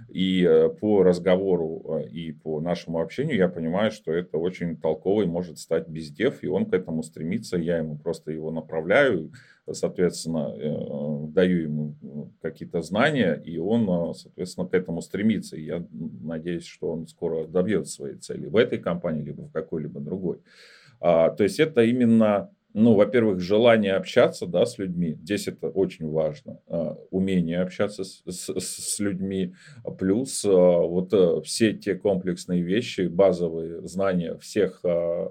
И 0.09 0.45
э, 0.45 0.69
по 0.69 1.03
разговору 1.03 2.01
э, 2.01 2.09
и 2.09 2.33
по 2.33 2.61
нашему 2.61 3.01
общению 3.01 3.37
я 3.37 3.49
понимаю, 3.49 3.91
что 3.91 4.13
это 4.13 4.39
очень 4.39 4.77
толковый 4.77 5.27
может 5.27 5.59
стать 5.59 5.89
бездев, 5.89 6.43
и 6.43 6.49
он 6.49 6.67
к 6.67 6.75
этому 6.75 7.03
стремится. 7.03 7.57
Я 7.57 7.79
ему 7.79 7.97
просто 7.97 8.33
его 8.33 8.51
направляю, 8.51 9.33
соответственно, 9.71 10.55
э, 10.57 11.33
даю 11.33 11.63
ему 11.63 12.31
какие-то 12.41 12.83
знания, 12.83 13.35
и 13.35 13.59
он, 13.59 14.15
соответственно, 14.15 14.67
к 14.67 14.75
этому 14.75 15.03
стремится. 15.03 15.57
И 15.57 15.65
я 15.65 15.85
надеюсь, 15.91 16.65
что 16.65 16.91
он 16.91 17.07
скоро 17.07 17.47
добьется 17.47 17.93
своей 17.93 18.17
цели 18.17 18.47
в 18.47 18.57
этой 18.57 18.79
компании, 18.79 19.23
либо 19.23 19.43
в 19.43 19.53
какой-либо 19.53 20.01
другой. 20.01 20.39
А, 21.01 21.31
то 21.31 21.45
есть 21.45 21.61
это 21.61 21.83
именно 21.83 22.51
ну, 22.73 22.95
во-первых, 22.95 23.41
желание 23.41 23.95
общаться, 23.95 24.47
да, 24.47 24.65
с 24.65 24.79
людьми. 24.79 25.19
Здесь 25.23 25.49
это 25.49 25.69
очень 25.69 26.09
важно. 26.09 26.61
А, 26.69 26.97
умение 27.11 27.61
общаться 27.61 28.05
с, 28.05 28.23
с, 28.27 28.61
с 28.61 28.99
людьми. 29.01 29.55
Плюс 29.99 30.45
а, 30.45 30.51
вот 30.51 31.13
э, 31.13 31.41
все 31.43 31.73
те 31.73 31.95
комплексные 31.95 32.63
вещи, 32.63 33.03
базовые 33.03 33.87
знания 33.89 34.37
всех, 34.39 34.81
а, 34.85 35.31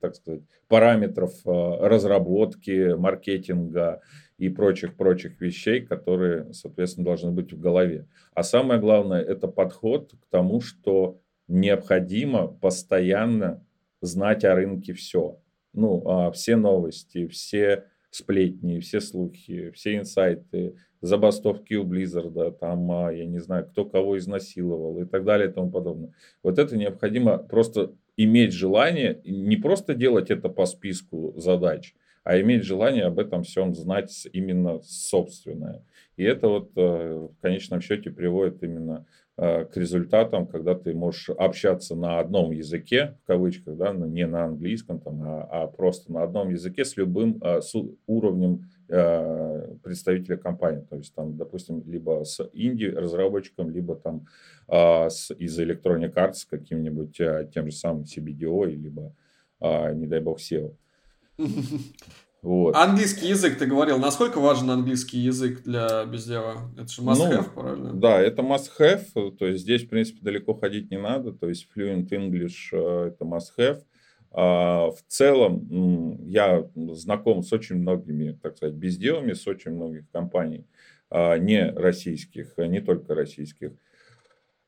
так 0.00 0.16
сказать, 0.16 0.42
параметров 0.68 1.32
разработки, 1.44 2.94
маркетинга 2.94 4.00
и 4.38 4.48
прочих-прочих 4.48 5.40
вещей, 5.40 5.82
которые, 5.82 6.52
соответственно, 6.52 7.04
должны 7.04 7.30
быть 7.30 7.52
в 7.52 7.60
голове. 7.60 8.08
А 8.34 8.42
самое 8.42 8.80
главное, 8.80 9.20
это 9.20 9.46
подход 9.46 10.12
к 10.20 10.26
тому, 10.30 10.60
что 10.60 11.20
необходимо 11.46 12.48
постоянно 12.48 13.64
знать 14.00 14.44
о 14.44 14.54
рынке 14.56 14.94
все 14.94 15.38
ну, 15.72 16.02
а, 16.06 16.30
все 16.30 16.56
новости, 16.56 17.26
все 17.26 17.84
сплетни, 18.10 18.78
все 18.78 19.00
слухи, 19.00 19.70
все 19.70 19.96
инсайты, 19.96 20.76
забастовки 21.00 21.74
у 21.74 21.84
Близзарда, 21.84 22.52
там, 22.52 22.90
а, 22.92 23.12
я 23.12 23.26
не 23.26 23.38
знаю, 23.38 23.66
кто 23.66 23.84
кого 23.84 24.18
изнасиловал 24.18 25.00
и 25.00 25.04
так 25.04 25.24
далее 25.24 25.48
и 25.48 25.52
тому 25.52 25.70
подобное. 25.70 26.12
Вот 26.42 26.58
это 26.58 26.76
необходимо 26.76 27.38
просто 27.38 27.94
иметь 28.16 28.52
желание, 28.52 29.20
не 29.24 29.56
просто 29.56 29.94
делать 29.94 30.30
это 30.30 30.48
по 30.48 30.66
списку 30.66 31.34
задач, 31.36 31.94
а 32.22 32.40
иметь 32.40 32.64
желание 32.64 33.04
об 33.04 33.18
этом 33.18 33.42
всем 33.42 33.74
знать 33.74 34.28
именно 34.32 34.80
собственное. 34.82 35.84
И 36.16 36.24
это 36.24 36.48
вот 36.48 36.70
э, 36.76 37.28
в 37.32 37.40
конечном 37.40 37.80
счете 37.80 38.10
приводит 38.10 38.62
именно 38.62 39.06
к 39.36 39.70
результатам, 39.74 40.46
когда 40.46 40.74
ты 40.74 40.92
можешь 40.94 41.30
общаться 41.30 41.96
на 41.96 42.18
одном 42.18 42.50
языке, 42.52 43.16
в 43.22 43.26
кавычках, 43.26 43.76
да, 43.76 43.92
не 43.92 44.26
на 44.26 44.44
английском, 44.44 45.00
там, 45.00 45.22
а, 45.22 45.42
а 45.50 45.66
просто 45.68 46.12
на 46.12 46.22
одном 46.22 46.50
языке 46.50 46.84
с 46.84 46.96
любым 46.98 47.38
а, 47.40 47.62
с 47.62 47.74
уровнем 48.06 48.68
а, 48.90 49.74
представителя 49.82 50.36
компании. 50.36 50.84
То 50.88 50.96
есть, 50.96 51.14
там, 51.14 51.36
допустим, 51.36 51.82
либо 51.86 52.24
с 52.24 52.46
инди-разработчиком, 52.52 53.70
либо 53.70 53.96
там 53.96 54.26
а, 54.68 55.08
с, 55.08 55.34
из 55.34 55.58
Electronic 55.58 56.12
Arts 56.12 56.46
каким-нибудь 56.48 57.16
тем 57.52 57.70
же 57.70 57.72
самым 57.72 58.02
CBDO, 58.02 58.66
либо, 58.66 59.14
а, 59.60 59.92
не 59.92 60.06
дай 60.06 60.20
бог, 60.20 60.40
SEO. 60.40 60.74
Вот. 62.42 62.74
Английский 62.74 63.28
язык, 63.28 63.56
ты 63.56 63.66
говорил, 63.66 63.98
насколько 63.98 64.40
важен 64.40 64.68
английский 64.70 65.18
язык 65.18 65.62
для 65.62 66.04
бездела? 66.04 66.56
Это 66.76 66.88
же 66.88 67.02
must-have, 67.02 67.44
ну, 67.54 67.62
правильно? 67.62 67.92
Да, 67.94 68.20
это 68.20 68.42
must-have, 68.42 69.36
то 69.36 69.46
есть 69.46 69.62
здесь, 69.62 69.84
в 69.84 69.88
принципе, 69.88 70.18
далеко 70.22 70.54
ходить 70.54 70.90
не 70.90 70.98
надо, 70.98 71.32
то 71.32 71.48
есть 71.48 71.68
fluent 71.74 72.08
English 72.08 72.72
э, 72.72 73.08
это 73.08 73.24
must-have. 73.24 73.82
А 74.32 74.90
в 74.90 75.02
целом 75.06 76.26
я 76.26 76.66
знаком 76.74 77.42
с 77.42 77.52
очень 77.52 77.76
многими, 77.76 78.32
так 78.42 78.56
сказать, 78.56 78.74
безделами, 78.74 79.34
с 79.34 79.46
очень 79.46 79.72
многих 79.72 80.10
компаний, 80.10 80.66
а, 81.10 81.36
не 81.36 81.70
российских, 81.70 82.54
а 82.56 82.66
не 82.66 82.80
только 82.80 83.14
российских. 83.14 83.72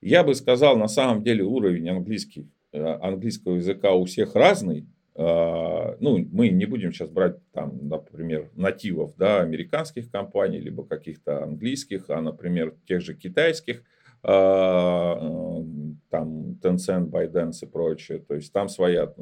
Я 0.03 0.22
бы 0.22 0.35
сказал, 0.35 0.77
на 0.77 0.87
самом 0.87 1.25
деле 1.25 1.45
уровень 1.45 1.89
английский, 1.89 2.51
э, 2.72 2.85
английского 2.85 3.57
языка 3.57 3.93
у 3.93 4.05
всех 4.05 4.35
разный, 4.35 4.87
ну, 5.16 6.26
мы 6.32 6.48
не 6.48 6.66
будем 6.66 6.92
сейчас 6.92 7.08
брать 7.08 7.36
там, 7.52 7.88
например, 7.88 8.50
нативов, 8.54 9.14
да, 9.16 9.40
американских 9.40 10.10
компаний, 10.10 10.58
либо 10.58 10.84
каких-то 10.84 11.44
английских, 11.44 12.10
а, 12.10 12.20
например, 12.20 12.74
тех 12.86 13.00
же 13.00 13.14
китайских, 13.14 13.84
а, 14.24 15.62
там 16.10 16.58
Tencent, 16.62 17.10
ByteDance 17.10 17.58
и 17.62 17.66
прочее, 17.66 18.18
то 18.18 18.34
есть 18.34 18.52
там 18.52 18.68
своя 18.68 19.12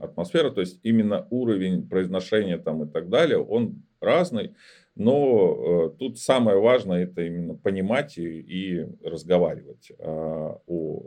атмосфера, 0.00 0.50
то 0.50 0.60
есть 0.60 0.80
именно 0.82 1.26
уровень 1.30 1.88
произношения 1.88 2.58
там 2.58 2.82
и 2.82 2.88
так 2.88 3.08
далее, 3.08 3.38
он 3.38 3.82
разный, 4.00 4.54
но 4.94 5.90
э, 5.92 5.98
тут 5.98 6.18
самое 6.18 6.58
важное 6.58 7.04
это 7.04 7.22
именно 7.22 7.54
понимать 7.54 8.18
и, 8.18 8.40
и 8.40 8.86
разговаривать 9.04 9.92
о 9.98 10.60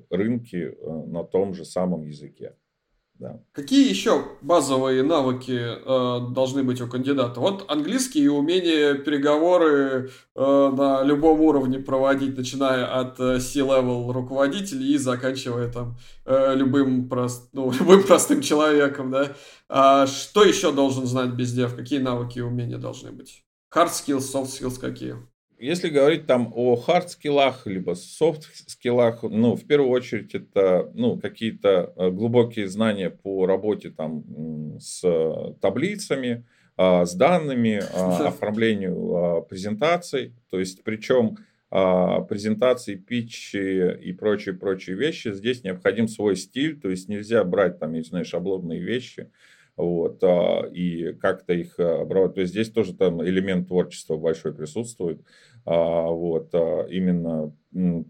рынке 0.09 0.71
э, 0.71 0.89
на 1.07 1.23
том 1.23 1.53
же 1.53 1.65
самом 1.65 2.03
языке. 2.03 2.55
Да. 3.21 3.39
Какие 3.51 3.87
еще 3.87 4.25
базовые 4.41 5.03
навыки 5.03 5.51
э, 5.55 6.33
должны 6.33 6.63
быть 6.63 6.81
у 6.81 6.87
кандидата? 6.87 7.39
Вот 7.39 7.69
английский 7.69 8.23
и 8.23 8.27
умение 8.27 8.95
переговоры 8.95 10.09
э, 10.35 10.71
на 10.75 11.03
любом 11.03 11.39
уровне 11.41 11.77
проводить, 11.77 12.35
начиная 12.35 12.99
от 12.99 13.19
э, 13.19 13.39
C-level 13.39 14.11
руководителей 14.11 14.95
и 14.95 14.97
заканчивая 14.97 15.71
там 15.71 15.99
э, 16.25 16.55
любым, 16.55 17.09
прост, 17.09 17.49
ну, 17.53 17.71
любым 17.79 18.01
простым 18.01 18.41
человеком, 18.41 19.11
да? 19.11 19.35
А 19.69 20.07
что 20.07 20.43
еще 20.43 20.71
должен 20.71 21.05
знать 21.05 21.29
бездев? 21.29 21.75
Какие 21.75 21.99
навыки 21.99 22.39
и 22.39 22.41
умения 22.41 22.79
должны 22.79 23.11
быть? 23.11 23.43
Hard 23.71 23.89
skills, 23.89 24.33
soft 24.33 24.47
skills 24.47 24.79
какие? 24.79 25.15
Если 25.61 25.89
говорить 25.89 26.25
там 26.25 26.51
о 26.55 26.75
хард-скиллах, 26.75 27.67
либо 27.67 27.93
софт-скиллах, 27.93 29.21
ну, 29.21 29.55
в 29.55 29.63
первую 29.67 29.91
очередь, 29.91 30.33
это, 30.33 30.89
ну, 30.95 31.19
какие-то 31.19 31.93
э, 31.95 32.09
глубокие 32.09 32.67
знания 32.67 33.11
по 33.11 33.45
работе 33.45 33.91
там 33.91 34.79
с 34.79 35.03
таблицами, 35.61 36.47
а, 36.77 37.05
с 37.05 37.13
данными, 37.13 37.79
а, 37.93 38.27
оформлению 38.29 39.15
а, 39.15 39.41
презентаций, 39.41 40.33
то 40.49 40.59
есть, 40.59 40.83
причем 40.83 41.37
презентации, 41.69 42.95
питчи 42.95 43.95
и 43.95 44.11
прочие-прочие 44.11 44.97
вещи, 44.97 45.31
здесь 45.31 45.63
необходим 45.63 46.09
свой 46.09 46.35
стиль, 46.35 46.77
то 46.77 46.89
есть 46.89 47.07
нельзя 47.07 47.45
брать 47.45 47.79
там, 47.79 47.93
не 47.93 48.01
знаю, 48.01 48.25
шаблонные 48.25 48.81
вещи, 48.81 49.31
вот, 49.77 50.23
и 50.73 51.13
как-то 51.19 51.53
их 51.53 51.79
обрабатывать. 51.79 52.35
То 52.35 52.41
есть 52.41 52.53
здесь 52.53 52.71
тоже 52.71 52.93
там 52.93 53.23
элемент 53.23 53.67
творчества 53.67 54.17
большой 54.17 54.53
присутствует. 54.53 55.21
А, 55.65 56.07
вот, 56.09 56.49
а, 56.53 56.87
именно 56.89 57.53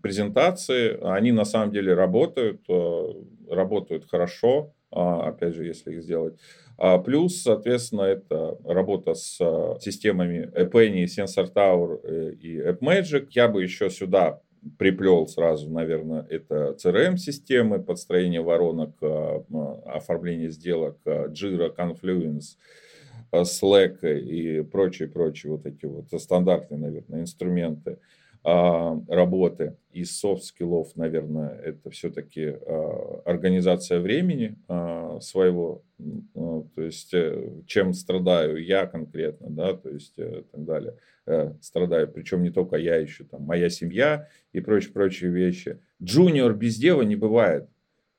презентации, 0.02 0.98
они 1.04 1.32
на 1.32 1.46
самом 1.46 1.72
деле 1.72 1.94
работают, 1.94 2.62
а, 2.70 3.14
работают 3.50 4.10
хорошо, 4.10 4.74
опять 4.90 5.56
же, 5.56 5.66
если 5.66 5.94
их 5.94 6.04
сделать. 6.04 6.38
Плюс, 7.06 7.44
соответственно, 7.44 8.02
это 8.02 8.58
работа 8.66 9.14
с 9.14 9.38
системами 9.80 10.52
AppAny, 10.54 11.06
Sensor 11.06 11.54
Tower 11.54 12.00
э, 12.04 12.34
и 12.34 12.60
AppMagic. 12.60 13.28
Я 13.30 13.48
бы 13.48 13.64
еще 13.64 13.90
сюда 13.90 14.42
приплел 14.78 15.28
сразу, 15.28 15.70
наверное, 15.70 16.26
это 16.30 16.76
CRM-системы, 16.78 17.82
подстроение 17.82 18.42
воронок, 18.42 18.96
оформление 19.86 20.52
сделок, 20.52 20.98
Jira, 21.06 21.76
Confluence, 21.76 22.58
Slack 23.34 24.20
и 24.20 24.62
прочие-прочие 24.62 25.52
вот 25.54 25.66
эти 25.66 25.86
вот 25.86 26.10
стандартные, 26.22 26.80
наверное, 26.80 27.22
инструменты 27.22 27.98
а, 28.44 29.00
работы 29.08 29.76
из 29.92 30.18
soft 30.20 30.45
skill 30.45 30.77
ов, 30.77 30.96
наверное, 30.96 31.50
это 31.50 31.90
все-таки 31.92 32.46
а, 32.46 33.22
организация 33.26 34.00
времени 34.00 34.58
а, 34.68 35.20
своего, 35.20 35.84
то 36.34 36.82
есть 36.82 37.14
э, 37.14 37.62
чем 37.68 37.94
страдаю 37.94 38.64
я 38.64 38.88
конкретно, 38.88 39.50
да, 39.50 39.74
то 39.74 39.90
есть 39.90 40.18
и 40.18 40.24
э, 40.24 40.44
так 40.52 40.66
далее, 40.66 40.96
э, 41.28 41.54
страдаю, 41.62 42.08
причем 42.08 42.42
не 42.42 42.50
только 42.50 42.78
я, 42.78 42.96
еще 42.96 43.24
там 43.24 43.44
моя 43.44 43.70
семья 43.70 44.28
и 44.54 44.62
прочие-прочие 44.62 45.32
вещи. 45.32 45.80
Junior 46.02 46.54
биздева 46.54 47.04
не 47.04 47.16
бывает. 47.16 47.70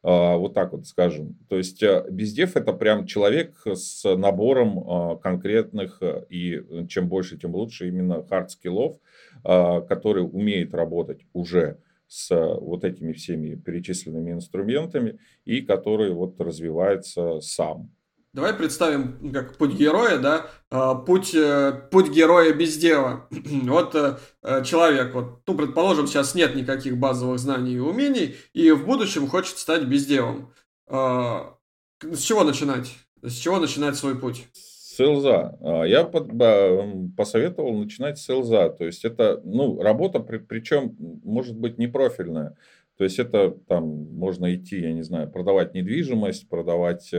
А, 0.04 0.36
вот 0.36 0.54
так 0.54 0.72
вот 0.72 0.86
скажем. 0.86 1.36
То 1.48 1.56
есть 1.56 1.82
э, 1.82 2.04
биздев 2.10 2.56
это 2.56 2.72
прям 2.72 3.06
человек 3.06 3.54
с 3.66 4.02
набором 4.16 4.78
а, 4.78 5.16
конкретных, 5.16 5.98
э, 6.00 6.24
и 6.28 6.60
чем 6.88 7.08
больше, 7.08 7.38
тем 7.38 7.54
лучше 7.54 7.86
именно 7.86 8.22
hard 8.28 8.52
skill 8.52 8.81
ов, 8.81 8.98
а, 9.44 9.80
который 9.82 10.24
умеет 10.24 10.74
работать 10.74 11.20
уже 11.32 11.78
с 12.08 12.28
вот 12.30 12.84
этими 12.84 13.12
всеми 13.12 13.54
перечисленными 13.54 14.32
инструментами 14.32 15.18
и 15.44 15.62
который 15.62 16.12
вот 16.12 16.38
развивается 16.40 17.40
сам. 17.40 17.90
Давай 18.34 18.54
представим 18.54 19.30
как 19.30 19.58
путь 19.58 19.74
героя, 19.74 20.16
да, 20.16 20.46
а, 20.70 20.94
путь, 20.94 21.34
э, 21.34 21.86
путь 21.90 22.08
героя 22.10 22.54
биздева. 22.54 23.28
вот 23.30 23.94
э, 23.94 24.16
э, 24.42 24.64
человек, 24.64 25.12
вот, 25.12 25.42
ну, 25.46 25.54
предположим, 25.54 26.06
сейчас 26.06 26.34
нет 26.34 26.54
никаких 26.54 26.96
базовых 26.96 27.38
знаний 27.38 27.74
и 27.74 27.78
умений, 27.78 28.36
и 28.54 28.70
в 28.70 28.86
будущем 28.86 29.28
хочет 29.28 29.58
стать 29.58 29.84
биздевом. 29.84 30.50
А, 30.86 31.58
с 32.00 32.20
чего 32.20 32.42
начинать? 32.42 32.96
С 33.20 33.34
чего 33.34 33.58
начинать 33.58 33.96
свой 33.96 34.18
путь? 34.18 34.46
Селза. 34.54 35.58
А, 35.60 35.82
я 35.82 36.04
посоветовал 36.04 37.74
начинать 37.74 38.18
с 38.18 38.24
селза. 38.24 38.70
То 38.70 38.86
есть 38.86 39.04
это 39.04 39.42
ну, 39.44 39.82
работа, 39.82 40.20
при, 40.20 40.38
причем 40.38 40.96
может 41.22 41.58
быть 41.58 41.76
не 41.76 41.86
профильная. 41.86 42.56
То 42.96 43.04
есть 43.04 43.18
это 43.18 43.50
там 43.68 43.84
можно 44.14 44.54
идти, 44.54 44.80
я 44.80 44.94
не 44.94 45.02
знаю, 45.02 45.30
продавать 45.30 45.74
недвижимость, 45.74 46.48
продавать 46.48 47.12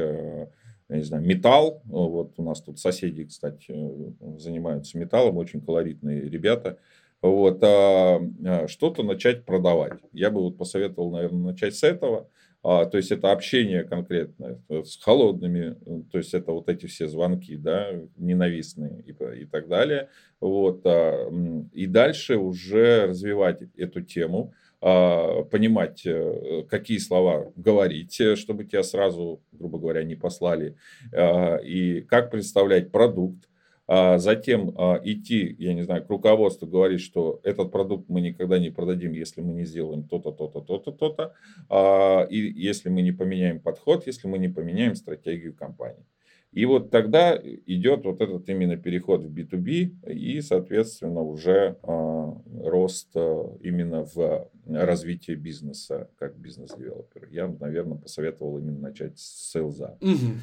я 0.93 0.99
не 0.99 1.05
знаю, 1.05 1.25
металл. 1.25 1.81
Вот 1.85 2.33
у 2.37 2.43
нас 2.43 2.61
тут 2.61 2.79
соседи, 2.79 3.25
кстати, 3.25 3.65
э, 3.69 4.37
занимаются 4.37 4.97
металлом, 4.97 5.37
очень 5.37 5.61
колоритные 5.61 6.21
ребята. 6.21 6.77
Вот, 7.21 7.63
а, 7.63 8.19
а 8.45 8.67
что-то 8.67 9.01
начать 9.01 9.45
продавать. 9.45 9.99
Я 10.11 10.29
бы 10.29 10.41
вот 10.41 10.57
посоветовал, 10.57 11.09
наверное, 11.11 11.51
начать 11.51 11.75
с 11.75 11.83
этого. 11.83 12.29
А, 12.61 12.85
то 12.85 12.97
есть 12.97 13.11
это 13.11 13.31
общение 13.31 13.83
конкретное 13.83 14.61
с 14.69 14.97
холодными, 15.01 15.75
то 16.11 16.17
есть 16.17 16.33
это 16.33 16.51
вот 16.51 16.69
эти 16.69 16.85
все 16.85 17.07
звонки, 17.07 17.57
да, 17.57 17.89
ненавистные 18.15 19.01
и, 19.01 19.41
и 19.41 19.45
так 19.45 19.67
далее. 19.67 20.09
Вот, 20.39 20.81
а, 20.85 21.29
и 21.73 21.87
дальше 21.87 22.37
уже 22.37 23.07
развивать 23.07 23.63
эту 23.75 24.01
тему, 24.01 24.53
понимать, 24.84 26.05
э, 26.05 26.63
какие 26.69 26.97
слова 26.97 27.53
говорить, 27.55 28.19
э, 28.19 28.36
чтобы 28.36 28.65
тебя 28.65 28.84
сразу, 28.84 29.41
грубо 29.53 29.79
говоря, 29.79 30.03
не 30.03 30.15
послали, 30.15 30.75
а, 31.13 31.55
и 31.55 32.01
как 32.01 32.31
представлять 32.31 32.91
продукт, 32.91 33.47
а 33.88 34.17
затем 34.17 34.73
а, 34.77 34.99
идти, 35.03 35.55
я 35.57 35.73
не 35.73 35.84
знаю, 35.84 36.05
к 36.05 36.09
руководству 36.09 36.67
говорить, 36.67 36.99
что 36.99 37.39
этот 37.43 37.71
продукт 37.71 38.09
мы 38.09 38.19
никогда 38.19 38.59
не 38.59 38.71
продадим, 38.71 39.13
если 39.13 39.39
мы 39.39 39.53
не 39.53 39.63
сделаем 39.63 40.03
то-то, 40.03 40.31
то-то, 40.31 40.59
то-то, 40.59 40.91
то-то, 40.91 41.34
а, 41.69 42.27
и 42.29 42.38
если 42.38 42.89
мы 42.89 43.03
не 43.03 43.13
поменяем 43.13 43.61
подход, 43.61 44.05
если 44.05 44.27
мы 44.27 44.38
не 44.38 44.49
поменяем 44.49 44.95
стратегию 44.95 45.53
компании. 45.53 46.05
И 46.53 46.65
вот 46.65 46.91
тогда 46.91 47.35
идет 47.35 48.05
вот 48.05 48.21
этот 48.21 48.47
именно 48.47 48.77
переход 48.77 49.23
в 49.23 49.33
B2B 49.33 50.11
и, 50.13 50.41
соответственно, 50.41 51.21
уже 51.21 51.77
рост 51.83 53.15
именно 53.15 54.05
в 54.05 54.49
развитии 54.67 55.33
бизнеса 55.33 56.09
как 56.17 56.37
бизнес-девелопер. 56.37 57.27
Я, 57.31 57.47
наверное, 57.47 57.97
посоветовал 57.97 58.57
именно 58.59 58.79
начать 58.79 59.19
с 59.19 59.51
селза. 59.51 59.97
Угу. 60.01 60.37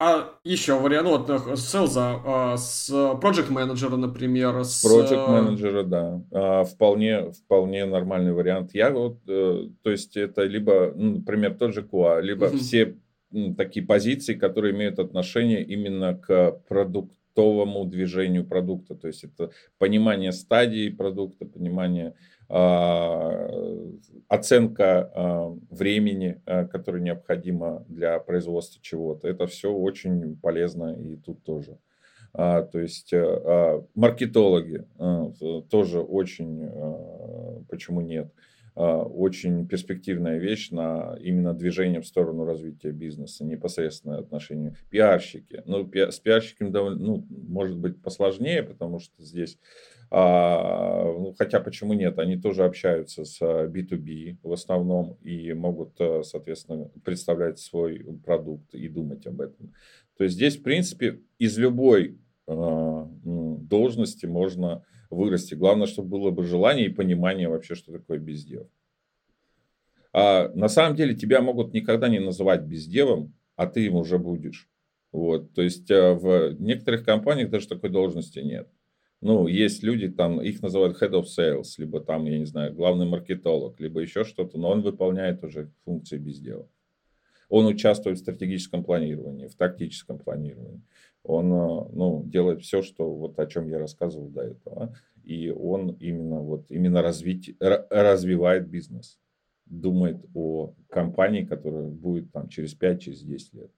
А 0.00 0.38
еще 0.42 0.78
вариант, 0.78 1.08
ну, 1.08 1.38
вот 1.38 1.58
селза, 1.58 2.20
а, 2.26 2.56
с 2.56 2.90
project 2.90 3.50
менеджера, 3.50 3.96
например, 3.96 4.64
с... 4.64 4.84
Project 4.84 5.30
менеджера, 5.30 5.82
да, 5.84 6.20
а, 6.32 6.64
вполне, 6.64 7.30
вполне 7.30 7.86
нормальный 7.86 8.32
вариант. 8.32 8.74
Я 8.74 8.90
вот, 8.90 9.18
э, 9.28 9.68
то 9.82 9.90
есть 9.90 10.16
это 10.16 10.42
либо, 10.42 10.92
ну, 10.96 11.18
например, 11.18 11.54
тот 11.54 11.74
же 11.74 11.82
QA, 11.82 12.20
либо 12.20 12.48
uh 12.48 12.56
все 12.58 12.96
такие 13.56 13.84
позиции, 13.84 14.34
которые 14.34 14.74
имеют 14.74 14.98
отношение 14.98 15.62
именно 15.62 16.14
к 16.16 16.52
продуктовому 16.68 17.84
движению 17.84 18.44
продукта, 18.44 18.94
то 18.94 19.08
есть 19.08 19.24
это 19.24 19.50
понимание 19.78 20.32
стадии 20.32 20.88
продукта, 20.90 21.46
понимание 21.46 22.14
а, 22.48 23.48
оценка 24.28 25.10
а, 25.14 25.56
времени, 25.70 26.40
а, 26.46 26.64
которое 26.66 27.02
необходимо 27.02 27.84
для 27.88 28.18
производства 28.18 28.80
чего-то. 28.82 29.28
Это 29.28 29.46
все 29.46 29.72
очень 29.72 30.36
полезно 30.36 30.94
и 30.94 31.16
тут 31.16 31.42
тоже. 31.42 31.78
То 32.32 32.68
есть 32.74 33.12
маркетологи 33.94 34.84
тоже 35.70 36.00
очень, 36.00 36.68
почему 37.68 38.00
нет, 38.00 38.32
очень 38.74 39.68
перспективная 39.68 40.38
вещь 40.38 40.70
на 40.70 41.16
именно 41.20 41.54
движение 41.54 42.00
в 42.00 42.06
сторону 42.06 42.44
развития 42.44 42.90
бизнеса, 42.90 43.44
непосредственное 43.44 44.18
отношение. 44.18 44.74
Пиарщики. 44.90 45.62
Ну, 45.64 45.88
с 45.94 46.18
пиарщиками 46.18 46.70
довольно, 46.70 46.98
ну, 46.98 47.26
может 47.30 47.78
быть 47.78 48.02
посложнее, 48.02 48.62
потому 48.62 48.98
что 48.98 49.22
здесь 49.22 49.58
а, 50.16 51.04
ну, 51.04 51.34
хотя 51.36 51.58
почему 51.58 51.92
нет, 51.92 52.20
они 52.20 52.36
тоже 52.36 52.64
общаются 52.64 53.24
с 53.24 53.40
B2B 53.42 54.36
в 54.44 54.52
основном 54.52 55.18
и 55.22 55.52
могут, 55.54 56.00
э, 56.00 56.22
соответственно, 56.22 56.88
представлять 57.04 57.58
свой 57.58 57.98
продукт 58.24 58.74
и 58.74 58.88
думать 58.88 59.26
об 59.26 59.40
этом. 59.40 59.72
То 60.16 60.22
есть 60.22 60.36
здесь, 60.36 60.56
в 60.56 60.62
принципе, 60.62 61.20
из 61.38 61.58
любой 61.58 62.20
а, 62.46 63.10
должности 63.26 64.26
можно 64.26 64.84
вырасти. 65.14 65.54
Главное, 65.54 65.86
чтобы 65.86 66.08
было 66.08 66.30
бы 66.30 66.44
желание 66.44 66.86
и 66.86 66.92
понимание 66.92 67.48
вообще, 67.48 67.74
что 67.74 67.92
такое 67.92 68.18
бездев. 68.18 68.66
А 70.12 70.48
на 70.54 70.68
самом 70.68 70.96
деле 70.96 71.14
тебя 71.14 71.40
могут 71.40 71.72
никогда 71.72 72.08
не 72.08 72.20
называть 72.20 72.62
бездевом, 72.62 73.34
а 73.56 73.66
ты 73.66 73.86
им 73.86 73.96
уже 73.96 74.18
будешь. 74.18 74.68
Вот. 75.12 75.52
То 75.54 75.62
есть 75.62 75.90
э, 75.90 76.12
в 76.14 76.60
некоторых 76.60 77.04
компаниях 77.04 77.50
даже 77.50 77.68
такой 77.68 77.90
должности 77.90 78.40
нет. 78.40 78.68
Ну, 79.20 79.46
есть 79.46 79.82
люди, 79.82 80.08
там, 80.08 80.40
их 80.42 80.60
называют 80.60 81.00
head 81.00 81.12
of 81.12 81.24
sales, 81.24 81.68
либо 81.78 82.00
там, 82.00 82.26
я 82.26 82.38
не 82.38 82.44
знаю, 82.44 82.74
главный 82.74 83.06
маркетолог, 83.06 83.80
либо 83.80 84.00
еще 84.00 84.22
что-то, 84.22 84.58
но 84.58 84.70
он 84.70 84.82
выполняет 84.82 85.42
уже 85.42 85.70
функции 85.84 86.18
без 86.18 86.40
дела. 86.40 86.68
Он 87.48 87.66
участвует 87.66 88.18
в 88.18 88.20
стратегическом 88.20 88.84
планировании, 88.84 89.46
в 89.46 89.54
тактическом 89.54 90.18
планировании. 90.18 90.82
Он 91.24 91.52
э, 91.52 91.88
ну, 91.92 92.22
делает 92.24 92.62
все, 92.62 92.82
что 92.82 93.12
вот 93.12 93.38
о 93.38 93.46
чем 93.46 93.68
я 93.68 93.78
рассказывал 93.78 94.28
до 94.28 94.42
этого. 94.42 94.94
И 95.24 95.50
он 95.50 95.90
именно, 96.00 96.40
вот, 96.40 96.70
именно 96.70 97.02
развить, 97.02 97.56
развивает 97.60 98.68
бизнес. 98.68 99.18
Думает 99.66 100.24
о 100.34 100.74
компании, 100.88 101.44
которая 101.44 101.88
будет 101.88 102.30
там 102.30 102.48
через 102.48 102.78
5-10 102.78 102.98
через 102.98 103.52
лет. 103.54 103.70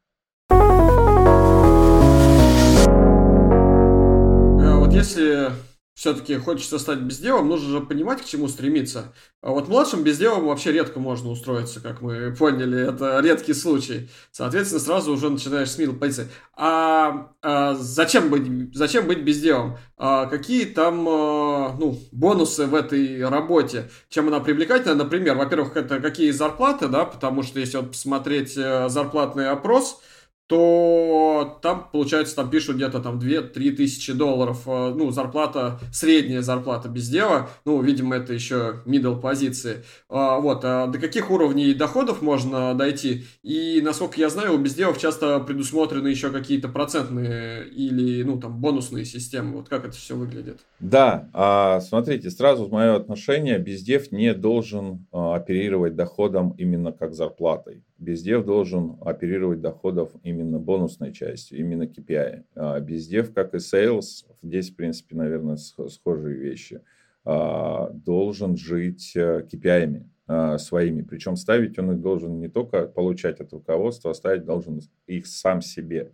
если 4.96 5.50
все-таки 5.96 6.36
хочется 6.36 6.78
стать 6.78 6.98
безделом, 6.98 7.48
нужно 7.48 7.70
же 7.70 7.80
понимать, 7.80 8.20
к 8.20 8.26
чему 8.26 8.48
стремиться. 8.48 9.14
А 9.40 9.52
вот 9.52 9.68
младшим 9.68 10.02
безделом 10.02 10.44
вообще 10.44 10.70
редко 10.70 11.00
можно 11.00 11.30
устроиться, 11.30 11.80
как 11.80 12.02
мы 12.02 12.36
поняли, 12.36 12.90
это 12.90 13.18
редкий 13.20 13.54
случай. 13.54 14.10
Соответственно, 14.30 14.80
сразу 14.80 15.10
уже 15.14 15.30
начинаешь 15.30 15.70
с 15.70 15.78
middle 15.78 15.98
позиции. 15.98 16.28
А, 16.54 17.32
а 17.40 17.74
зачем 17.76 18.28
быть, 18.28 18.74
зачем 18.74 19.06
быть 19.06 19.22
безделом? 19.22 19.78
А 19.96 20.26
какие 20.26 20.66
там 20.66 21.08
а, 21.08 21.74
ну, 21.78 21.98
бонусы 22.12 22.66
в 22.66 22.74
этой 22.74 23.26
работе? 23.26 23.90
Чем 24.10 24.28
она 24.28 24.40
привлекательна? 24.40 24.96
Например, 24.96 25.34
во-первых, 25.34 25.78
это 25.78 25.98
какие 26.00 26.30
зарплаты, 26.30 26.88
да, 26.88 27.06
потому 27.06 27.42
что 27.42 27.58
если 27.58 27.78
вот 27.78 27.92
посмотреть 27.92 28.54
э, 28.58 28.90
зарплатный 28.90 29.48
опрос, 29.48 30.02
то 30.46 31.58
там, 31.60 31.88
получается, 31.92 32.36
там 32.36 32.50
пишут 32.50 32.76
где-то 32.76 33.00
там 33.00 33.18
2-3 33.18 33.72
тысячи 33.72 34.12
долларов, 34.12 34.62
э, 34.66 34.94
ну, 34.94 35.10
зарплата, 35.10 35.80
средняя 35.92 36.40
зарплата 36.40 36.88
без 36.88 37.08
дела, 37.08 37.48
ну, 37.64 37.80
видимо, 37.82 38.16
это 38.16 38.32
еще 38.32 38.82
middle 38.86 39.20
позиции. 39.20 39.84
А, 40.08 40.38
вот, 40.38 40.60
а 40.64 40.86
до 40.86 40.98
каких 40.98 41.30
уровней 41.30 41.74
доходов 41.74 42.22
можно 42.22 42.74
дойти? 42.74 43.24
И, 43.42 43.80
насколько 43.82 44.20
я 44.20 44.28
знаю, 44.28 44.54
у 44.54 44.58
безделов 44.58 44.98
часто 44.98 45.40
предусмотрены 45.40 46.08
еще 46.08 46.30
какие-то 46.30 46.68
процентные 46.68 47.68
или, 47.68 48.22
ну, 48.22 48.38
там, 48.38 48.60
бонусные 48.60 49.04
системы. 49.04 49.56
Вот 49.56 49.68
как 49.68 49.84
это 49.84 49.96
все 49.96 50.14
выглядит? 50.14 50.60
Да, 50.78 51.28
а, 51.32 51.80
смотрите, 51.80 52.30
сразу 52.30 52.68
мое 52.68 52.94
отношение, 52.94 53.58
бездев 53.58 54.12
не 54.12 54.32
должен 54.32 55.06
а, 55.10 55.34
оперировать 55.34 55.96
доходом 55.96 56.50
именно 56.56 56.92
как 56.92 57.14
зарплатой. 57.14 57.82
Бездев 57.98 58.44
должен 58.44 58.98
оперировать 59.00 59.60
доходов 59.60 60.12
именно 60.22 60.58
бонусной 60.58 61.12
частью, 61.12 61.58
именно 61.58 61.84
KPI. 61.84 62.44
А 62.54 62.80
бездев, 62.80 63.32
как 63.32 63.54
и 63.54 63.56
sales, 63.56 64.26
здесь, 64.42 64.70
в 64.70 64.76
принципе, 64.76 65.16
наверное, 65.16 65.56
схожие 65.56 66.36
вещи, 66.36 66.82
а, 67.24 67.90
должен 67.90 68.56
жить 68.56 69.12
KPI 69.16 70.04
а, 70.26 70.58
своими. 70.58 71.02
Причем 71.02 71.36
ставить 71.36 71.78
он 71.78 71.92
их 71.92 72.00
должен 72.02 72.38
не 72.38 72.48
только 72.48 72.86
получать 72.86 73.40
от 73.40 73.52
руководства, 73.52 74.10
а 74.10 74.14
ставить 74.14 74.44
должен 74.44 74.80
их 75.06 75.26
сам 75.26 75.60
себе 75.60 76.12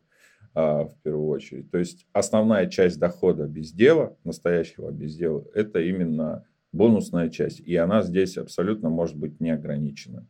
в 0.55 0.93
первую 1.03 1.28
очередь. 1.28 1.70
То 1.70 1.78
есть 1.78 2.07
основная 2.12 2.66
часть 2.66 2.99
дохода 2.99 3.47
бездева, 3.47 4.18
настоящего 4.22 4.91
бездева, 4.91 5.47
это 5.55 5.80
именно 5.80 6.45
бонусная 6.72 7.30
часть. 7.30 7.61
И 7.61 7.74
она 7.74 8.03
здесь 8.03 8.37
абсолютно 8.37 8.91
может 8.91 9.16
быть 9.16 9.41
не 9.41 9.49
ограничена. 9.49 10.26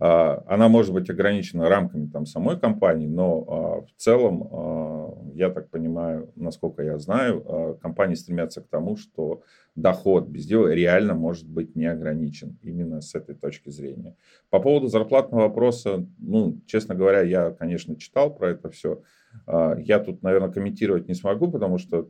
А, 0.00 0.42
она 0.48 0.68
может 0.68 0.92
быть 0.92 1.08
ограничена 1.08 1.68
рамками 1.68 2.06
там, 2.06 2.26
самой 2.26 2.58
компании, 2.58 3.06
но 3.06 3.44
а, 3.46 3.86
в 3.86 3.92
целом, 3.96 4.48
а, 4.50 5.32
я 5.34 5.50
так 5.50 5.70
понимаю, 5.70 6.32
насколько 6.34 6.82
я 6.82 6.98
знаю, 6.98 7.78
компании 7.80 8.14
стремятся 8.14 8.60
к 8.60 8.68
тому, 8.68 8.96
что 8.96 9.42
доход 9.76 10.28
без 10.28 10.46
дела 10.46 10.68
реально 10.68 11.14
может 11.14 11.48
быть 11.48 11.76
не 11.76 11.86
ограничен 11.86 12.58
именно 12.62 13.00
с 13.00 13.14
этой 13.14 13.34
точки 13.34 13.70
зрения. 13.70 14.16
По 14.50 14.60
поводу 14.60 14.88
зарплатного 14.88 15.42
вопроса, 15.42 16.06
ну, 16.18 16.60
честно 16.66 16.94
говоря, 16.94 17.22
я, 17.22 17.50
конечно, 17.50 17.96
читал 17.96 18.34
про 18.34 18.50
это 18.50 18.70
все. 18.70 19.02
Я 19.48 19.98
тут, 19.98 20.22
наверное, 20.22 20.52
комментировать 20.52 21.08
не 21.08 21.14
смогу, 21.14 21.50
потому 21.50 21.78
что 21.78 22.08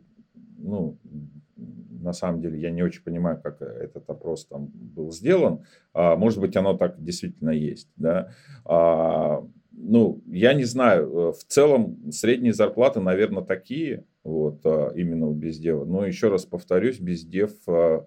ну, 0.59 0.99
на 2.05 2.13
самом 2.13 2.41
деле 2.41 2.61
я 2.61 2.71
не 2.71 2.83
очень 2.83 3.03
понимаю, 3.03 3.41
как 3.43 3.61
этот 3.63 4.09
опрос 4.09 4.47
там 4.47 4.71
был 4.73 5.11
сделан. 5.11 5.65
А, 5.93 6.15
может 6.17 6.41
быть, 6.41 6.57
оно 6.57 6.75
так 6.77 7.03
действительно 7.03 7.51
есть. 7.51 7.89
Да? 7.97 8.31
А, 8.65 9.43
ну, 9.73 10.23
я 10.27 10.55
не 10.55 10.65
знаю, 10.65 11.33
в 11.33 11.45
целом 11.49 12.13
средние 12.13 12.53
зарплаты, 12.53 13.01
наверное, 13.01 13.43
такие, 13.43 14.05
вот, 14.23 14.65
именно 14.95 15.27
у 15.27 15.35
бездева. 15.35 15.85
Но 15.85 16.07
еще 16.07 16.29
раз 16.29 16.45
повторюсь, 16.45 17.01
бездев 17.01 17.51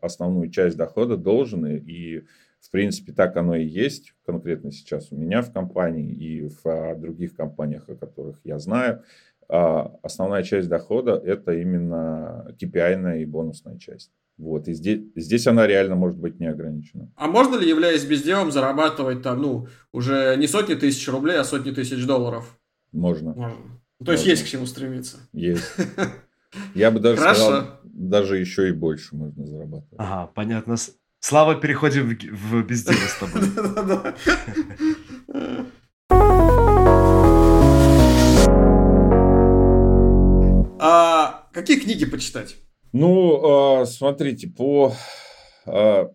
основную 0.01 0.49
часть 0.49 0.77
дохода 0.77 1.17
должен, 1.17 1.65
и 1.65 2.23
в 2.59 2.71
принципе, 2.71 3.13
так 3.13 3.37
оно 3.37 3.55
и 3.55 3.65
есть 3.65 4.13
конкретно 4.25 4.71
сейчас 4.71 5.11
у 5.11 5.15
меня 5.15 5.41
в 5.41 5.51
компании 5.53 6.11
и 6.11 6.49
в 6.63 6.95
других 6.95 7.35
компаниях, 7.35 7.87
о 7.89 7.95
которых 7.95 8.39
я 8.43 8.59
знаю. 8.59 9.03
А 9.49 9.97
основная 10.03 10.43
часть 10.43 10.67
дохода– 10.67 11.21
это 11.25 11.53
именно 11.53 12.53
KPI 12.59 13.21
и 13.21 13.25
бонусная 13.25 13.77
часть. 13.77 14.11
Вот, 14.37 14.67
и 14.67 14.73
здесь, 14.73 15.01
здесь 15.15 15.47
она 15.47 15.65
реально 15.65 15.95
может 15.95 16.17
быть 16.17 16.39
не 16.39 16.45
ограничена. 16.45 17.09
А 17.15 17.27
можно 17.27 17.55
ли, 17.55 17.67
являясь 17.67 18.05
безделом, 18.05 18.51
зарабатывать 18.51 19.23
там, 19.23 19.41
ну, 19.41 19.67
уже 19.91 20.35
не 20.37 20.47
сотни 20.47 20.75
тысяч 20.75 21.07
рублей, 21.07 21.37
а 21.37 21.43
сотни 21.43 21.71
тысяч 21.71 22.05
долларов? 22.05 22.59
Можно. 22.91 23.33
Можно. 23.33 23.57
То 24.05 24.11
есть 24.11 24.25
есть 24.27 24.43
к 24.43 24.47
чему 24.47 24.67
стремиться. 24.67 25.17
Есть. 25.33 25.73
Я 26.75 26.91
бы 26.91 26.99
даже 26.99 27.17
Хорошо. 27.17 27.41
сказал, 27.41 27.67
даже 27.83 28.37
еще 28.37 28.69
и 28.69 28.73
больше 28.73 29.15
можно 29.15 29.45
зарабатывать. 29.47 29.95
Ага, 29.97 30.31
понятно. 30.35 30.75
Слава, 31.19 31.55
переходим 31.55 32.09
в, 32.09 32.13
в 32.13 32.63
бездело 32.63 32.95
с 32.95 33.17
тобой. 33.17 33.41
какие 41.57 41.79
книги 41.79 42.05
почитать? 42.05 42.55
Ну, 42.93 43.81
а, 43.81 43.85
смотрите, 43.85 44.47
по 44.47 44.93
а, 45.65 46.11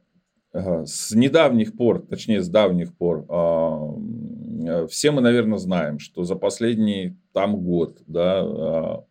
с 0.53 1.13
недавних 1.13 1.77
пор, 1.77 2.07
точнее 2.07 2.43
с 2.43 2.49
давних 2.49 2.97
пор, 2.97 3.27
а, 3.29 4.87
все 4.89 5.11
мы, 5.11 5.21
наверное, 5.21 5.59
знаем, 5.59 5.99
что 5.99 6.23
за 6.23 6.37
последний 6.37 7.17
там 7.33 7.57
год, 7.61 7.99
да, 8.07 9.05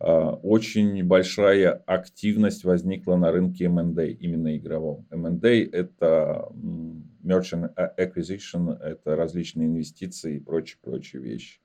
очень 0.00 1.04
большая 1.04 1.74
активность 1.86 2.64
возникла 2.64 3.14
на 3.14 3.30
рынке 3.30 3.66
M&A, 3.66 4.06
именно 4.06 4.56
игровом. 4.56 5.06
M&A– 5.12 5.62
это 5.72 6.48
merchant 7.22 7.72
acquisition, 7.96 8.76
это 8.76 9.14
различные 9.14 9.68
инвестиции 9.68 10.38
и 10.38 10.40
прочие-прочие 10.40 11.22
вещи. 11.22 11.60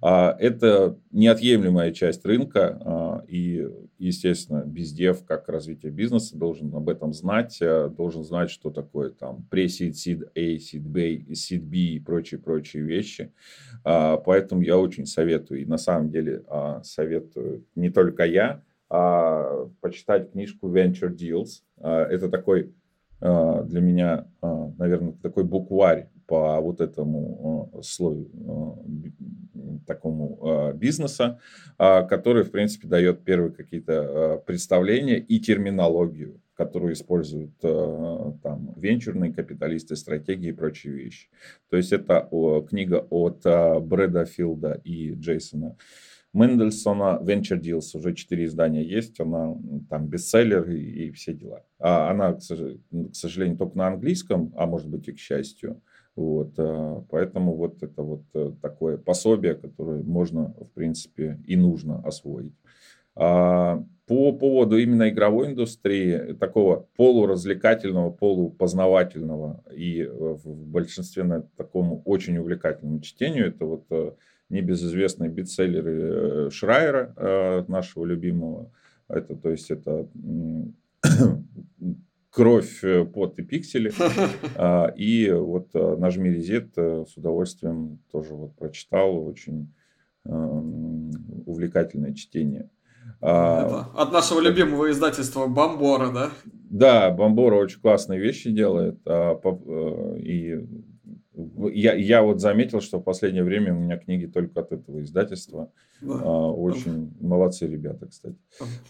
А, 0.00 0.36
это 0.38 0.98
неотъемлемая 1.12 1.92
часть 1.92 2.24
рынка, 2.24 2.78
а, 2.84 3.24
и, 3.26 3.66
естественно, 3.98 4.62
бездев, 4.64 5.24
как 5.24 5.48
развитие 5.48 5.92
бизнеса, 5.92 6.36
должен 6.36 6.74
об 6.74 6.88
этом 6.88 7.12
знать, 7.12 7.58
а, 7.62 7.88
должен 7.88 8.24
знать, 8.24 8.50
что 8.50 8.70
такое 8.70 9.10
там 9.10 9.46
pre-seed, 9.50 9.92
seed 9.92 10.28
A, 10.34 10.56
seed 10.56 10.82
B, 10.82 11.24
seed 11.32 11.62
B 11.62 11.76
и 11.76 12.00
прочие-прочие 12.00 12.82
вещи. 12.82 13.32
Поэтому 13.82 14.62
я 14.62 14.78
очень 14.78 15.06
советую, 15.06 15.62
и 15.62 15.66
на 15.66 15.76
самом 15.76 16.10
деле 16.10 16.42
советую 16.82 17.64
не 17.74 17.90
только 17.90 18.24
я, 18.24 18.62
а 18.88 19.68
почитать 19.80 20.32
книжку 20.32 20.68
Venture 20.68 21.14
Deals. 21.14 21.62
Это 21.78 22.30
такой 22.30 22.72
для 23.20 23.80
меня, 23.80 24.26
наверное, 24.42 25.12
такой 25.22 25.44
букварь 25.44 26.08
по 26.26 26.60
вот 26.60 26.80
этому 26.80 27.80
слою 27.82 28.28
такому 29.86 30.38
а, 30.42 30.72
бизнеса, 30.72 31.38
а, 31.78 32.02
который, 32.02 32.44
в 32.44 32.50
принципе, 32.50 32.88
дает 32.88 33.24
первые 33.24 33.52
какие-то 33.52 34.42
представления 34.46 35.18
и 35.18 35.38
терминологию, 35.40 36.40
которую 36.54 36.92
используют 36.92 37.58
там 37.58 38.74
венчурные 38.76 39.32
капиталисты, 39.32 39.96
стратегии 39.96 40.50
и 40.50 40.52
прочие 40.52 40.94
вещи. 40.94 41.28
То 41.68 41.76
есть 41.76 41.92
это 41.92 42.28
книга 42.68 43.04
от 43.10 43.42
Брэда 43.42 44.24
Филда 44.24 44.80
и 44.84 45.14
Джейсона 45.14 45.76
Мендельсона 46.34 47.20
Venture 47.22 47.60
Deals. 47.60 47.96
Уже 47.96 48.12
четыре 48.14 48.44
издания 48.46 48.84
есть, 48.84 49.18
она 49.20 49.56
там 49.88 50.06
бестселлер 50.08 50.68
и, 50.68 51.06
и 51.06 51.10
все 51.12 51.32
дела. 51.32 51.64
А 51.78 52.10
она, 52.10 52.34
к 52.34 52.42
сожалению, 53.12 53.56
только 53.56 53.78
на 53.78 53.86
английском, 53.86 54.52
а 54.56 54.66
может 54.66 54.88
быть 54.88 55.08
и 55.08 55.12
к 55.12 55.18
счастью. 55.18 55.80
Вот, 56.16 56.52
э, 56.58 57.02
поэтому 57.10 57.56
вот 57.56 57.82
это 57.82 58.02
вот 58.02 58.22
э, 58.34 58.52
такое 58.62 58.98
пособие, 58.98 59.54
которое 59.54 60.02
можно, 60.02 60.54
в 60.60 60.70
принципе, 60.72 61.40
и 61.44 61.56
нужно 61.56 62.00
освоить. 62.04 62.54
А 63.16 63.82
по 64.06 64.32
поводу 64.32 64.76
именно 64.76 65.08
игровой 65.08 65.48
индустрии, 65.48 66.34
такого 66.34 66.86
полуразвлекательного, 66.96 68.10
полупознавательного 68.10 69.64
и 69.72 70.02
э, 70.02 70.08
в 70.08 70.66
большинстве 70.68 71.24
на 71.24 71.42
такому 71.56 72.02
очень 72.04 72.38
увлекательному 72.38 73.00
чтению, 73.00 73.48
это 73.48 73.64
вот 73.64 74.16
небезызвестные 74.50 75.30
бестселлеры 75.30 76.50
Шрайера, 76.50 77.64
нашего 77.66 78.04
любимого. 78.04 78.70
Это, 79.08 79.34
то 79.34 79.50
есть, 79.50 79.70
это 79.70 80.06
кровь, 82.34 82.82
э, 82.82 83.04
пот 83.04 83.38
и 83.38 83.42
пиксели. 83.42 83.92
А, 84.56 84.86
и 84.96 85.30
вот 85.30 85.68
э, 85.74 85.96
нажми 85.96 86.30
резет 86.30 86.72
э, 86.76 87.04
с 87.08 87.16
удовольствием 87.16 87.98
тоже 88.12 88.34
вот 88.34 88.56
прочитал. 88.56 89.26
Очень 89.26 89.72
увлекательное 91.46 92.14
чтение. 92.14 92.70
А, 93.20 93.66
Это 93.66 94.02
от 94.02 94.12
нашего 94.12 94.40
любимого 94.40 94.90
издательства 94.90 95.46
Бомбора, 95.46 96.10
да? 96.10 96.30
Да, 96.70 97.10
Бомбора 97.10 97.56
очень 97.56 97.80
классные 97.80 98.20
вещи 98.20 98.50
делает. 98.50 98.98
А, 99.06 99.38
и 100.18 100.66
я, 101.72 101.94
я 101.94 102.22
вот 102.22 102.40
заметил, 102.40 102.80
что 102.80 102.98
в 102.98 103.02
последнее 103.02 103.42
время 103.42 103.74
у 103.74 103.78
меня 103.78 103.98
книги 103.98 104.26
только 104.26 104.60
от 104.60 104.72
этого 104.72 105.02
издательства. 105.02 105.70
Да. 106.00 106.20
А, 106.22 106.52
очень 106.52 107.14
молодцы 107.20 107.66
ребята, 107.66 108.06
кстати. 108.06 108.36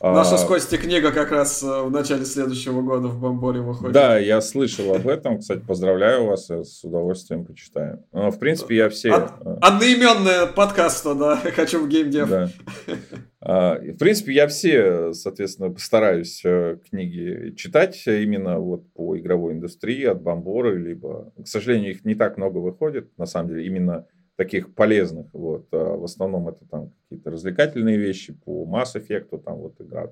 Наша 0.03 0.35
а, 0.35 0.39
с 0.39 0.45
Костей 0.45 0.79
книга 0.79 1.13
как 1.13 1.31
раз 1.31 1.63
э, 1.63 1.83
в 1.83 1.91
начале 1.91 2.25
следующего 2.25 2.83
года 2.83 3.09
в 3.09 3.21
Бомборе 3.21 3.61
выходит. 3.61 3.93
Да, 3.93 4.19
я 4.19 4.41
слышал 4.41 4.95
об 4.95 5.07
этом. 5.07 5.39
Кстати, 5.39 5.61
поздравляю 5.61 6.27
вас, 6.27 6.51
я 6.51 6.65
с 6.65 6.83
удовольствием 6.85 7.45
почитаю. 7.45 8.05
Но, 8.13 8.31
в 8.31 8.39
принципе, 8.39 8.77
я 8.77 8.89
все... 8.89 9.13
Од... 9.13 9.33
Э, 9.41 9.57
одноименное 9.61 10.47
подкаста, 10.47 11.15
да, 11.15 11.37
хочу 11.57 11.85
в 11.85 11.89
геймдев. 11.89 12.29
Да. 12.29 12.51
А, 13.47 13.79
в 13.79 13.99
принципе, 13.99 14.33
я 14.33 14.47
все, 14.47 15.13
соответственно, 15.13 15.71
постараюсь 15.71 16.41
э, 16.47 16.79
книги 16.89 17.55
читать 17.55 18.03
именно 18.07 18.59
вот 18.59 18.91
по 18.95 19.19
игровой 19.19 19.53
индустрии 19.53 20.05
от 20.05 20.23
Бомбора, 20.23 20.73
либо, 20.73 21.31
к 21.37 21.47
сожалению, 21.47 21.91
их 21.91 22.07
не 22.07 22.15
так 22.15 22.39
много 22.39 22.57
выходит, 22.57 23.11
на 23.19 23.27
самом 23.27 23.51
деле, 23.51 23.67
именно 23.67 24.07
таких 24.37 24.75
полезных. 24.75 25.27
Вот. 25.35 25.67
А 25.73 25.95
в 25.95 26.05
основном 26.05 26.49
это 26.49 26.65
там 26.65 26.93
какие-то 27.03 27.31
развлекательные 27.31 27.99
вещи 27.99 28.33
по 28.33 28.65
Mass 28.65 28.97
Effect, 28.97 29.39
там 29.43 29.59
вот 29.59 29.79
игра 29.79 30.11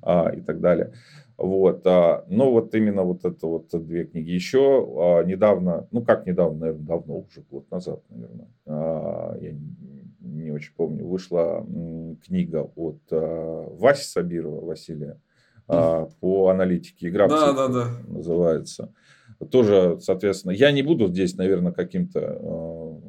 а, 0.00 0.30
и 0.34 0.40
так 0.40 0.60
далее. 0.60 0.94
Вот, 1.36 1.84
но 1.84 2.52
вот 2.52 2.72
именно 2.76 3.02
вот 3.02 3.24
это 3.24 3.48
вот 3.48 3.66
две 3.72 4.04
книги. 4.04 4.30
Еще 4.30 5.24
недавно, 5.26 5.88
ну 5.90 6.04
как 6.04 6.26
недавно, 6.26 6.60
наверное, 6.60 6.86
давно, 6.86 7.18
уже 7.18 7.40
год 7.50 7.68
назад, 7.72 8.04
наверное, 8.08 8.46
я 9.40 9.52
не, 10.24 10.50
очень 10.50 10.72
помню, 10.74 11.06
вышла 11.06 11.66
книга 12.24 12.70
от 12.74 13.00
а, 13.10 13.68
Васи 13.76 14.04
Сабирова, 14.04 14.64
Василия, 14.64 15.20
а, 15.68 16.06
по 16.20 16.48
аналитике. 16.48 17.08
Игра 17.08 17.28
да, 17.28 17.52
да, 17.52 17.68
да. 17.68 17.88
называется. 18.06 18.92
Тоже, 19.50 19.98
соответственно, 20.00 20.52
я 20.52 20.72
не 20.72 20.82
буду 20.82 21.08
здесь, 21.08 21.36
наверное, 21.36 21.72
каким-то 21.72 22.20
а, 22.40 23.00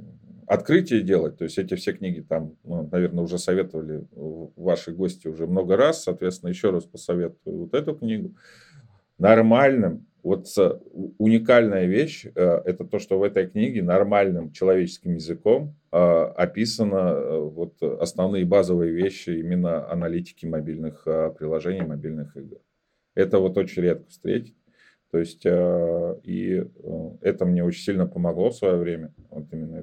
открытие 0.47 1.01
делать. 1.01 1.37
То 1.37 1.45
есть 1.45 1.57
эти 1.57 1.75
все 1.75 1.93
книги 1.93 2.21
там, 2.21 2.55
ну, 2.63 2.87
наверное, 2.91 3.23
уже 3.23 3.37
советовали 3.37 4.05
ваши 4.55 4.91
гости 4.91 5.27
уже 5.27 5.47
много 5.47 5.77
раз. 5.77 6.03
Соответственно, 6.03 6.49
еще 6.49 6.71
раз 6.71 6.85
посоветую 6.85 7.59
вот 7.61 7.73
эту 7.73 7.95
книгу. 7.95 8.35
Нормальным, 9.17 10.05
вот 10.25 10.47
уникальная 11.19 11.85
вещь, 11.85 12.25
э, 12.25 12.61
это 12.65 12.83
то, 12.83 12.97
что 12.97 13.19
в 13.19 13.23
этой 13.23 13.47
книге 13.47 13.83
нормальным 13.83 14.51
человеческим 14.51 15.13
языком 15.13 15.75
э, 15.91 15.97
описано 15.97 16.95
э, 16.95 17.39
вот 17.39 17.81
основные 17.81 18.43
базовые 18.43 18.91
вещи 18.91 19.29
именно 19.29 19.87
аналитики 19.87 20.47
мобильных 20.47 21.03
приложений, 21.37 21.85
мобильных 21.85 22.35
игр. 22.35 22.57
Это 23.13 23.37
вот 23.37 23.55
очень 23.57 23.83
редко 23.83 24.09
встретить. 24.09 24.55
То 25.15 25.19
есть, 25.19 25.45
э, 25.45 26.19
и 26.23 26.55
э, 26.55 27.09
это 27.21 27.45
мне 27.45 27.63
очень 27.63 27.83
сильно 27.83 28.05
помогло 28.05 28.49
в 28.49 28.55
свое 28.57 28.75
время, 28.75 29.13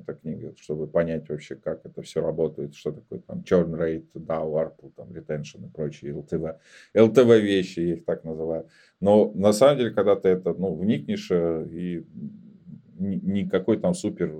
эта 0.03 0.15
книга, 0.15 0.55
чтобы 0.57 0.87
понять 0.87 1.29
вообще, 1.29 1.57
как 1.57 1.85
это 1.87 2.03
все 2.03 2.21
работает, 2.21 2.75
что 2.75 2.93
такое 2.93 3.21
там 3.21 3.41
churn 3.41 3.73
rate, 3.77 4.07
DAO, 4.15 4.53
ARPU, 4.53 4.93
там, 4.97 5.09
retention 5.11 5.67
и 5.67 5.71
прочие 5.71 6.13
LTV. 6.13 6.57
LTV 6.95 7.41
вещи, 7.41 7.81
я 7.81 7.95
их 7.95 8.05
так 8.05 8.25
называю. 8.25 8.69
Но 9.01 9.33
на 9.35 9.53
самом 9.53 9.79
деле, 9.79 9.91
когда 9.91 10.17
ты 10.17 10.29
это, 10.29 10.53
ну, 10.55 10.75
вникнешь 10.75 11.29
э, 11.31 11.67
и 11.71 12.07
никакой 12.99 13.79
там 13.79 13.95
супер 13.95 14.33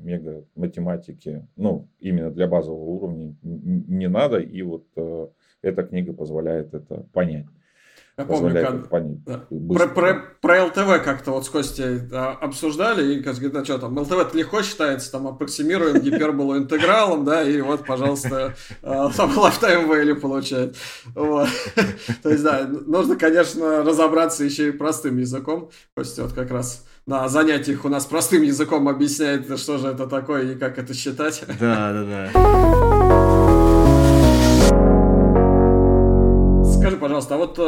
мега 0.00 0.44
математики, 0.54 1.46
ну, 1.56 1.88
именно 1.98 2.30
для 2.30 2.46
базового 2.46 2.84
уровня 2.84 3.34
не 3.42 4.08
надо, 4.08 4.38
и 4.38 4.62
вот 4.62 4.86
эта 5.62 5.82
книга 5.82 6.12
позволяет 6.12 6.74
это 6.74 7.06
понять. 7.12 7.46
Я 8.18 8.24
помню, 8.24 8.52
как... 8.52 8.88
понять. 8.88 9.24
Да. 9.24 9.44
Про, 9.48 9.86
про, 9.86 10.22
про 10.40 10.64
ЛТВ 10.64 11.04
как-то 11.04 11.30
вот 11.30 11.46
с 11.46 11.48
Костей 11.48 12.00
да, 12.00 12.32
обсуждали, 12.32 13.14
и 13.14 13.22
Костя 13.22 13.42
говорит, 13.42 13.62
а 13.62 13.64
что 13.64 13.78
там, 13.78 13.96
ЛТВ 13.96 14.34
легко 14.34 14.62
считается, 14.62 15.12
там 15.12 15.28
аппроксимируем 15.28 16.00
гиперболу 16.00 16.56
интегралом, 16.58 17.24
да, 17.24 17.44
и 17.44 17.60
вот, 17.60 17.86
пожалуйста, 17.86 18.56
а, 18.82 19.08
там 19.10 19.30
lifetime 19.30 19.88
value 19.88 20.16
получает. 20.16 20.74
Вот. 21.14 21.48
То 22.24 22.30
есть, 22.30 22.42
да, 22.42 22.66
нужно, 22.66 23.14
конечно, 23.14 23.84
разобраться 23.84 24.42
еще 24.42 24.68
и 24.68 24.72
простым 24.72 25.18
языком. 25.18 25.70
Костя 25.94 26.24
вот 26.24 26.32
как 26.32 26.50
раз 26.50 26.84
на 27.06 27.28
занятиях 27.28 27.84
у 27.84 27.88
нас 27.88 28.04
простым 28.04 28.42
языком 28.42 28.88
объясняет, 28.88 29.46
что 29.60 29.78
же 29.78 29.86
это 29.86 30.08
такое 30.08 30.54
и 30.54 30.58
как 30.58 30.76
это 30.78 30.92
считать. 30.92 31.44
Да, 31.60 31.92
да, 31.92 32.30
да. 32.34 32.94
пожалуйста, 36.98 37.34
а 37.34 37.38
вот 37.38 37.58
э, 37.58 37.62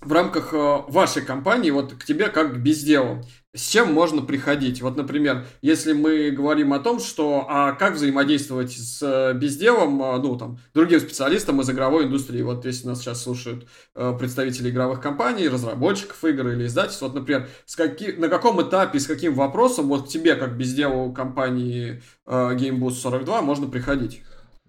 в 0.00 0.12
рамках 0.12 0.54
э, 0.54 0.78
вашей 0.88 1.22
компании, 1.22 1.70
вот 1.70 1.94
к 1.94 2.04
тебе 2.04 2.28
как 2.28 2.54
к 2.54 2.56
безделу, 2.56 3.22
с 3.54 3.66
чем 3.66 3.92
можно 3.92 4.22
приходить? 4.22 4.82
Вот, 4.82 4.96
например, 4.96 5.46
если 5.62 5.92
мы 5.92 6.30
говорим 6.30 6.72
о 6.72 6.78
том, 6.78 7.00
что 7.00 7.46
а 7.48 7.72
как 7.72 7.94
взаимодействовать 7.94 8.72
с 8.72 9.02
э, 9.02 9.34
безделом, 9.34 10.02
э, 10.02 10.18
ну, 10.18 10.36
там, 10.36 10.58
другим 10.74 11.00
специалистам 11.00 11.60
из 11.60 11.70
игровой 11.70 12.04
индустрии, 12.04 12.42
вот 12.42 12.64
если 12.64 12.86
нас 12.86 13.00
сейчас 13.00 13.22
слушают 13.22 13.66
э, 13.94 14.14
представители 14.18 14.70
игровых 14.70 15.00
компаний, 15.00 15.48
разработчиков 15.48 16.22
игр 16.24 16.48
или 16.48 16.66
издательств, 16.66 17.02
вот, 17.02 17.14
например, 17.14 17.48
с 17.66 17.74
каки, 17.74 18.12
на 18.12 18.28
каком 18.28 18.60
этапе, 18.62 19.00
с 19.00 19.06
каким 19.06 19.34
вопросом 19.34 19.88
вот 19.88 20.06
к 20.06 20.08
тебе, 20.08 20.36
как 20.36 20.56
безделу 20.56 21.12
компании 21.12 22.02
э, 22.26 22.30
GameBoost 22.30 23.00
42, 23.00 23.42
можно 23.42 23.66
приходить? 23.66 24.22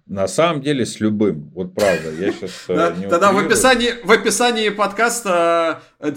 На 0.09 0.27
самом 0.27 0.63
деле 0.63 0.87
с 0.87 0.99
любым, 0.99 1.51
вот 1.53 1.75
правда, 1.75 2.09
я 2.19 2.31
сейчас 2.31 2.65
да, 2.67 2.95
не 2.95 3.07
Тогда 3.07 3.31
в 3.31 3.37
описании, 3.37 3.91
в 4.03 4.11
описании 4.11 4.69
подкаста 4.69 5.83
э, 5.99 6.11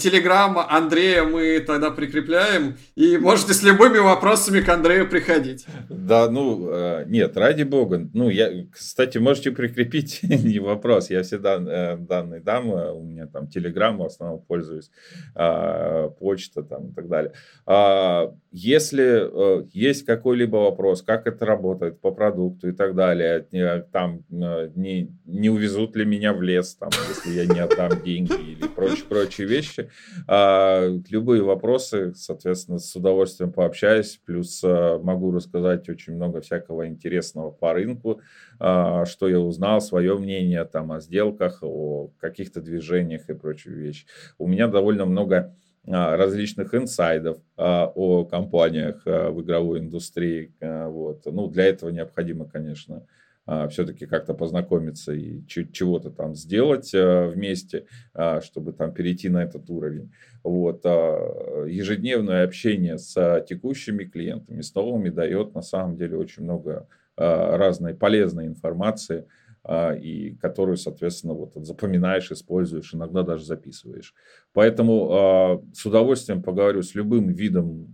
Андрея 0.71 1.25
мы 1.25 1.61
тогда 1.61 1.91
прикрепляем, 1.91 2.79
и 2.95 3.19
можете 3.19 3.53
с 3.53 3.63
любыми 3.63 3.99
вопросами 3.99 4.63
к 4.63 4.69
Андрею 4.71 5.11
приходить. 5.11 5.67
Да, 5.91 6.31
ну, 6.31 6.71
э, 6.73 7.05
нет, 7.07 7.37
ради 7.37 7.65
бога. 7.65 8.09
Ну, 8.15 8.31
я, 8.31 8.65
кстати, 8.73 9.19
можете 9.19 9.51
прикрепить, 9.51 10.21
не 10.23 10.59
вопрос, 10.59 11.11
я 11.11 11.23
всегда 11.23 11.57
э, 11.57 11.97
данные 11.99 12.41
дам, 12.41 12.71
у 12.71 13.03
меня 13.03 13.27
там 13.27 13.47
Телеграм 13.47 13.99
в 13.99 14.07
основном 14.07 14.41
пользуюсь, 14.41 14.91
а, 15.35 16.09
почта 16.09 16.63
там 16.63 16.89
и 16.89 16.95
так 16.95 17.09
далее. 17.09 17.35
А, 17.67 18.33
если 18.53 19.31
есть 19.77 20.07
какой-либо 20.07 20.57
вопрос, 20.57 21.03
как 21.03 21.27
это 21.27 21.45
работает 21.45 22.01
по 22.01 22.11
продукту 22.11 22.71
и 22.71 22.73
так 22.73 22.95
далее, 22.95 23.47
там 23.91 24.25
э, 24.31 24.71
не, 24.75 25.11
не 25.25 25.51
увезут 25.51 25.97
ли 25.97 26.05
меня 26.05 26.33
в 26.33 26.43
лес, 26.43 26.75
там, 26.75 26.91
если 27.09 27.31
я 27.31 27.47
не 27.47 27.61
отдам 27.61 28.03
деньги 28.03 28.33
или 28.33 28.67
прочие-прочие 28.69 29.47
вещи. 29.47 29.91
А, 30.27 30.89
любые 31.09 31.43
вопросы, 31.43 32.15
соответственно, 32.15 32.79
с 32.79 32.95
удовольствием 32.95 33.53
пообщаюсь, 33.53 34.21
плюс 34.25 34.63
а, 34.65 34.99
могу 34.99 35.33
рассказать 35.33 35.89
очень 35.89 36.15
много 36.15 36.41
всякого 36.41 36.89
интересного 36.89 37.51
по 37.51 37.73
рынку, 37.73 38.21
а, 38.59 39.05
что 39.07 39.29
я 39.29 39.41
узнал, 39.41 39.81
свое 39.81 40.17
мнение 40.19 40.65
там 40.65 40.93
о 40.93 41.01
сделках, 41.01 41.59
о 41.63 42.11
каких-то 42.21 42.61
движениях 42.61 43.29
и 43.29 43.35
прочие 43.35 43.75
вещи. 43.75 44.07
У 44.39 44.47
меня 44.47 44.69
довольно 44.69 45.05
много 45.05 45.55
различных 45.85 46.75
инсайдов 46.77 47.39
о 47.57 48.25
компаниях 48.25 49.05
в 49.05 49.43
игровой 49.43 49.81
индустрии. 49.81 50.53
Вот. 50.61 51.27
Ну, 51.27 51.49
для 51.49 51.65
этого 51.65 51.91
необходимо, 51.91 52.45
конечно, 52.45 52.99
а, 52.99 53.22
все-таки 53.71 54.07
как-то 54.07 54.35
познакомиться 54.35 55.13
и 55.13 55.45
чего-то 55.47 56.11
там 56.11 56.35
сделать 56.35 56.93
а, 56.95 57.29
вместе, 57.29 57.87
а, 58.15 58.41
чтобы 58.41 58.73
там 58.73 58.95
перейти 58.95 59.29
на 59.29 59.43
этот 59.43 59.69
уровень. 59.69 60.13
Вот. 60.45 60.85
Ежедневное 60.85 62.45
общение 62.45 62.99
с 62.99 63.45
текущими 63.49 64.05
клиентами, 64.05 64.61
с 64.61 64.75
новыми 64.75 65.09
дает 65.09 65.55
на 65.55 65.63
самом 65.63 65.97
деле 65.97 66.17
очень 66.17 66.43
много 66.43 66.89
разной 67.17 67.95
полезной 67.95 68.47
информации, 68.47 69.27
и 69.69 70.37
которую, 70.41 70.77
соответственно, 70.77 71.35
вот 71.35 71.53
запоминаешь, 71.55 72.33
используешь, 72.33 72.95
иногда 72.95 73.23
даже 73.23 73.45
записываешь. 73.45 74.13
Поэтому 74.53 75.63
с 75.73 75.87
удовольствием 75.87 76.43
поговорю 76.43 76.83
с 76.83 76.97
любым 76.97 77.29
видом, 77.29 77.93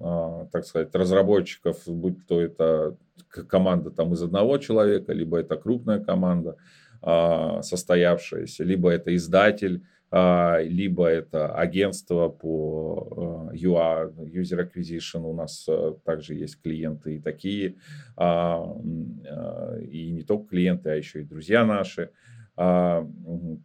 так 0.51 0.65
сказать, 0.65 0.95
разработчиков, 0.95 1.77
будь 1.87 2.27
то 2.27 2.41
это 2.41 2.97
команда 3.49 3.91
там 3.91 4.15
из 4.15 4.23
одного 4.23 4.59
человека, 4.59 5.13
либо 5.13 5.39
это 5.39 5.57
крупная 5.57 6.01
команда 6.01 6.57
а, 7.01 7.63
состоявшаяся, 7.63 8.65
либо 8.65 8.91
это 8.91 9.15
издатель, 9.15 9.85
а, 9.85 9.98
либо 10.11 11.07
это 11.07 11.55
агентство 11.55 12.29
по 12.29 13.51
UA, 13.53 13.79
а, 13.79 14.11
User 14.25 14.67
Acquisition, 14.67 15.21
у 15.25 15.35
нас 15.35 15.69
также 16.05 16.35
есть 16.35 16.63
клиенты 16.63 17.17
и 17.17 17.19
такие, 17.19 17.75
и 18.19 20.11
не 20.11 20.23
только 20.23 20.49
клиенты, 20.49 20.91
а 20.91 20.95
еще 20.95 21.21
и 21.21 21.25
друзья 21.25 21.65
наши. 21.65 22.11
А, 22.61 23.07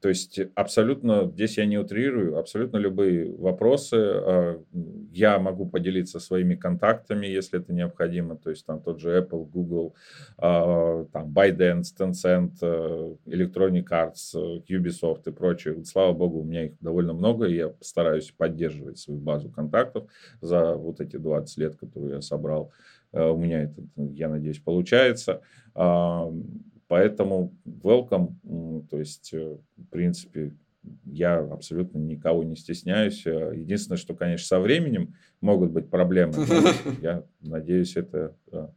то 0.01 0.09
есть 0.09 0.39
абсолютно, 0.53 1.27
здесь 1.33 1.57
я 1.57 1.65
не 1.65 1.79
утрирую, 1.79 2.37
абсолютно 2.37 2.77
любые 2.77 3.35
вопросы 3.35 3.95
а, 3.95 4.63
я 5.11 5.39
могу 5.39 5.65
поделиться 5.65 6.19
своими 6.19 6.53
контактами, 6.53 7.25
если 7.25 7.59
это 7.59 7.73
необходимо. 7.73 8.37
То 8.37 8.51
есть 8.51 8.67
там 8.67 8.83
тот 8.83 8.99
же 8.99 9.17
Apple, 9.17 9.49
Google, 9.49 9.95
а, 10.37 11.05
там 11.11 11.33
ByteDance, 11.33 11.85
Tencent, 11.97 12.59
Electronic 13.25 13.85
Arts, 13.89 14.35
Ubisoft 14.69 15.23
и 15.25 15.31
прочее. 15.31 15.83
Слава 15.85 16.13
богу, 16.13 16.41
у 16.41 16.43
меня 16.43 16.65
их 16.65 16.73
довольно 16.79 17.13
много, 17.13 17.47
и 17.47 17.55
я 17.55 17.69
постараюсь 17.69 18.31
поддерживать 18.37 18.99
свою 18.99 19.19
базу 19.19 19.49
контактов 19.49 20.07
за 20.39 20.75
вот 20.75 21.01
эти 21.01 21.17
20 21.17 21.57
лет, 21.57 21.75
которые 21.77 22.15
я 22.15 22.21
собрал. 22.21 22.71
У 23.11 23.37
меня 23.37 23.63
это, 23.63 23.81
я 23.95 24.29
надеюсь, 24.29 24.59
получается. 24.59 25.41
Поэтому 26.93 27.51
welcome, 27.65 28.35
то 28.91 28.99
есть, 28.99 29.33
э, 29.33 29.57
в 29.77 29.89
принципе, 29.89 30.51
я 31.05 31.39
абсолютно 31.39 31.97
никого 31.97 32.43
не 32.43 32.55
стесняюсь. 32.55 33.25
Э, 33.25 33.51
единственное, 33.55 33.97
что, 33.97 34.13
конечно, 34.13 34.45
со 34.45 34.59
временем 34.59 35.15
могут 35.41 35.71
быть 35.71 35.89
проблемы. 35.89 36.33
Я 37.01 37.23
надеюсь, 37.41 37.95
это 37.95 38.35
э, 38.51 38.67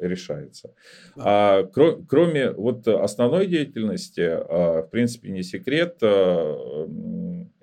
решается. 0.00 0.72
А, 1.18 1.64
кроме 1.64 2.52
вот 2.52 2.88
основной 2.88 3.46
деятельности, 3.46 4.22
в 4.48 4.88
принципе, 4.90 5.28
не 5.28 5.42
секрет, 5.42 5.98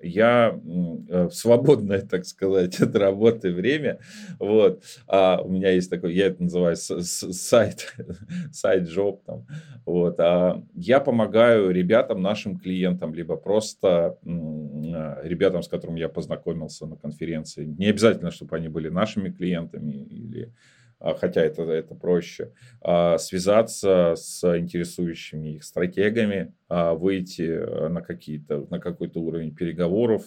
я 0.06 0.58
в 0.62 1.30
свободное, 1.30 2.02
так 2.02 2.24
сказать, 2.24 2.80
от 2.80 2.94
работы 2.96 3.52
время, 3.52 3.98
вот, 4.38 4.82
а 5.06 5.40
у 5.42 5.48
меня 5.48 5.70
есть 5.70 5.90
такой, 5.90 6.14
я 6.14 6.26
это 6.26 6.42
называю 6.42 6.76
сайт, 6.76 7.94
сайт-жоп 8.52 9.24
там, 9.24 9.46
вот, 9.84 10.18
а 10.20 10.62
я 10.74 11.00
помогаю 11.00 11.70
ребятам, 11.70 12.22
нашим 12.22 12.58
клиентам, 12.58 13.14
либо 13.14 13.36
просто 13.36 14.18
а, 14.24 15.20
ребятам, 15.22 15.62
с 15.62 15.68
которыми 15.68 16.00
я 16.00 16.08
познакомился 16.08 16.86
на 16.86 16.96
конференции, 16.96 17.64
не 17.64 17.86
обязательно, 17.86 18.30
чтобы 18.30 18.56
они 18.56 18.68
были 18.68 18.88
нашими 18.88 19.30
клиентами 19.30 19.92
или 19.92 20.52
хотя 21.00 21.42
это, 21.42 21.62
это 21.62 21.94
проще, 21.94 22.52
а, 22.80 23.18
связаться 23.18 24.14
с 24.16 24.42
интересующими 24.56 25.56
их 25.56 25.64
стратегами, 25.64 26.54
а, 26.68 26.94
выйти 26.94 27.42
э, 27.42 27.88
на, 27.88 28.00
какие-то, 28.00 28.66
на 28.70 28.80
какой-то 28.80 29.20
уровень 29.20 29.54
переговоров, 29.54 30.24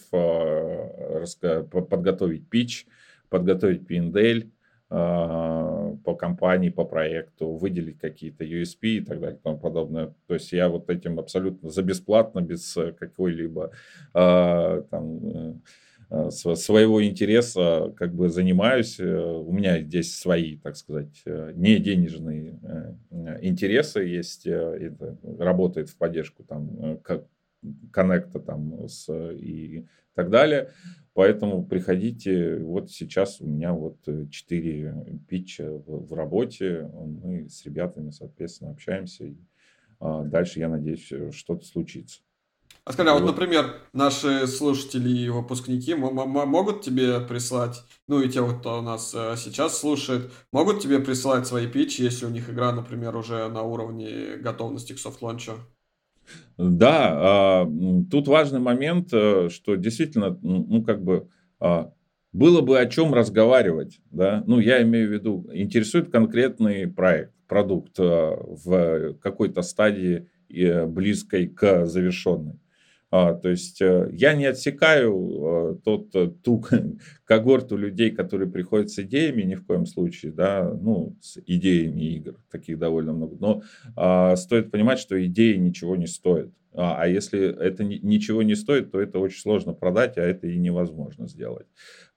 подготовить 1.72 2.47
пич, 2.49 2.86
подготовить 3.30 3.88
пиндель 3.88 4.51
по 4.89 6.15
компании, 6.17 6.70
по 6.70 6.84
проекту, 6.84 7.51
выделить 7.51 7.99
какие-то 7.99 8.43
USP 8.43 8.80
и 8.82 9.01
так 9.01 9.20
далее 9.20 9.38
и 9.38 9.43
тому 9.43 9.59
подобное. 9.59 10.15
То 10.26 10.34
есть 10.34 10.51
я 10.51 10.67
вот 10.67 10.89
этим 10.89 11.20
абсолютно 11.20 11.70
за 11.70 11.84
бесплатно, 11.84 12.41
без 12.41 12.76
какой-либо 12.97 13.72
там 14.13 14.82
э, 14.91 15.53
Э, 15.53 15.53
своего 16.30 17.03
интереса 17.03 17.93
как 17.95 18.14
бы 18.14 18.30
занимаюсь. 18.30 18.99
Э, 18.99 19.05
у 19.05 19.51
меня 19.51 19.80
здесь 19.82 20.18
свои, 20.18 20.57
так 20.57 20.76
сказать, 20.76 21.22
э, 21.26 21.51
не 21.55 21.78
денежные 21.78 22.60
интересы 23.41 24.01
есть. 24.01 24.47
Это 24.47 25.18
работает 25.38 25.89
в 25.89 25.97
поддержку 25.97 26.43
там 26.43 26.99
как 27.03 27.26
коннекта 27.91 28.39
там 28.39 28.88
с, 28.88 29.12
и 29.34 29.86
так 30.16 30.30
далее. 30.30 30.72
Поэтому 31.14 31.66
приходите. 31.66 32.57
Вот 32.57 32.91
сейчас 32.91 33.41
у 33.41 33.47
меня 33.47 33.74
вот 33.74 33.97
4 34.32 35.22
питча 35.28 35.70
в, 35.70 36.07
в 36.07 36.14
работе. 36.14 36.89
Мы 36.93 37.49
с 37.49 37.66
ребятами, 37.66 38.12
соответственно, 38.12 38.72
общаемся. 38.72 39.34
А, 39.99 40.24
дальше, 40.24 40.60
я 40.60 40.70
надеюсь, 40.70 41.12
что-то 41.32 41.66
случится. 41.66 42.22
А 42.89 42.91
скажи, 42.91 43.11
а 43.11 43.13
вот, 43.13 43.23
например, 43.23 43.75
наши 43.93 44.47
слушатели 44.47 45.09
и 45.09 45.29
выпускники 45.29 45.93
могут 45.93 46.81
тебе 46.81 47.19
прислать, 47.19 47.83
ну 48.07 48.19
и 48.19 48.27
те, 48.27 48.43
кто 48.43 48.81
нас 48.81 49.13
э, 49.15 49.35
сейчас 49.37 49.77
слушает, 49.77 50.31
могут 50.51 50.79
тебе 50.79 50.97
присылать 50.97 51.45
свои 51.45 51.67
питчи, 51.67 52.01
если 52.01 52.25
у 52.25 52.29
них 52.29 52.49
игра, 52.49 52.71
например, 52.71 53.15
уже 53.15 53.47
на 53.47 53.61
уровне 53.61 54.37
готовности 54.37 54.93
к 54.93 54.97
софт-лончу? 54.97 55.51
Да, 56.57 57.11
а, 57.11 57.71
тут 58.09 58.27
важный 58.27 58.59
момент, 58.59 59.09
э, 59.13 59.49
что 59.49 59.75
действительно, 59.75 60.39
ну, 60.41 60.83
как 60.83 61.03
бы, 61.03 61.29
а, 61.59 61.93
было 62.33 62.61
бы 62.61 62.79
о 62.79 62.87
чем 62.87 63.13
разговаривать, 63.13 63.99
да, 64.09 64.43
ну, 64.47 64.57
я 64.57 64.81
имею 64.81 65.09
в 65.09 65.11
виду, 65.11 65.47
интересует 65.53 66.11
конкретный 66.11 66.87
проект, 66.87 67.35
продукт 67.47 67.99
э, 67.99 68.03
в 68.03 69.13
какой-то 69.21 69.61
стадии 69.61 70.27
близкой 70.49 71.45
к 71.45 71.85
завершенной. 71.85 72.59
А, 73.12 73.34
то 73.34 73.49
есть 73.49 73.82
э, 73.82 74.10
я 74.14 74.34
не 74.34 74.45
отсекаю 74.45 75.74
э, 75.74 75.76
тот, 75.84 76.16
э, 76.16 76.28
ту 76.28 76.64
когорту 77.26 77.76
людей, 77.76 78.12
которые 78.12 78.49
приходят 78.49 78.91
с 78.91 78.99
идеями, 78.99 79.41
ни 79.41 79.55
в 79.55 79.66
коем 79.66 79.88
случае, 79.88 80.32
да, 80.32 80.72
ну, 80.72 81.16
с 81.20 81.39
идеями 81.45 82.01
игр, 82.01 82.36
таких 82.51 82.78
довольно 82.78 83.14
много. 83.14 83.36
Но 83.39 83.64
а, 83.95 84.36
стоит 84.36 84.70
понимать, 84.70 84.99
что 84.99 85.24
идеи 85.26 85.55
ничего 85.55 85.95
не 85.95 86.05
стоят. 86.05 86.51
А, 86.74 87.01
а 87.01 87.07
если 87.07 87.51
это 87.60 87.84
ни, 87.84 87.95
ничего 87.95 88.43
не 88.43 88.53
стоит, 88.53 88.91
то 88.91 89.01
это 89.01 89.18
очень 89.18 89.41
сложно 89.41 89.74
продать, 89.74 90.20
а 90.20 90.22
это 90.22 90.45
и 90.45 90.57
невозможно 90.60 91.28
сделать. 91.28 91.66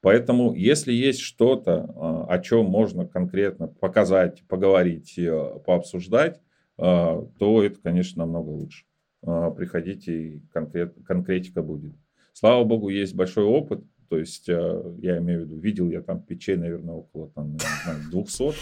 Поэтому, 0.03 0.55
если 0.55 0.93
есть 0.93 1.21
что-то, 1.21 1.91
а, 1.97 2.27
о 2.29 2.39
чем 2.39 2.67
можно 2.67 3.07
конкретно 3.07 3.67
показать, 3.67 4.43
поговорить, 4.47 5.19
пообсуждать, 5.65 6.41
то 6.77 7.63
это, 7.63 7.79
конечно, 7.81 8.25
намного 8.25 8.49
лучше. 8.49 8.85
А, 9.25 9.51
приходите, 9.51 10.13
и 10.13 10.41
конкрет, 10.53 10.95
конкретика 11.07 11.63
будет. 11.63 11.95
Слава 12.33 12.65
богу, 12.65 12.89
есть 12.89 13.15
большой 13.15 13.45
опыт, 13.45 13.85
то 14.09 14.19
есть, 14.19 14.49
а, 14.49 14.95
я 14.99 15.19
имею 15.19 15.41
в 15.41 15.45
виду, 15.45 15.59
видел 15.59 15.89
я 15.91 16.03
там 16.03 16.21
печей, 16.23 16.57
наверное, 16.57 16.95
около 16.95 17.31
там, 17.31 17.57
знаю, 17.85 18.01
200 18.11 18.55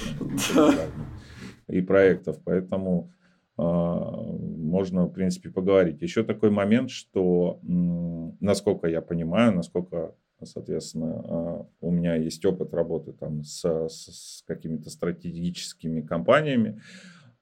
и 1.68 1.80
проектов, 1.80 2.38
поэтому 2.44 3.10
а, 3.56 4.22
можно, 4.22 5.06
в 5.06 5.12
принципе, 5.12 5.48
поговорить. 5.50 6.02
Еще 6.02 6.24
такой 6.24 6.50
момент, 6.50 6.90
что, 6.90 7.58
насколько 7.62 8.86
я 8.86 9.00
понимаю, 9.00 9.54
насколько, 9.54 10.14
соответственно, 10.42 11.66
у 11.80 11.90
меня 11.90 12.16
есть 12.16 12.44
опыт 12.44 12.74
работы 12.74 13.12
там 13.12 13.44
с, 13.44 13.64
с 13.64 14.44
какими-то 14.46 14.90
стратегическими 14.90 16.02
компаниями, 16.02 16.82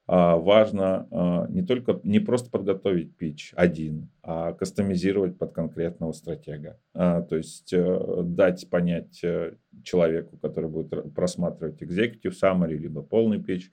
важно 0.09 1.07
а, 1.11 1.47
не 1.51 1.63
только 1.63 2.01
не 2.03 2.19
просто 2.19 2.51
подготовить 2.51 3.15
пич 3.17 3.53
один, 3.55 4.09
а 4.23 4.55
кастомизировать 4.55 5.37
под 5.37 5.53
конкретного 5.53 6.13
стратега. 6.13 6.81
А, 6.95 7.21
то 7.21 7.37
есть 7.37 7.75
э, 7.75 8.23
дать 8.25 8.71
понять 8.71 9.23
э, 9.23 9.57
человеку, 9.85 10.39
который 10.39 10.71
будет 10.71 11.15
просматривать 11.15 11.83
executive 11.83 12.33
summary, 12.43 12.77
либо 12.77 13.03
полный 13.03 13.43
пич, 13.43 13.71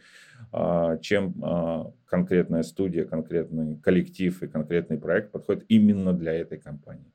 чем 1.02 1.92
конкретная 2.06 2.64
студия, 2.64 3.06
конкретный 3.06 3.78
коллектив 3.78 4.44
и 4.44 4.48
конкретный 4.48 4.98
проект 4.98 5.32
подходит 5.32 5.66
именно 5.68 6.14
для 6.14 6.34
этой 6.34 6.60
компании. 6.60 7.15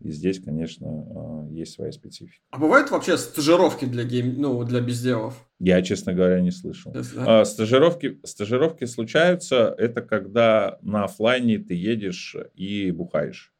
И 0.00 0.10
здесь, 0.10 0.40
конечно, 0.42 0.86
а, 0.88 1.46
есть 1.50 1.74
своя 1.74 1.92
специфика. 1.92 2.42
А 2.50 2.58
бывают 2.58 2.90
вообще 2.90 3.18
стажировки 3.18 3.84
для 3.84 4.04
гейм, 4.04 4.40
ну, 4.40 4.64
для 4.64 4.80
безделов? 4.80 5.34
Я, 5.58 5.82
честно 5.82 6.14
говоря, 6.14 6.40
не 6.40 6.50
слышал. 6.50 6.92
Да. 6.92 7.02
А, 7.40 7.44
стажировки, 7.44 8.18
стажировки 8.24 8.86
случаются, 8.86 9.74
это 9.76 10.00
когда 10.00 10.78
на 10.80 11.04
офлайне 11.04 11.58
ты 11.58 11.74
едешь 11.74 12.34
и 12.54 12.90
бухаешь. 12.90 13.52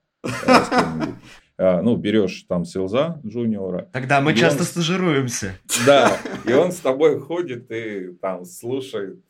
А, 1.63 1.83
ну, 1.83 1.95
берешь 1.95 2.47
там 2.49 2.65
селза 2.65 3.21
джуниора. 3.23 3.91
Тогда 3.93 4.23
мы 4.23 4.35
часто 4.35 4.61
он... 4.61 4.65
стажируемся. 4.65 5.53
Да, 5.85 6.17
и 6.47 6.55
он 6.55 6.73
с 6.73 6.79
тобой 6.79 7.21
ходит 7.21 7.71
и 7.71 8.15
там 8.23 8.47
слушает, 8.47 9.21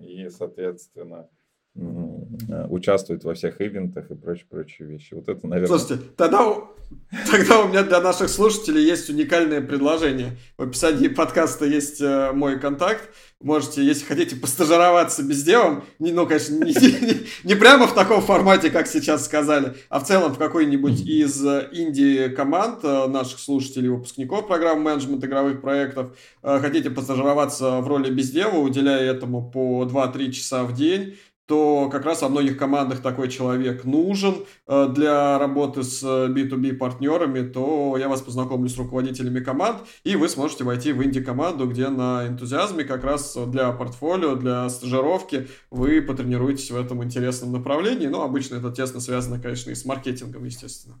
и, 0.00 0.30
соответственно, 0.30 1.28
Э, 1.76 2.05
участвует 2.68 3.24
во 3.24 3.34
всех 3.34 3.60
ивентах 3.60 4.10
и 4.10 4.14
прочие-прочие 4.14 4.88
вещи. 4.88 5.14
Вот 5.14 5.28
это, 5.28 5.46
наверное... 5.46 5.78
Слушайте, 5.78 6.04
тогда, 6.16 6.56
тогда 7.30 7.60
у 7.60 7.68
меня 7.68 7.82
для 7.82 8.00
наших 8.00 8.28
слушателей 8.28 8.84
есть 8.84 9.08
уникальное 9.10 9.60
предложение. 9.60 10.36
В 10.56 10.62
описании 10.62 11.08
подкаста 11.08 11.64
есть 11.64 12.00
э, 12.00 12.32
мой 12.32 12.58
контакт. 12.58 13.08
Можете, 13.42 13.84
если 13.84 14.06
хотите, 14.06 14.36
постажироваться 14.36 15.22
безделом, 15.22 15.84
не, 15.98 16.12
ну, 16.12 16.26
конечно, 16.26 16.54
не, 16.54 16.72
не, 16.72 17.26
не 17.44 17.54
прямо 17.54 17.86
в 17.86 17.94
таком 17.94 18.22
формате, 18.22 18.70
как 18.70 18.86
сейчас 18.86 19.24
сказали, 19.24 19.74
а 19.88 20.00
в 20.00 20.04
целом 20.04 20.32
в 20.32 20.38
какой-нибудь 20.38 21.00
из 21.02 21.44
э, 21.44 21.68
инди-команд 21.72 22.82
наших 22.82 23.38
слушателей, 23.38 23.88
выпускников 23.88 24.46
программы 24.46 24.82
менеджмент 24.82 25.24
игровых 25.24 25.60
проектов, 25.60 26.16
хотите 26.42 26.90
постажироваться 26.90 27.80
в 27.80 27.88
роли 27.88 28.10
бездева, 28.10 28.56
уделяя 28.56 29.02
этому 29.02 29.50
по 29.50 29.84
2-3 29.84 30.30
часа 30.30 30.64
в 30.64 30.74
день, 30.74 31.16
то 31.46 31.88
как 31.90 32.04
раз 32.04 32.22
во 32.22 32.28
многих 32.28 32.58
командах 32.58 33.00
такой 33.00 33.28
человек 33.28 33.84
нужен 33.84 34.44
э, 34.66 34.88
для 34.94 35.38
работы 35.38 35.82
с 35.82 36.02
B2B 36.02 36.72
э, 36.72 36.74
партнерами, 36.74 37.46
то 37.46 37.96
я 37.98 38.08
вас 38.08 38.20
познакомлю 38.20 38.68
с 38.68 38.76
руководителями 38.76 39.40
команд, 39.40 39.78
и 40.04 40.16
вы 40.16 40.28
сможете 40.28 40.64
войти 40.64 40.92
в 40.92 41.02
инди-команду, 41.02 41.66
где 41.66 41.88
на 41.88 42.26
энтузиазме 42.26 42.84
как 42.84 43.04
раз 43.04 43.36
для 43.46 43.70
портфолио, 43.72 44.34
для 44.34 44.68
стажировки 44.68 45.48
вы 45.70 46.02
потренируетесь 46.02 46.70
в 46.70 46.76
этом 46.76 47.02
интересном 47.04 47.52
направлении. 47.52 48.06
Ну, 48.06 48.22
обычно 48.22 48.56
это 48.56 48.72
тесно 48.72 49.00
связано, 49.00 49.40
конечно, 49.40 49.70
и 49.70 49.74
с 49.74 49.84
маркетингом, 49.84 50.44
естественно. 50.44 51.00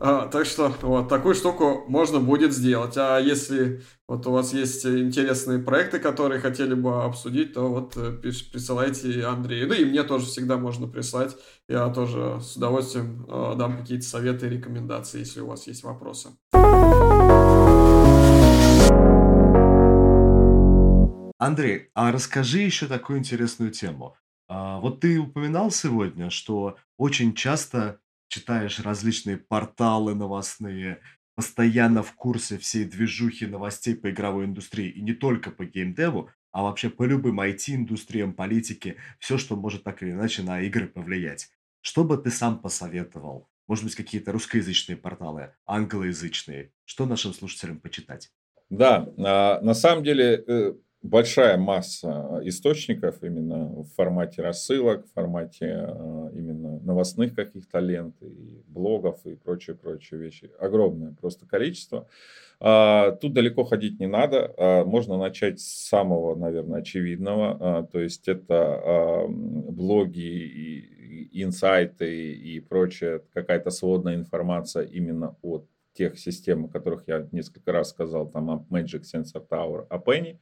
А, 0.00 0.28
так 0.28 0.46
что 0.46 0.72
вот 0.82 1.08
такую 1.08 1.34
штуку 1.34 1.84
можно 1.88 2.20
будет 2.20 2.52
сделать. 2.52 2.96
А 2.96 3.18
если 3.18 3.82
вот 4.06 4.24
у 4.28 4.30
вас 4.30 4.52
есть 4.52 4.86
интересные 4.86 5.58
проекты, 5.58 5.98
которые 5.98 6.40
хотели 6.40 6.74
бы 6.74 7.02
обсудить, 7.02 7.54
то 7.54 7.68
вот 7.68 7.96
э, 7.96 8.12
присылайте 8.12 9.24
Андрею. 9.24 9.66
Ну 9.66 9.74
и 9.74 9.84
мне 9.84 10.04
тоже 10.04 10.26
всегда 10.26 10.56
можно 10.56 10.86
прислать. 10.86 11.36
Я 11.68 11.88
тоже 11.88 12.38
с 12.40 12.56
удовольствием 12.56 13.26
э, 13.28 13.54
дам 13.58 13.76
какие-то 13.76 14.06
советы 14.06 14.46
и 14.46 14.50
рекомендации, 14.50 15.18
если 15.18 15.40
у 15.40 15.48
вас 15.48 15.66
есть 15.66 15.82
вопросы. 15.82 16.28
Андрей, 21.40 21.90
а 21.94 22.12
расскажи 22.12 22.58
еще 22.58 22.86
такую 22.86 23.18
интересную 23.18 23.72
тему. 23.72 24.16
А, 24.48 24.78
вот 24.78 25.00
ты 25.00 25.18
упоминал 25.18 25.72
сегодня, 25.72 26.30
что 26.30 26.76
очень 26.98 27.34
часто 27.34 27.98
читаешь 28.28 28.80
различные 28.80 29.36
порталы 29.36 30.14
новостные, 30.14 31.00
постоянно 31.34 32.02
в 32.02 32.12
курсе 32.14 32.58
всей 32.58 32.84
движухи 32.84 33.46
новостей 33.46 33.94
по 33.94 34.10
игровой 34.10 34.46
индустрии, 34.46 34.90
и 34.90 35.00
не 35.00 35.12
только 35.12 35.50
по 35.50 35.64
геймдеву, 35.64 36.30
а 36.50 36.62
вообще 36.62 36.90
по 36.90 37.04
любым 37.04 37.40
IT-индустриям, 37.40 38.32
политике, 38.32 38.96
все, 39.18 39.38
что 39.38 39.56
может 39.56 39.84
так 39.84 40.02
или 40.02 40.10
иначе 40.10 40.42
на 40.42 40.60
игры 40.60 40.88
повлиять. 40.88 41.50
Что 41.80 42.04
бы 42.04 42.16
ты 42.16 42.30
сам 42.30 42.58
посоветовал? 42.58 43.48
Может 43.68 43.84
быть, 43.84 43.94
какие-то 43.94 44.32
русскоязычные 44.32 44.96
порталы, 44.96 45.54
англоязычные? 45.66 46.72
Что 46.84 47.06
нашим 47.06 47.34
слушателям 47.34 47.78
почитать? 47.78 48.32
Да, 48.70 49.08
а, 49.18 49.60
на 49.60 49.74
самом 49.74 50.04
деле 50.04 50.44
э, 50.46 50.74
большая 51.02 51.56
масса 51.56 52.40
источников 52.44 53.22
именно 53.22 53.66
в 53.66 53.86
формате 53.94 54.42
рассылок, 54.42 55.06
в 55.06 55.12
формате 55.12 55.86
э, 55.88 56.30
именно 56.34 56.80
новостных 56.80 57.34
каких-то 57.34 57.78
лент 57.78 58.16
и 58.20 58.62
блогов 58.66 59.24
и 59.24 59.36
прочие-прочие 59.36 60.20
вещи. 60.20 60.50
Огромное 60.58 61.12
просто 61.12 61.46
количество. 61.46 62.08
А, 62.60 63.12
тут 63.12 63.32
далеко 63.32 63.64
ходить 63.64 64.00
не 64.00 64.06
надо. 64.06 64.52
А, 64.56 64.84
можно 64.84 65.16
начать 65.16 65.60
с 65.60 65.88
самого, 65.88 66.34
наверное, 66.34 66.80
очевидного. 66.80 67.56
А, 67.60 67.82
то 67.84 68.00
есть 68.00 68.26
это 68.26 69.26
блоги 69.28 70.18
и 71.30 71.42
инсайты 71.42 72.32
и 72.32 72.60
прочая 72.60 73.22
какая-то 73.32 73.70
сводная 73.70 74.16
информация 74.16 74.84
именно 74.84 75.36
от 75.42 75.66
тех 75.92 76.18
систем, 76.18 76.64
о 76.64 76.68
которых 76.68 77.04
я 77.06 77.28
несколько 77.32 77.72
раз 77.72 77.90
сказал, 77.90 78.28
там 78.28 78.66
Magic 78.70 79.02
Sensor 79.02 79.46
Tower, 79.48 79.86
Penny. 80.04 80.34
А, 80.34 80.38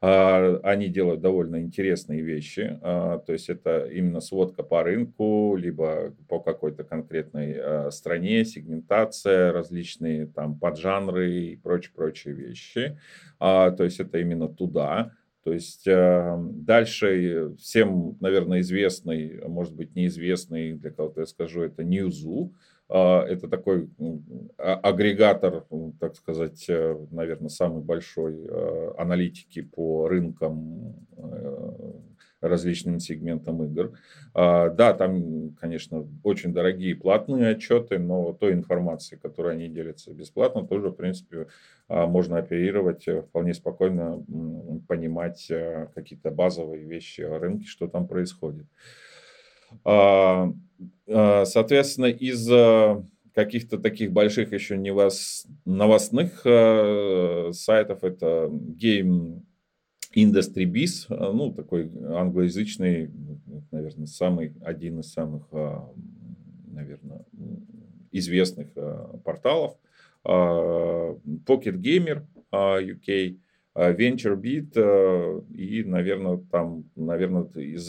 они 0.00 0.88
делают 0.88 1.20
довольно 1.20 1.60
интересные 1.60 2.22
вещи, 2.22 2.78
а, 2.82 3.18
то 3.18 3.32
есть 3.32 3.48
это 3.48 3.86
именно 3.86 4.20
сводка 4.20 4.62
по 4.62 4.84
рынку, 4.84 5.56
либо 5.56 6.14
по 6.28 6.38
какой-то 6.38 6.84
конкретной 6.84 7.56
а, 7.58 7.90
стране, 7.90 8.44
сегментация, 8.44 9.50
различные 9.50 10.26
там 10.26 10.56
поджанры 10.56 11.32
и 11.32 11.56
прочие-прочие 11.56 12.34
вещи. 12.34 12.96
То 13.40 13.76
есть 13.80 14.00
это 14.00 14.18
именно 14.18 14.48
туда. 14.48 15.12
То 15.44 15.52
есть 15.52 15.84
дальше 15.86 17.54
всем, 17.58 18.18
наверное, 18.20 18.60
известный, 18.60 19.40
может 19.46 19.74
быть, 19.74 19.94
неизвестный, 19.94 20.74
для 20.74 20.90
кого-то 20.90 21.20
я 21.20 21.26
скажу, 21.26 21.62
это 21.62 21.82
Newzoo. 21.82 22.50
А, 22.90 23.22
это 23.24 23.48
такой 23.48 23.90
а, 24.56 24.74
агрегатор, 24.76 25.66
так 26.00 26.16
сказать, 26.16 26.64
э, 26.68 26.96
наверное, 27.10 27.50
самый 27.50 27.82
большой 27.82 28.46
э, 28.46 28.92
аналитики 28.96 29.60
по 29.60 30.08
рынкам 30.08 30.96
э, 31.18 31.92
различным 32.40 32.98
сегментам 32.98 33.62
игр. 33.64 33.92
А, 34.32 34.70
да, 34.70 34.94
там, 34.94 35.54
конечно, 35.60 36.06
очень 36.22 36.54
дорогие 36.54 36.96
платные 36.96 37.48
отчеты, 37.48 37.98
но 37.98 38.32
той 38.32 38.52
информации, 38.52 39.16
которой 39.16 39.52
они 39.54 39.68
делятся 39.68 40.14
бесплатно, 40.14 40.66
тоже, 40.66 40.88
в 40.88 40.94
принципе, 40.94 41.48
можно 41.88 42.38
оперировать, 42.38 43.06
вполне 43.28 43.54
спокойно 43.54 44.24
понимать 44.86 45.50
какие-то 45.94 46.30
базовые 46.30 46.84
вещи 46.84 47.22
о 47.22 47.38
рынке, 47.38 47.66
что 47.66 47.86
там 47.86 48.06
происходит. 48.06 48.66
А, 49.84 50.52
соответственно, 51.06 52.06
из 52.06 52.48
каких-то 53.34 53.78
таких 53.78 54.12
больших 54.12 54.52
еще 54.52 54.76
новостных 55.64 56.40
сайтов 57.54 58.04
это 58.04 58.50
Game 58.50 59.42
Industry 60.14 60.64
Biz, 60.64 61.06
ну, 61.32 61.52
такой 61.52 61.90
англоязычный, 62.08 63.10
наверное, 63.70 64.06
самый, 64.06 64.54
один 64.62 65.00
из 65.00 65.12
самых, 65.12 65.46
наверное, 66.66 67.24
известных 68.10 68.68
порталов. 69.24 69.76
Pocket 70.24 71.76
Gamer 71.76 72.24
UK, 72.52 73.38
VentureBeat 73.78 75.46
и, 75.54 75.84
наверное, 75.84 76.38
там, 76.50 76.84
наверное, 76.96 77.44
из 77.54 77.88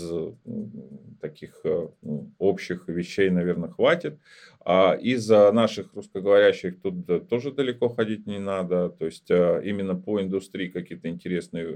таких 1.20 1.61
ну, 2.03 2.32
общих 2.38 2.88
вещей, 2.88 3.32
наверное, 3.32 3.70
хватит. 3.70 4.20
А 4.64 4.94
из 4.94 5.28
наших 5.28 5.94
русскоговорящих 5.95 6.80
тут 6.80 7.28
тоже 7.28 7.52
далеко 7.52 7.90
ходить 7.90 8.28
не 8.28 8.38
надо. 8.38 8.90
То 8.90 9.06
есть 9.06 9.32
именно 9.32 9.95
по 9.95 10.22
индустрии 10.22 10.68
какие-то 10.68 11.10
интересные 11.10 11.68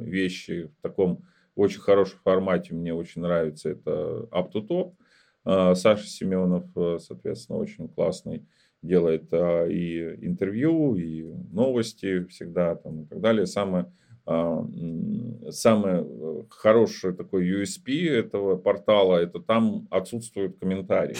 вещи 0.00 0.70
в 0.78 0.82
таком 0.82 1.24
очень 1.56 1.80
хорошем 1.80 2.20
формате 2.22 2.74
мне 2.74 2.94
очень 2.94 3.22
нравится. 3.22 3.70
Это 3.70 4.28
Up 4.30 4.52
to 4.52 4.66
Top. 4.66 4.92
Саша 5.74 6.06
Семенов, 6.06 6.64
соответственно, 7.02 7.58
очень 7.58 7.88
классный 7.88 8.46
делает 8.84 9.32
а, 9.32 9.66
и 9.66 10.26
интервью, 10.26 10.94
и 10.94 11.24
новости 11.52 12.24
всегда 12.26 12.74
там, 12.76 13.02
и 13.02 13.06
так 13.06 13.20
далее. 13.20 13.46
Самое, 13.46 13.90
а, 14.26 14.64
самое 15.50 16.06
э, 16.06 16.42
хорошее 16.50 17.14
такое 17.14 17.62
USP 17.62 18.08
этого 18.08 18.56
портала, 18.56 19.16
это 19.16 19.40
там 19.40 19.88
отсутствуют 19.90 20.58
комментарии. 20.58 21.16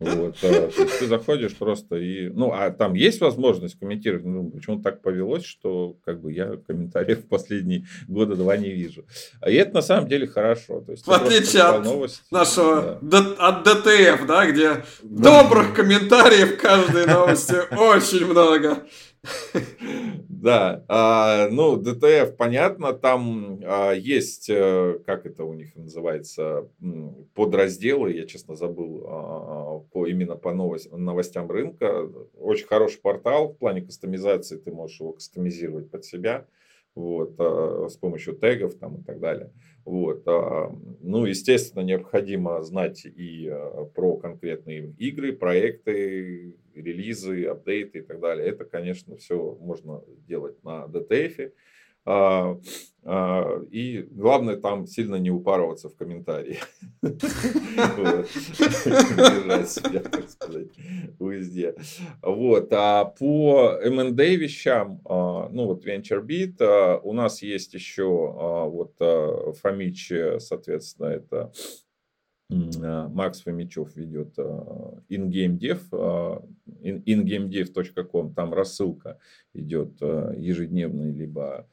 Вот, 0.00 0.36
ты 0.38 1.06
заходишь 1.08 1.56
просто 1.56 1.96
и... 1.96 2.28
Ну, 2.28 2.52
а 2.52 2.70
там 2.70 2.94
есть 2.94 3.20
возможность 3.20 3.78
комментировать. 3.80 4.24
Ну, 4.24 4.48
почему 4.50 4.80
так 4.80 5.02
повелось, 5.02 5.44
что 5.44 5.96
как 6.04 6.20
бы 6.20 6.32
я 6.32 6.56
комментариев 6.56 7.24
в 7.24 7.28
последние 7.28 7.84
года 8.06 8.36
два 8.36 8.56
не 8.56 8.70
вижу. 8.70 9.06
И 9.44 9.54
это 9.54 9.74
на 9.74 9.82
самом 9.82 10.08
деле 10.08 10.28
хорошо. 10.28 10.82
То 10.82 10.92
есть, 10.92 11.04
в 11.04 11.10
отличие 11.10 11.62
от 11.62 11.84
новости, 11.84 12.22
нашего... 12.30 12.98
Да. 13.02 13.18
От 13.38 13.64
DTF, 13.64 14.26
да, 14.26 14.46
где 14.50 14.84
да. 15.02 15.42
добрых 15.42 15.74
комментариев 15.74 16.60
каждой 16.60 17.06
новости 17.06 17.56
очень 17.74 18.26
много. 18.26 18.84
Да, 20.40 20.84
а, 20.86 21.48
ну, 21.50 21.76
DTF, 21.76 22.36
понятно, 22.36 22.92
там 22.92 23.60
а, 23.64 23.90
есть, 23.92 24.48
а, 24.48 25.00
как 25.04 25.26
это 25.26 25.42
у 25.42 25.52
них 25.52 25.74
называется, 25.74 26.68
подразделы, 27.34 28.12
я, 28.12 28.24
честно, 28.24 28.54
забыл, 28.54 29.04
а, 29.08 29.78
по, 29.90 30.06
именно 30.06 30.36
по 30.36 30.54
новость, 30.54 30.92
новостям 30.92 31.50
рынка. 31.50 32.08
Очень 32.36 32.68
хороший 32.68 33.00
портал 33.00 33.48
в 33.48 33.58
плане 33.58 33.82
кастомизации, 33.82 34.58
ты 34.58 34.70
можешь 34.70 35.00
его 35.00 35.14
кастомизировать 35.14 35.90
под 35.90 36.04
себя 36.04 36.46
вот, 36.94 37.34
а, 37.38 37.88
с 37.88 37.96
помощью 37.96 38.36
тегов 38.36 38.74
там, 38.76 38.98
и 38.98 39.02
так 39.02 39.18
далее. 39.18 39.50
Вот, 39.88 40.28
а, 40.28 40.70
ну, 41.00 41.24
естественно, 41.24 41.80
необходимо 41.82 42.62
знать 42.62 43.06
и 43.06 43.48
а, 43.48 43.86
про 43.86 44.18
конкретные 44.18 44.92
игры, 44.98 45.32
проекты, 45.32 46.56
релизы, 46.74 47.46
апдейты 47.46 48.00
и 48.00 48.02
так 48.02 48.20
далее. 48.20 48.48
Это, 48.48 48.66
конечно, 48.66 49.16
все 49.16 49.56
можно 49.62 50.02
делать 50.26 50.62
на 50.62 50.84
DTF. 50.84 51.52
А, 53.10 53.40
а, 53.40 53.64
и 53.70 54.02
главное 54.02 54.56
там 54.56 54.86
сильно 54.86 55.16
не 55.16 55.30
упарываться 55.30 55.88
в 55.88 55.96
комментарии. 55.96 56.58
Держать 57.02 58.28
себя, 59.70 60.00
так 60.00 60.28
сказать, 60.28 60.68
везде. 61.18 61.74
Вот. 62.20 62.70
А 62.70 63.06
по 63.06 63.78
M&A 63.82 64.36
вещам, 64.36 65.00
а, 65.06 65.48
ну 65.48 65.64
вот 65.68 65.86
VentureBeat, 65.86 67.00
у 67.02 67.14
нас 67.14 67.40
есть 67.40 67.72
еще 67.72 68.04
вот 68.04 68.98
Фомич, 69.62 70.12
соответственно, 70.38 71.06
это 71.06 71.50
Макс 72.50 73.40
Фомичев 73.40 73.96
ведет 73.96 74.36
InGameDev, 74.38 75.80
ingamedev.com, 76.82 78.34
там 78.34 78.52
рассылка 78.52 79.18
идет 79.54 79.98
ежедневная, 80.00 81.10
либо 81.10 81.66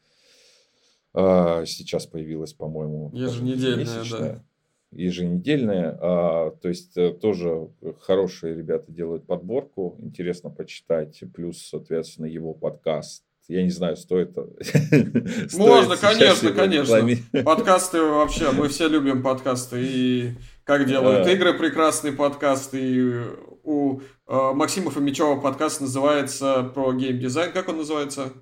а, 1.16 1.66
сейчас 1.66 2.06
появилась, 2.06 2.54
по-моему, 2.54 3.10
еженедельная, 3.14 4.04
да. 4.12 4.44
Еженедельная, 4.92 5.98
а, 6.02 6.52
то 6.52 6.68
есть 6.68 6.96
э, 6.98 7.14
тоже 7.14 7.70
хорошие 8.02 8.56
ребята 8.56 8.92
делают 8.92 9.26
подборку, 9.26 9.98
интересно 10.00 10.50
почитать, 10.50 11.22
плюс, 11.34 11.68
соответственно, 11.68 12.26
его 12.26 12.54
подкаст 12.54 13.24
я 13.48 13.62
не 13.62 13.70
знаю, 13.70 13.96
стоит... 13.96 14.36
Можно, 15.56 15.98
конечно, 15.98 16.52
конечно. 16.52 17.44
Подкасты 17.44 18.02
вообще, 18.02 18.52
мы 18.52 18.70
все 18.70 18.88
любим 18.88 19.22
подкасты. 19.22 19.84
И 19.84 20.32
как 20.64 20.88
делают 20.88 21.28
игры, 21.28 21.54
прекрасный 21.54 22.12
подкаст. 22.12 22.74
И 22.74 23.22
у 23.64 24.00
э, 24.00 24.52
Максима 24.54 24.90
Фомичева 24.90 25.40
подкаст 25.40 25.82
называется 25.82 26.64
про 26.74 26.94
геймдизайн. 26.94 27.52
Как 27.52 27.70
он 27.70 27.78
называется? 27.78 28.34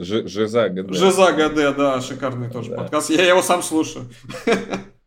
Жиза 0.00 0.68
ГД. 0.68 0.94
Жиза 0.94 1.32
ГД, 1.32 1.76
да, 1.76 2.00
шикарный 2.00 2.50
тоже 2.50 2.70
да. 2.70 2.76
подкаст. 2.78 3.10
Я 3.10 3.28
его 3.28 3.42
сам 3.42 3.62
слушаю. 3.62 4.06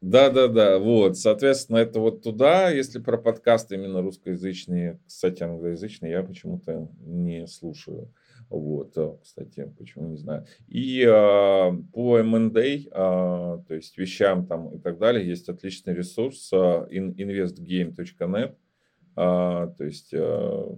Да, 0.02 0.30
да, 0.30 0.49
да, 0.49 0.80
вот, 0.80 1.18
соответственно, 1.18 1.78
это 1.78 2.02
вот 2.02 2.24
туда, 2.24 2.70
если 2.70 2.99
про 2.99 3.18
подкасты 3.18 3.76
именно 3.76 4.02
русскоязычные, 4.02 4.99
кстати, 5.07 5.44
англоязычные, 5.44 6.11
я 6.11 6.24
почему-то 6.24 6.90
не 6.99 7.48
слушаю. 7.48 8.14
Вот, 8.49 8.98
э, 8.98 9.15
кстати, 9.24 9.74
почему 9.78 10.10
не 10.10 10.18
знаю. 10.18 10.45
И 10.68 11.06
а, 11.07 11.72
по 11.94 12.18
M&A, 12.18 12.80
а, 12.91 13.64
то 13.65 13.74
есть 13.74 13.98
вещам 13.98 14.45
там 14.45 14.76
и 14.76 14.78
так 14.78 14.99
далее, 14.99 15.26
есть 15.26 15.48
отличный 15.48 15.94
ресурс 15.94 16.52
а, 16.53 16.86
investgame.net. 16.91 18.56
А, 19.15 19.68
то 19.68 19.84
есть 19.86 20.14
а, 20.14 20.78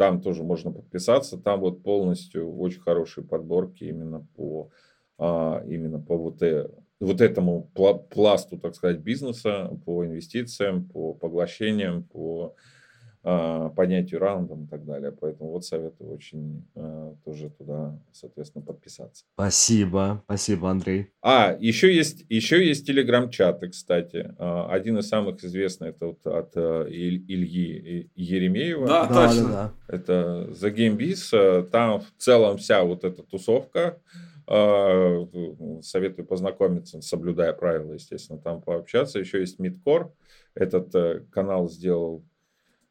там 0.00 0.22
тоже 0.22 0.42
можно 0.42 0.72
подписаться. 0.72 1.36
Там 1.36 1.60
вот 1.60 1.82
полностью 1.82 2.56
очень 2.58 2.80
хорошие 2.80 3.22
подборки 3.22 3.84
именно 3.84 4.26
по, 4.34 4.70
а, 5.18 5.62
именно 5.68 6.00
по 6.00 6.16
вот, 6.16 6.42
э, 6.42 6.70
вот 7.00 7.20
этому 7.20 7.70
пласту, 8.08 8.56
так 8.56 8.74
сказать, 8.74 9.00
бизнеса, 9.00 9.78
по 9.84 10.02
инвестициям, 10.06 10.86
по 10.86 11.12
поглощениям, 11.12 12.04
по 12.04 12.54
поднятию 13.22 14.18
раундом 14.18 14.64
и 14.64 14.66
так 14.66 14.84
далее. 14.84 15.12
Поэтому 15.12 15.50
вот 15.50 15.64
советую 15.64 16.10
очень 16.12 16.64
а, 16.74 17.14
тоже 17.24 17.50
туда, 17.50 17.98
соответственно, 18.12 18.64
подписаться. 18.64 19.24
Спасибо, 19.34 20.22
спасибо, 20.24 20.70
Андрей. 20.70 21.08
А, 21.20 21.54
еще 21.60 21.94
есть, 21.94 22.24
еще 22.30 22.66
есть 22.66 22.86
телеграм-чаты, 22.86 23.68
кстати. 23.68 24.34
А, 24.38 24.70
один 24.70 24.98
из 24.98 25.08
самых 25.08 25.44
известных, 25.44 25.90
это 25.90 26.06
вот 26.06 26.26
от 26.26 26.56
Ильи 26.56 28.10
Еремеева. 28.14 28.86
Да, 28.86 29.06
да 29.06 29.28
точно. 29.28 29.48
Да, 29.48 29.72
да. 29.88 29.94
Это 29.94 30.48
The 30.52 30.74
Game 30.74 30.96
Biz. 30.96 31.68
Там 31.70 32.00
в 32.00 32.12
целом 32.16 32.56
вся 32.56 32.82
вот 32.82 33.04
эта 33.04 33.22
тусовка. 33.22 34.00
Советую 34.46 36.26
познакомиться, 36.26 37.00
соблюдая 37.02 37.52
правила, 37.52 37.92
естественно, 37.92 38.38
там 38.38 38.60
пообщаться. 38.62 39.20
Еще 39.20 39.40
есть 39.40 39.60
Мидкор. 39.60 40.12
Этот 40.54 40.92
э, 40.94 41.20
канал 41.30 41.68
сделал 41.68 42.24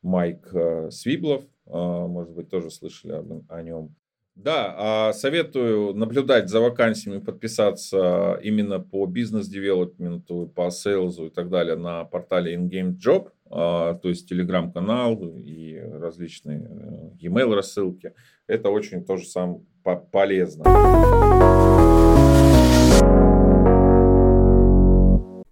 Майк 0.01 0.49
э, 0.53 0.89
Свиблов, 0.91 1.43
э, 1.65 1.71
может 1.71 2.33
быть, 2.33 2.49
тоже 2.49 2.69
слышали 2.71 3.23
о 3.49 3.61
нем. 3.61 3.95
Да, 4.35 4.73
а 4.77 5.13
советую 5.13 5.93
наблюдать 5.93 6.47
за 6.47 6.61
вакансиями, 6.61 7.19
подписаться 7.19 8.39
именно 8.41 8.79
по 8.79 9.05
бизнес-девелопменту, 9.05 10.49
по 10.55 10.71
сейлзу 10.71 11.25
и 11.25 11.29
так 11.29 11.49
далее 11.49 11.75
на 11.75 12.05
портале 12.05 12.55
InGame 12.55 12.95
Job, 12.95 13.31
то 13.49 13.99
есть 14.03 14.29
телеграм-канал 14.29 15.19
и 15.35 15.77
различные 15.77 16.61
э, 16.61 17.17
e-mail 17.19 17.53
рассылки. 17.53 18.13
Это 18.47 18.69
очень 18.69 19.03
тоже 19.03 19.25
сам 19.25 19.65
полезно. 19.83 20.63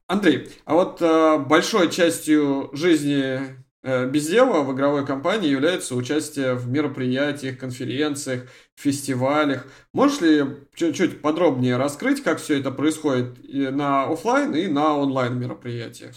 Андрей, 0.07 0.47
а 0.63 0.75
вот 0.75 1.01
э, 1.01 1.39
большой 1.39 1.91
частью 1.91 2.69
жизни 2.71 3.41
Э, 3.41 3.66
без 4.05 4.27
дела 4.27 4.63
в 4.63 4.73
игровой 4.73 5.05
компании 5.05 5.49
является 5.49 5.95
участие 5.95 6.55
в 6.55 6.69
мероприятиях, 6.69 7.57
конференциях, 7.57 8.43
фестивалях. 8.75 9.65
Можешь 9.93 10.21
ли 10.21 10.45
чуть-чуть 10.75 11.21
подробнее 11.21 11.77
раскрыть, 11.77 12.21
как 12.23 12.39
все 12.39 12.59
это 12.59 12.71
происходит 12.71 13.43
и 13.43 13.67
на 13.69 14.03
офлайн 14.03 14.53
и 14.53 14.67
на 14.67 14.97
онлайн 14.97 15.39
мероприятиях? 15.39 16.11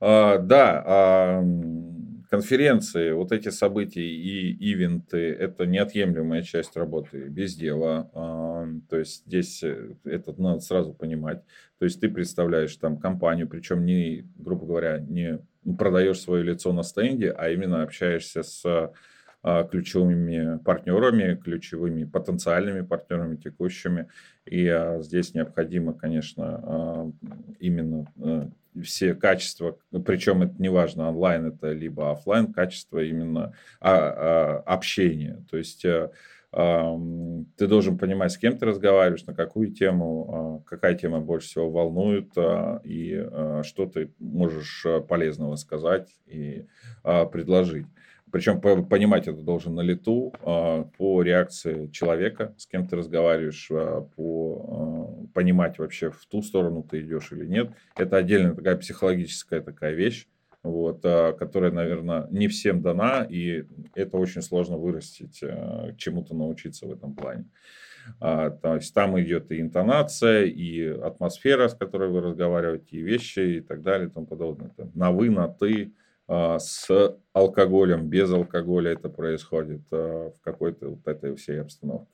А, 0.00 0.38
да, 0.38 0.82
а, 0.86 1.42
конференции, 2.28 3.12
вот 3.12 3.32
эти 3.32 3.48
события 3.48 4.02
и 4.02 4.52
ивенты– 4.52 5.18
это 5.40 5.66
неотъемлемая 5.66 6.42
часть 6.42 6.76
работы 6.76 7.28
без 7.28 7.54
дела. 7.56 8.10
А, 8.12 8.68
то 8.88 8.98
есть 8.98 9.24
здесь 9.26 9.62
э, 9.62 9.94
это 10.04 10.34
надо 10.40 10.60
сразу 10.60 10.92
понимать. 10.92 11.42
То 11.78 11.84
есть 11.84 12.00
ты 12.00 12.08
представляешь 12.08 12.76
там 12.76 12.98
компанию, 12.98 13.48
причем 13.48 13.84
не, 13.84 14.26
грубо 14.36 14.66
говоря, 14.66 14.98
не 14.98 15.40
продаешь 15.78 16.20
свое 16.20 16.44
лицо 16.44 16.72
на 16.72 16.82
стенде, 16.82 17.30
а 17.30 17.48
именно 17.50 17.82
общаешься 17.82 18.42
с 18.42 18.92
а, 19.42 19.64
ключевыми 19.64 20.58
партнерами, 20.58 21.34
ключевыми 21.36 22.04
потенциальными 22.04 22.82
партнерами 22.82 23.36
текущими. 23.36 24.08
И 24.44 24.68
а, 24.68 25.00
здесь 25.00 25.32
необходимо, 25.32 25.94
конечно, 25.94 27.12
именно 27.58 28.06
все 28.82 29.14
качества, 29.14 29.76
причем 30.04 30.42
это 30.42 30.54
не 30.58 30.68
важно, 30.68 31.08
онлайн 31.08 31.46
это 31.46 31.72
либо 31.72 32.10
офлайн, 32.10 32.52
качество 32.52 33.02
именно 33.02 33.52
общения. 33.80 35.44
То 35.50 35.56
есть 35.56 35.84
э, 35.84 36.10
ты 36.50 37.66
должен 37.66 37.98
понимать, 37.98 38.32
с 38.32 38.38
кем 38.38 38.56
ты 38.56 38.64
разговариваешь, 38.66 39.26
на 39.26 39.34
какую 39.34 39.72
тему, 39.72 40.64
какая 40.66 40.94
тема 40.94 41.20
больше 41.20 41.48
всего 41.48 41.70
волнует, 41.70 42.32
и 42.84 43.28
что 43.64 43.86
ты 43.86 44.10
можешь 44.18 44.86
полезного 45.08 45.56
сказать 45.56 46.08
и 46.26 46.64
предложить. 47.02 47.86
Причем 48.30 48.60
понимать 48.60 49.28
это 49.28 49.42
должен 49.42 49.74
на 49.74 49.80
лету, 49.80 50.32
а, 50.42 50.84
по 50.96 51.22
реакции 51.22 51.88
человека, 51.88 52.54
с 52.56 52.66
кем 52.66 52.86
ты 52.86 52.96
разговариваешь, 52.96 53.68
а, 53.70 54.02
по, 54.02 55.26
а, 55.26 55.26
понимать 55.34 55.78
вообще 55.78 56.10
в 56.10 56.26
ту 56.26 56.42
сторону 56.42 56.82
ты 56.82 57.00
идешь 57.00 57.32
или 57.32 57.46
нет. 57.46 57.70
Это 57.96 58.16
отдельная 58.16 58.54
такая 58.54 58.76
психологическая 58.76 59.60
такая 59.60 59.92
вещь, 59.92 60.26
вот, 60.62 61.02
которая, 61.02 61.70
наверное, 61.70 62.26
не 62.30 62.48
всем 62.48 62.82
дана, 62.82 63.26
и 63.28 63.64
это 63.94 64.16
очень 64.16 64.42
сложно 64.42 64.76
вырастить, 64.76 65.42
чему-то 65.96 66.34
научиться 66.34 66.86
в 66.86 66.92
этом 66.92 67.14
плане. 67.14 67.44
То 68.20 68.74
есть 68.74 68.92
там 68.94 69.20
идет 69.20 69.52
и 69.52 69.60
интонация, 69.60 70.44
и 70.44 70.84
атмосфера, 70.86 71.68
с 71.68 71.74
которой 71.74 72.10
вы 72.10 72.22
разговариваете, 72.22 72.96
и 72.96 73.02
вещи, 73.02 73.40
и 73.40 73.60
так 73.60 73.82
далее, 73.82 74.08
и 74.08 74.10
тому 74.10 74.26
подобное. 74.26 74.72
На 74.94 75.12
вы, 75.12 75.30
на 75.30 75.46
ты, 75.46 75.92
с 76.28 77.16
алкоголем, 77.32 78.08
без 78.08 78.30
алкоголя 78.30 78.92
это 78.92 79.08
происходит 79.08 79.82
а, 79.90 80.30
в 80.30 80.40
какой-то 80.40 80.90
вот 80.90 81.06
этой 81.06 81.34
всей 81.36 81.60
обстановке. 81.60 82.12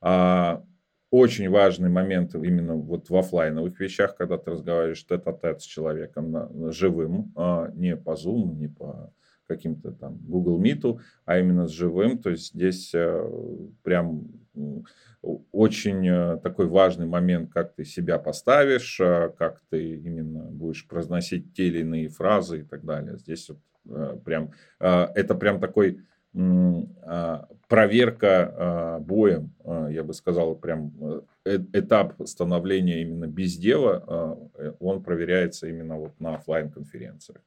А, 0.00 0.64
очень 1.10 1.50
важный 1.50 1.90
момент 1.90 2.34
именно 2.34 2.74
вот 2.74 3.10
в 3.10 3.16
офлайновых 3.16 3.78
вещах, 3.78 4.16
когда 4.16 4.38
ты 4.38 4.50
разговариваешь 4.50 5.06
тет-а-тет 5.06 5.60
с 5.60 5.64
человеком 5.64 6.72
живым, 6.72 7.32
не 7.74 7.96
по 7.96 8.14
Zoom, 8.14 8.56
не 8.56 8.66
по 8.66 9.12
каким-то 9.46 9.92
там 9.92 10.18
Google 10.26 10.60
Meet, 10.60 10.98
а 11.24 11.38
именно 11.38 11.68
с 11.68 11.70
живым. 11.70 12.18
То 12.18 12.30
есть 12.30 12.52
здесь 12.52 12.90
прям 13.82 14.43
очень 15.52 16.06
э, 16.06 16.38
такой 16.42 16.66
важный 16.66 17.06
момент, 17.06 17.52
как 17.52 17.74
ты 17.74 17.84
себя 17.84 18.18
поставишь, 18.18 19.00
э, 19.00 19.30
как 19.38 19.60
ты 19.70 19.96
именно 19.96 20.44
будешь 20.44 20.86
произносить 20.86 21.54
те 21.54 21.68
или 21.68 21.80
иные 21.80 22.08
фразы 22.08 22.60
и 22.60 22.62
так 22.64 22.84
далее. 22.84 23.16
Здесь 23.18 23.48
вот 23.48 23.58
э, 23.88 24.18
прям, 24.24 24.52
это 24.78 25.34
прям 25.34 25.60
такой 25.60 26.00
проверка 27.68 28.98
боем, 29.02 29.54
я 29.64 30.02
бы 30.02 30.12
сказал, 30.14 30.56
прям 30.56 30.92
этап 31.44 32.14
становления 32.26 33.02
именно 33.02 33.28
без 33.28 33.56
дела, 33.56 34.50
он 34.80 35.04
проверяется 35.04 35.68
именно 35.68 35.96
вот 35.96 36.18
на 36.18 36.34
офлайн 36.34 36.72
конференциях. 36.72 37.40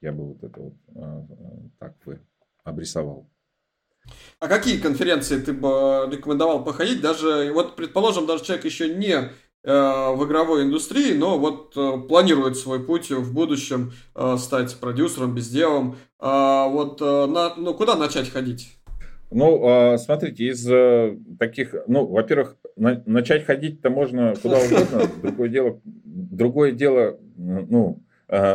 Я 0.00 0.12
бы 0.12 0.28
вот 0.28 0.42
это 0.42 0.58
вот 0.58 0.74
так 1.78 1.94
бы 2.06 2.22
обрисовал. 2.64 3.28
А 4.38 4.48
какие 4.48 4.78
конференции 4.78 5.38
ты 5.38 5.52
бы 5.52 6.08
рекомендовал 6.10 6.64
походить? 6.64 7.00
Даже, 7.00 7.52
вот, 7.52 7.76
предположим, 7.76 8.26
даже 8.26 8.44
человек 8.44 8.64
еще 8.64 8.88
не 8.94 9.12
э, 9.12 9.28
в 9.64 10.24
игровой 10.26 10.62
индустрии, 10.62 11.12
но 11.14 11.38
вот 11.38 11.72
э, 11.76 11.98
планирует 12.08 12.56
свой 12.56 12.80
путь 12.80 13.10
в 13.10 13.34
будущем 13.34 13.92
э, 14.14 14.36
стать 14.38 14.76
продюсером, 14.76 15.34
безделом. 15.34 15.96
Э, 16.20 16.66
вот 16.68 17.00
э, 17.00 17.26
на, 17.26 17.54
ну, 17.56 17.74
куда 17.74 17.96
начать 17.96 18.30
ходить? 18.30 18.76
Ну, 19.32 19.60
а, 19.64 19.96
смотрите, 19.98 20.44
из 20.46 20.68
э, 20.68 21.16
таких, 21.38 21.74
ну, 21.86 22.04
во-первых, 22.06 22.56
на, 22.76 23.00
начать 23.06 23.44
ходить-то 23.44 23.88
можно 23.88 24.34
куда 24.42 24.58
угодно. 24.58 25.08
Другое 25.22 25.48
дело, 25.48 25.80
другое 25.84 26.72
дело, 26.72 27.18
ну, 27.36 28.02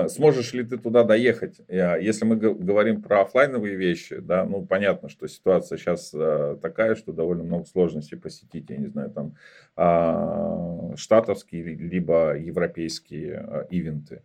Сможешь 0.08 0.54
ли 0.54 0.64
ты 0.64 0.78
туда 0.78 1.04
доехать? 1.04 1.60
Если 1.68 2.24
мы 2.24 2.38
говорим 2.38 3.02
про 3.02 3.22
офлайновые 3.22 3.76
вещи, 3.76 4.18
да, 4.20 4.46
ну 4.46 4.66
понятно, 4.66 5.10
что 5.10 5.28
ситуация 5.28 5.78
сейчас 5.78 6.14
э, 6.14 6.58
такая, 6.62 6.96
что 6.96 7.12
довольно 7.12 7.44
много 7.44 7.66
сложностей 7.66 8.18
посетить, 8.18 8.70
я 8.70 8.78
не 8.78 8.88
знаю, 8.88 9.10
там 9.10 9.36
а, 9.76 10.94
штатовские 10.96 11.76
либо 11.76 12.38
европейские 12.38 13.46
э, 13.46 13.66
ивенты, 13.70 14.22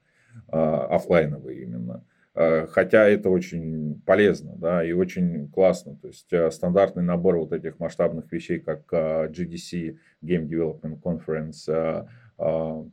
офлайновые 0.49 1.63
именно. 1.63 2.05
Э, 2.35 2.69
хотя 2.69 3.09
это 3.09 3.29
очень 3.29 4.01
полезно, 4.07 4.55
да, 4.57 4.85
и 4.85 4.93
очень 4.93 5.49
классно. 5.51 5.97
То 5.97 6.09
есть 6.09 6.33
стандартный 6.55 7.03
набор 7.03 7.39
вот 7.39 7.53
этих 7.53 7.81
масштабных 7.81 8.31
вещей, 8.31 8.61
как 8.61 8.83
GDC, 8.93 9.99
Game 10.23 10.49
Development 10.49 11.01
Conference, 11.03 12.07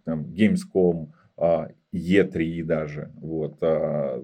Gamescom, 0.06 1.10
Е3 1.98 2.64
даже. 2.64 3.11
Вот. 3.15 3.57
А, 3.61 4.24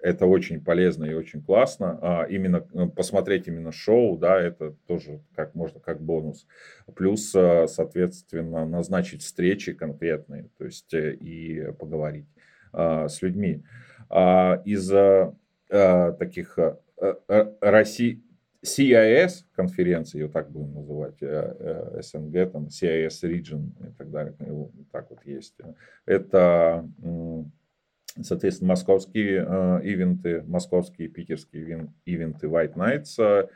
это 0.00 0.26
очень 0.26 0.62
полезно 0.62 1.04
и 1.04 1.14
очень 1.14 1.42
классно. 1.42 1.98
А, 2.00 2.24
именно 2.24 2.66
э, 2.72 2.86
посмотреть 2.86 3.48
именно 3.48 3.72
шоу, 3.72 4.16
да, 4.16 4.40
это 4.40 4.74
тоже 4.86 5.20
как 5.34 5.54
можно 5.54 5.80
как 5.80 6.00
бонус. 6.00 6.46
Плюс, 6.94 7.34
а, 7.34 7.66
соответственно, 7.66 8.66
назначить 8.66 9.22
встречи 9.22 9.72
конкретные, 9.72 10.48
то 10.58 10.64
есть 10.64 10.92
э, 10.94 11.14
и 11.14 11.72
поговорить 11.72 12.26
с 12.72 13.20
людьми. 13.20 13.64
Из 14.08 14.88
таких 15.68 16.58
России 17.60 18.22
CIS 18.64 19.44
конференции, 19.54 20.20
ее 20.20 20.28
так 20.28 20.50
будем 20.50 20.74
называть, 20.74 21.16
э, 21.22 22.00
СНГ, 22.02 22.52
там 22.52 22.66
CIS 22.66 23.22
Region 23.22 23.70
и 23.88 23.92
так 23.96 24.10
далее, 24.10 24.34
так 24.92 25.08
вот 25.10 25.24
есть. 25.24 25.54
Это, 26.04 26.86
соответственно, 28.20 28.68
московские 28.68 29.46
э, 29.48 29.80
ивенты, 29.84 30.42
московские 30.42 31.08
питерские 31.08 31.88
ивенты 32.04 32.46
White 32.46 32.74
Nights, 32.74 33.48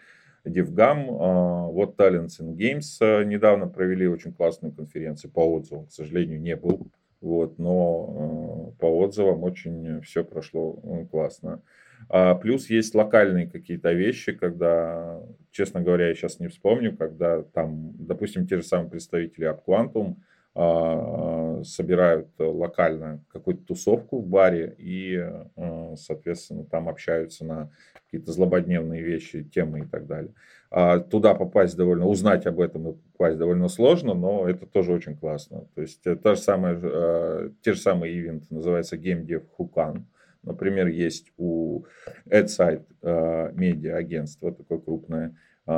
DevGam, 0.44 1.70
вот 1.70 1.98
Talents 1.98 2.40
and 2.40 2.56
Games 2.56 3.24
недавно 3.24 3.66
провели 3.66 4.06
очень 4.06 4.32
классную 4.32 4.72
конференцию 4.74 5.30
по 5.30 5.40
отзывам, 5.40 5.86
к 5.86 5.92
сожалению, 5.92 6.40
не 6.40 6.54
был, 6.54 6.90
вот, 7.24 7.58
но 7.58 8.72
э, 8.76 8.80
по 8.80 8.86
отзывам 9.00 9.42
очень 9.44 10.02
все 10.02 10.24
прошло 10.24 10.74
классно. 11.10 11.62
А 12.08 12.34
плюс 12.34 12.70
есть 12.70 12.94
локальные 12.94 13.46
какие-то 13.46 13.92
вещи, 13.92 14.32
когда, 14.32 15.20
честно 15.50 15.80
говоря, 15.80 16.08
я 16.08 16.14
сейчас 16.14 16.40
не 16.40 16.48
вспомню, 16.48 16.96
когда 16.96 17.42
там, 17.42 17.92
допустим, 17.98 18.46
те 18.46 18.56
же 18.56 18.62
самые 18.62 18.90
представители 18.90 19.50
AppQuantum 19.50 20.16
а, 20.56 21.62
собирают 21.64 22.28
локально 22.38 23.24
какую-то 23.32 23.64
тусовку 23.64 24.20
в 24.20 24.26
баре 24.26 24.74
и, 24.78 25.16
а, 25.16 25.94
соответственно, 25.96 26.64
там 26.64 26.88
общаются 26.88 27.44
на 27.44 27.70
какие-то 28.04 28.30
злободневные 28.30 29.02
вещи, 29.02 29.42
темы 29.42 29.80
и 29.80 29.84
так 29.84 30.06
далее. 30.06 30.32
А 30.70 31.00
туда 31.00 31.34
попасть 31.34 31.76
довольно, 31.76 32.06
узнать 32.06 32.46
об 32.46 32.60
этом 32.60 32.88
и 32.88 32.92
попасть 33.12 33.38
довольно 33.38 33.68
сложно, 33.68 34.14
но 34.14 34.48
это 34.48 34.66
тоже 34.66 34.92
очень 34.92 35.16
классно. 35.16 35.66
То 35.74 35.82
есть 35.82 36.06
э, 36.06 36.14
та 36.14 36.36
же 36.36 36.40
самая, 36.40 36.78
а, 36.80 37.50
те 37.62 37.72
же 37.72 37.80
самые 37.80 38.14
ивенты, 38.14 38.46
называется 38.50 38.96
Game 38.96 39.26
Dev 39.26 39.44
Hukan. 39.58 40.02
Например, 40.44 40.86
есть 40.86 41.32
у 41.36 41.84
AdSite 42.26 42.84
э, 43.02 43.52
медиа 43.54 43.96
агентство 43.96 44.52
такое 44.52 44.78
крупное 44.78 45.36
э, 45.66 45.70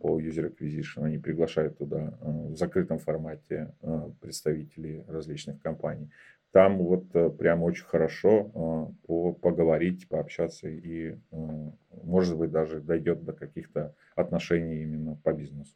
по 0.00 0.20
user 0.20 0.52
acquisition. 0.52 1.04
Они 1.04 1.18
приглашают 1.18 1.78
туда 1.78 2.18
э, 2.20 2.30
в 2.30 2.56
закрытом 2.56 2.98
формате 2.98 3.72
представителей 4.20 5.04
различных 5.08 5.60
компаний. 5.60 6.10
Там 6.52 6.78
вот 6.78 7.10
прям 7.36 7.62
очень 7.62 7.84
хорошо 7.84 8.94
поговорить, 9.42 10.08
пообщаться 10.08 10.68
и, 10.68 11.18
может 12.02 12.38
быть, 12.38 12.50
даже 12.50 12.80
дойдет 12.80 13.24
до 13.24 13.34
каких-то 13.34 13.94
отношений 14.14 14.82
именно 14.82 15.16
по 15.22 15.34
бизнесу. 15.34 15.74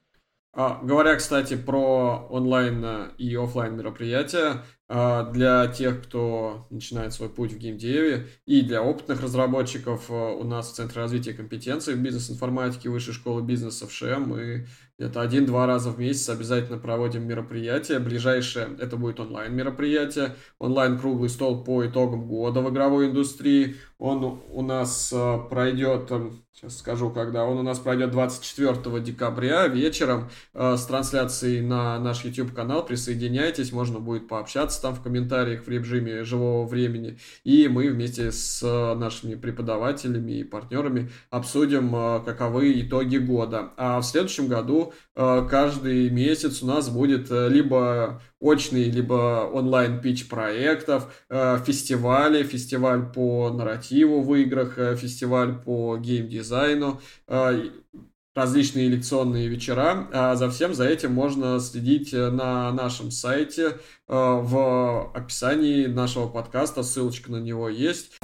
А, 0.55 0.81
говоря, 0.83 1.17
кстати, 1.17 1.55
про 1.55 2.27
онлайн 2.31 3.13
и 3.19 3.35
офлайн 3.35 3.77
мероприятия, 3.77 4.63
для 4.91 5.69
тех, 5.69 6.03
кто 6.03 6.67
начинает 6.69 7.13
свой 7.13 7.29
путь 7.29 7.53
в 7.53 7.59
геймдеве 7.59 8.27
и 8.45 8.63
для 8.63 8.83
опытных 8.83 9.23
разработчиков 9.23 10.11
э, 10.11 10.13
у 10.13 10.43
нас 10.43 10.73
в 10.73 10.75
Центре 10.75 11.01
развития 11.01 11.33
компетенций 11.33 11.95
в 11.95 11.99
бизнес-информатике 12.03 12.89
Высшей 12.89 13.15
школы 13.15 13.41
бизнеса 13.41 13.87
в 13.87 13.93
ШМ 13.93 14.25
мы 14.27 14.67
это 14.99 15.23
один-два 15.23 15.67
раза 15.67 15.91
в 15.91 15.99
месяц 15.99 16.29
обязательно 16.29 16.77
проводим 16.77 17.27
мероприятие. 17.27 18.01
Ближайшее 18.01 18.77
это 18.79 18.97
будет 18.99 19.19
онлайн 19.19 19.55
мероприятие, 19.55 20.35
онлайн 20.59 20.99
круглый 20.99 21.31
стол 21.31 21.65
по 21.65 21.87
итогам 21.87 22.27
года 22.27 22.61
в 22.61 22.69
игровой 22.69 23.07
индустрии. 23.07 23.77
Он 23.99 24.43
у 24.51 24.63
нас 24.63 25.11
э, 25.13 25.39
пройдет, 25.49 26.11
эм, 26.11 26.45
сейчас 26.53 26.79
скажу 26.79 27.11
когда, 27.11 27.45
он 27.45 27.59
у 27.59 27.63
нас 27.63 27.79
пройдет 27.79 28.11
24 28.11 29.01
декабря 29.01 29.69
вечером 29.69 30.29
с 30.53 30.85
трансляцией 30.85 31.63
на 31.63 31.99
наш 31.99 32.25
YouTube 32.25 32.53
канал. 32.53 32.85
Присоединяйтесь, 32.85 33.73
можно 33.73 34.01
будет 34.01 34.29
пообщаться 34.29 34.80
там 34.81 34.95
в 34.95 35.03
комментариях 35.03 35.65
в 35.65 35.69
режиме 35.69 36.25
живого 36.25 36.67
времени. 36.67 37.19
И 37.45 37.69
мы 37.69 37.91
вместе 37.91 38.33
с 38.33 38.63
э, 38.63 38.95
нашими 38.95 39.35
преподавателями 39.35 40.33
и 40.41 40.45
партнерами 40.45 41.11
обсудим, 41.31 41.91
каковы 42.25 42.81
итоги 42.81 43.19
года. 43.19 43.71
А 43.77 44.01
в 44.01 44.05
следующем 44.05 44.49
году 44.49 44.93
каждый 45.15 46.11
месяц 46.11 46.63
у 46.63 46.67
нас 46.67 46.89
будет 46.89 47.31
либо 47.31 48.23
очный, 48.39 48.85
либо 48.91 49.49
онлайн 49.53 50.01
пич 50.01 50.29
проектов, 50.29 51.13
фестивали, 51.29 52.43
фестиваль 52.43 53.11
по 53.13 53.51
нарративу 53.51 54.23
в 54.23 54.35
играх, 54.35 54.79
э, 54.79 54.97
фестиваль 54.97 55.55
по 55.55 55.97
геймдизайну, 55.97 57.01
э, 57.29 57.71
различные 58.35 58.89
лекционные 58.89 59.49
вечера. 59.49 60.09
А 60.13 60.37
за 60.37 60.51
всем 60.51 60.75
за 60.75 60.87
этим 60.87 61.13
можно 61.13 61.61
следить 61.61 62.13
э, 62.15 62.31
на 62.31 62.73
нашем 62.73 63.11
сайте 63.11 63.79
в 64.09 65.13
описании 65.15 65.87
нашего 65.87 66.27
подкаста, 66.27 66.83
ссылочка 66.83 67.31
на 67.31 67.37
него 67.37 67.69
есть. 67.69 68.19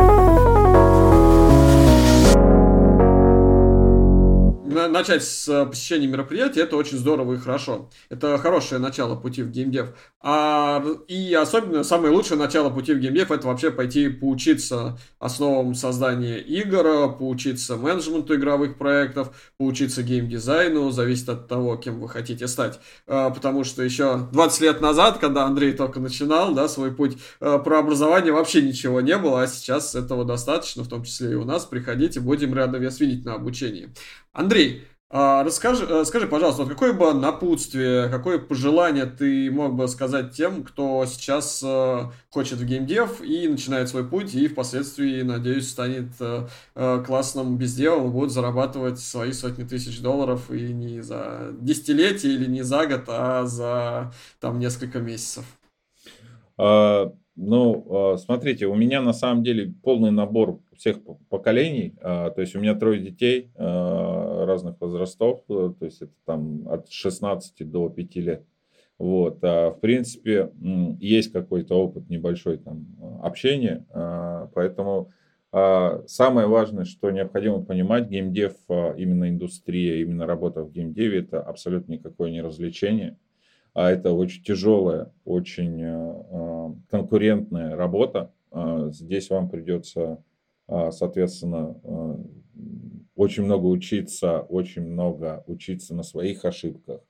Начать 4.88 5.24
с 5.24 5.48
э, 5.48 5.66
посещения 5.66 6.06
мероприятий, 6.06 6.60
это 6.60 6.76
очень 6.76 6.98
здорово 6.98 7.34
и 7.34 7.38
хорошо. 7.38 7.90
Это 8.08 8.38
хорошее 8.38 8.80
начало 8.80 9.16
пути 9.16 9.42
в 9.42 9.50
геймдев. 9.50 9.88
А, 10.20 10.84
и 11.06 11.32
особенно 11.34 11.84
самое 11.84 12.12
лучшее 12.12 12.36
начало 12.36 12.70
пути 12.70 12.92
в 12.92 12.98
геймдев 12.98 13.30
это 13.30 13.46
вообще 13.46 13.70
пойти 13.70 14.08
поучиться 14.08 14.98
основам 15.20 15.74
создания 15.74 16.38
игр, 16.38 17.16
поучиться 17.16 17.76
менеджменту 17.76 18.34
игровых 18.34 18.76
проектов, 18.76 19.30
поучиться 19.56 20.02
геймдизайну, 20.02 20.90
зависит 20.90 21.28
от 21.28 21.46
того, 21.46 21.76
кем 21.76 22.00
вы 22.00 22.08
хотите 22.08 22.48
стать. 22.48 22.80
А, 23.06 23.30
потому 23.30 23.62
что 23.62 23.82
еще 23.82 24.28
20 24.32 24.60
лет 24.62 24.80
назад, 24.80 25.18
когда 25.18 25.44
Андрей 25.44 25.72
только 25.72 26.00
начинал 26.00 26.52
да, 26.54 26.68
свой 26.68 26.92
путь, 26.92 27.16
а, 27.40 27.58
про 27.58 27.78
образование 27.78 28.32
вообще 28.32 28.62
ничего 28.62 29.00
не 29.00 29.16
было, 29.16 29.42
а 29.42 29.46
сейчас 29.46 29.94
этого 29.94 30.24
достаточно, 30.24 30.82
в 30.82 30.88
том 30.88 31.04
числе 31.04 31.32
и 31.32 31.34
у 31.34 31.44
нас. 31.44 31.64
Приходите, 31.66 32.18
будем 32.18 32.52
рады 32.52 32.80
вас 32.80 32.98
видеть 32.98 33.24
на 33.24 33.34
обучении. 33.34 33.90
Андрей, 34.32 34.65
а, 35.08 35.44
расскажи, 35.44 35.86
э, 35.88 36.04
скажи, 36.04 36.26
пожалуйста, 36.26 36.64
вот 36.64 36.72
какое 36.72 36.92
бы 36.92 37.14
напутствие, 37.14 38.08
какое 38.08 38.40
пожелание 38.40 39.06
ты 39.06 39.52
мог 39.52 39.76
бы 39.76 39.86
сказать 39.86 40.32
тем, 40.32 40.64
кто 40.64 41.06
сейчас 41.06 41.62
э, 41.64 42.10
хочет 42.28 42.58
в 42.58 42.66
геймдев 42.66 43.22
и 43.22 43.46
начинает 43.46 43.88
свой 43.88 44.04
путь, 44.08 44.34
и 44.34 44.48
впоследствии, 44.48 45.22
надеюсь, 45.22 45.70
станет 45.70 46.08
э, 46.18 47.04
классным 47.06 47.56
безделом, 47.56 48.10
будет 48.10 48.32
зарабатывать 48.32 48.98
свои 48.98 49.30
сотни 49.30 49.62
тысяч 49.62 50.00
долларов 50.00 50.50
и 50.50 50.72
не 50.72 51.02
за 51.02 51.52
десятилетие 51.60 52.34
или 52.34 52.46
не 52.46 52.62
за 52.62 52.86
год, 52.86 53.04
а 53.06 53.44
за 53.44 54.12
там 54.40 54.58
несколько 54.58 54.98
месяцев? 54.98 55.44
А, 56.58 57.12
ну, 57.36 57.86
а, 57.90 58.16
смотрите, 58.16 58.66
у 58.66 58.74
меня 58.74 59.00
на 59.02 59.12
самом 59.12 59.44
деле 59.44 59.72
полный 59.84 60.10
набор 60.10 60.58
всех 60.76 60.98
поколений. 61.28 61.94
А, 62.00 62.30
то 62.30 62.40
есть 62.40 62.54
у 62.54 62.60
меня 62.60 62.74
трое 62.74 63.00
детей 63.00 63.50
а, 63.56 64.44
разных 64.46 64.80
возрастов, 64.80 65.42
э, 65.48 65.72
то 65.78 65.84
есть 65.84 66.02
это 66.02 66.12
там 66.24 66.68
от 66.68 66.90
16 66.90 67.70
до 67.70 67.88
5 67.88 68.16
лет. 68.16 68.44
Вот, 68.98 69.42
в 69.42 69.76
принципе, 69.82 70.50
есть 71.00 71.30
какой-то 71.30 71.74
опыт 71.74 72.08
небольшой 72.08 72.56
там 72.56 72.86
общения, 73.22 73.84
поэтому 74.54 75.12
самое 76.06 76.46
важное, 76.46 76.86
что 76.86 77.10
необходимо 77.10 77.62
понимать, 77.62 78.08
геймдев, 78.08 78.54
именно 78.96 79.28
индустрия, 79.28 80.00
именно 80.00 80.24
работа 80.26 80.62
в 80.62 80.72
геймдеве, 80.72 81.18
это 81.18 81.42
абсолютно 81.42 81.92
никакое 81.92 82.30
не 82.30 82.40
развлечение, 82.40 83.18
а 83.74 83.90
это 83.90 84.12
очень 84.12 84.42
тяжелая, 84.42 85.12
очень 85.26 86.74
конкурентная 86.88 87.76
работа. 87.76 88.32
А, 88.56 88.90
здесь 88.90 89.28
вам 89.28 89.50
придется, 89.50 90.00
а, 90.02 90.18
соответственно, 90.68 91.78
э, 91.82 92.16
очень 93.14 93.44
много 93.44 93.66
учиться, 93.66 94.40
очень 94.40 94.82
много 94.82 95.44
учиться 95.46 95.94
на 95.94 96.02
своих 96.02 96.44
ошибках, 96.44 97.00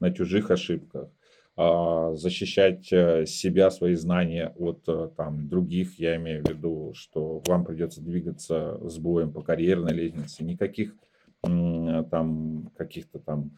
на 0.00 0.12
чужих 0.12 0.50
ошибках, 0.50 1.10
а, 1.56 2.14
защищать 2.14 2.86
себя, 2.86 3.70
свои 3.70 3.94
знания 3.94 4.54
от 4.56 4.84
там, 5.16 5.48
других. 5.48 5.98
Я 5.98 6.16
имею 6.16 6.44
в 6.44 6.48
виду, 6.48 6.92
что 6.94 7.42
вам 7.46 7.64
придется 7.64 8.00
двигаться 8.00 8.78
с 8.88 8.98
боем 8.98 9.32
по 9.32 9.42
карьерной 9.42 9.92
лестнице. 9.92 10.44
Никаких 10.44 10.94
там 11.42 12.70
каких-то 12.76 13.18
там, 13.20 13.52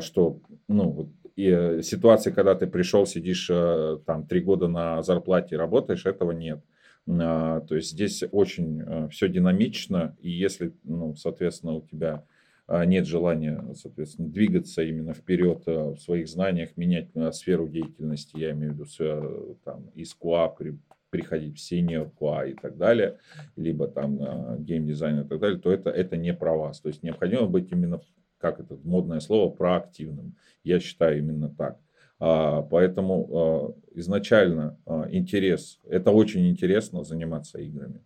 что, 0.00 0.40
ну, 0.68 0.90
вот 0.90 1.08
и 1.36 1.48
э, 1.48 1.82
ситуации, 1.82 2.30
когда 2.30 2.54
ты 2.54 2.66
пришел, 2.66 3.06
сидишь 3.06 3.48
э, 3.50 3.98
там 4.06 4.26
три 4.26 4.40
года 4.40 4.68
на 4.68 5.02
зарплате, 5.02 5.56
работаешь, 5.56 6.04
этого 6.04 6.32
нет. 6.32 6.62
А, 7.08 7.60
то 7.60 7.74
есть 7.74 7.90
здесь 7.90 8.22
очень 8.30 8.80
э, 8.80 9.08
все 9.08 9.28
динамично, 9.28 10.16
и 10.20 10.30
если, 10.30 10.72
ну, 10.84 11.14
соответственно, 11.14 11.74
у 11.74 11.82
тебя 11.82 12.24
а, 12.66 12.84
нет 12.84 13.06
желания, 13.06 13.74
соответственно, 13.74 14.28
двигаться 14.28 14.82
именно 14.82 15.12
вперед 15.14 15.64
в 15.66 15.98
своих 15.98 16.28
знаниях, 16.28 16.76
менять 16.76 17.10
сферу 17.32 17.68
деятельности, 17.68 18.38
я 18.38 18.52
имею 18.52 18.72
в 18.72 18.76
виду 18.76 19.58
там, 19.64 19.88
из 19.94 20.16
QA 20.20 20.78
приходить 21.10 21.58
в 21.58 21.72
senior 21.72 22.10
QA 22.18 22.52
и 22.52 22.54
так 22.54 22.78
далее, 22.78 23.18
либо 23.56 23.88
там 23.88 24.64
геймдизайн 24.64 25.20
и 25.20 25.28
так 25.28 25.40
далее, 25.40 25.58
то 25.58 25.70
это, 25.70 25.90
это 25.90 26.16
не 26.16 26.32
про 26.32 26.56
вас. 26.56 26.80
То 26.80 26.88
есть 26.88 27.02
необходимо 27.02 27.46
быть 27.46 27.70
именно 27.72 28.00
как 28.42 28.58
это 28.58 28.76
модное 28.82 29.20
слово, 29.20 29.54
проактивным. 29.54 30.34
Я 30.64 30.80
считаю 30.80 31.18
именно 31.18 31.48
так. 31.48 31.78
А, 32.24 32.62
поэтому 32.62 33.28
а, 33.32 33.98
изначально 33.98 34.78
а, 34.86 35.08
интерес, 35.10 35.80
это 35.88 36.12
очень 36.12 36.48
интересно 36.48 37.02
заниматься 37.02 37.58
играми. 37.58 38.00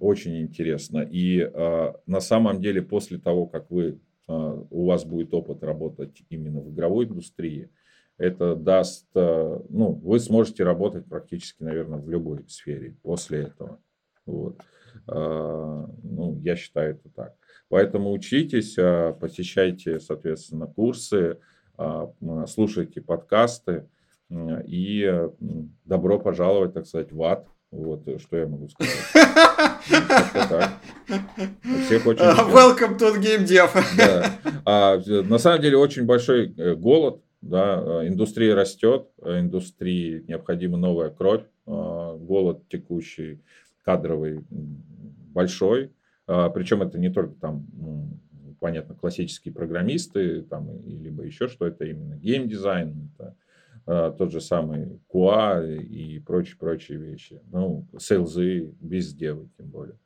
Очень 0.00 0.42
интересно. 0.42 1.06
И 1.08 1.48
на 2.06 2.20
самом 2.20 2.60
деле 2.60 2.82
после 2.82 3.18
того, 3.18 3.46
как 3.46 3.70
вы, 3.70 4.00
у 4.26 4.86
вас 4.86 5.04
будет 5.04 5.32
опыт 5.32 5.62
работать 5.62 6.24
именно 6.30 6.60
в 6.60 6.72
игровой 6.72 7.04
индустрии, 7.04 7.70
это 8.18 8.56
даст, 8.56 9.06
ну, 9.14 10.00
вы 10.02 10.18
сможете 10.18 10.64
работать 10.64 11.06
практически, 11.06 11.62
наверное, 11.62 12.00
в 12.00 12.10
любой 12.10 12.44
сфере 12.48 12.96
после 13.04 13.42
этого. 13.42 13.78
Вот. 14.26 14.60
Ну, 15.06 16.40
я 16.42 16.56
считаю 16.56 16.96
это 16.96 17.08
так. 17.10 17.36
Поэтому 17.68 18.10
учитесь, 18.10 18.74
посещайте, 19.20 20.00
соответственно, 20.00 20.66
курсы, 20.66 21.38
слушайте 22.46 23.00
подкасты 23.00 23.88
и 24.30 25.28
добро 25.84 26.18
пожаловать, 26.18 26.74
так 26.74 26.86
сказать, 26.86 27.12
в 27.12 27.22
ад. 27.22 27.46
Вот, 27.72 28.06
э, 28.06 28.18
что 28.18 28.36
я 28.36 28.46
могу 28.46 28.68
сказать. 28.68 28.92
Всех 31.86 32.06
очень 32.06 32.22
Welcome 32.22 32.98
to 32.98 33.18
Game 33.18 33.46
Dev. 33.46 33.70
Да. 33.96 34.30
А, 34.66 34.98
на 35.06 35.38
самом 35.38 35.62
деле 35.62 35.78
очень 35.78 36.04
большой 36.04 36.54
э, 36.54 36.74
голод, 36.74 37.22
да, 37.40 38.06
индустрия 38.06 38.54
растет, 38.54 39.08
индустрии 39.24 40.22
необходима 40.28 40.76
новая 40.76 41.08
кровь, 41.08 41.44
голод 41.64 42.68
текущий, 42.68 43.40
кадровый 43.84 44.44
большой, 44.50 45.92
а, 46.26 46.50
Причем 46.50 46.82
это 46.82 46.98
не 46.98 47.08
только 47.08 47.34
там, 47.40 47.66
понятно, 48.62 48.94
классические 48.94 49.52
программисты, 49.52 50.42
там, 50.42 50.70
либо 50.86 51.24
еще 51.24 51.48
что 51.48 51.66
это 51.66 51.84
именно 51.84 52.16
геймдизайн, 52.16 53.10
это 53.12 53.36
а, 53.86 54.12
тот 54.12 54.30
же 54.30 54.40
самый 54.40 55.00
QA 55.12 55.82
и 55.82 56.20
прочие-прочие 56.20 56.96
вещи. 56.96 57.42
Ну, 57.50 57.88
сейлзы, 57.98 58.72
бездевы 58.80 59.48
тем 59.58 59.66
более. 59.66 59.98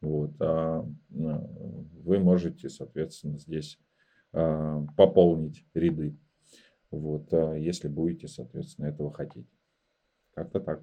Вот. 0.00 0.30
А, 0.38 0.88
вы 1.10 2.20
можете, 2.20 2.68
соответственно, 2.68 3.38
здесь 3.38 3.78
пополнить 4.30 5.64
ряды, 5.74 6.16
вот, 6.90 7.32
если 7.56 7.86
будете, 7.86 8.26
соответственно, 8.26 8.86
этого 8.86 9.12
хотеть. 9.12 9.46
Как-то 10.34 10.58
так. 10.58 10.82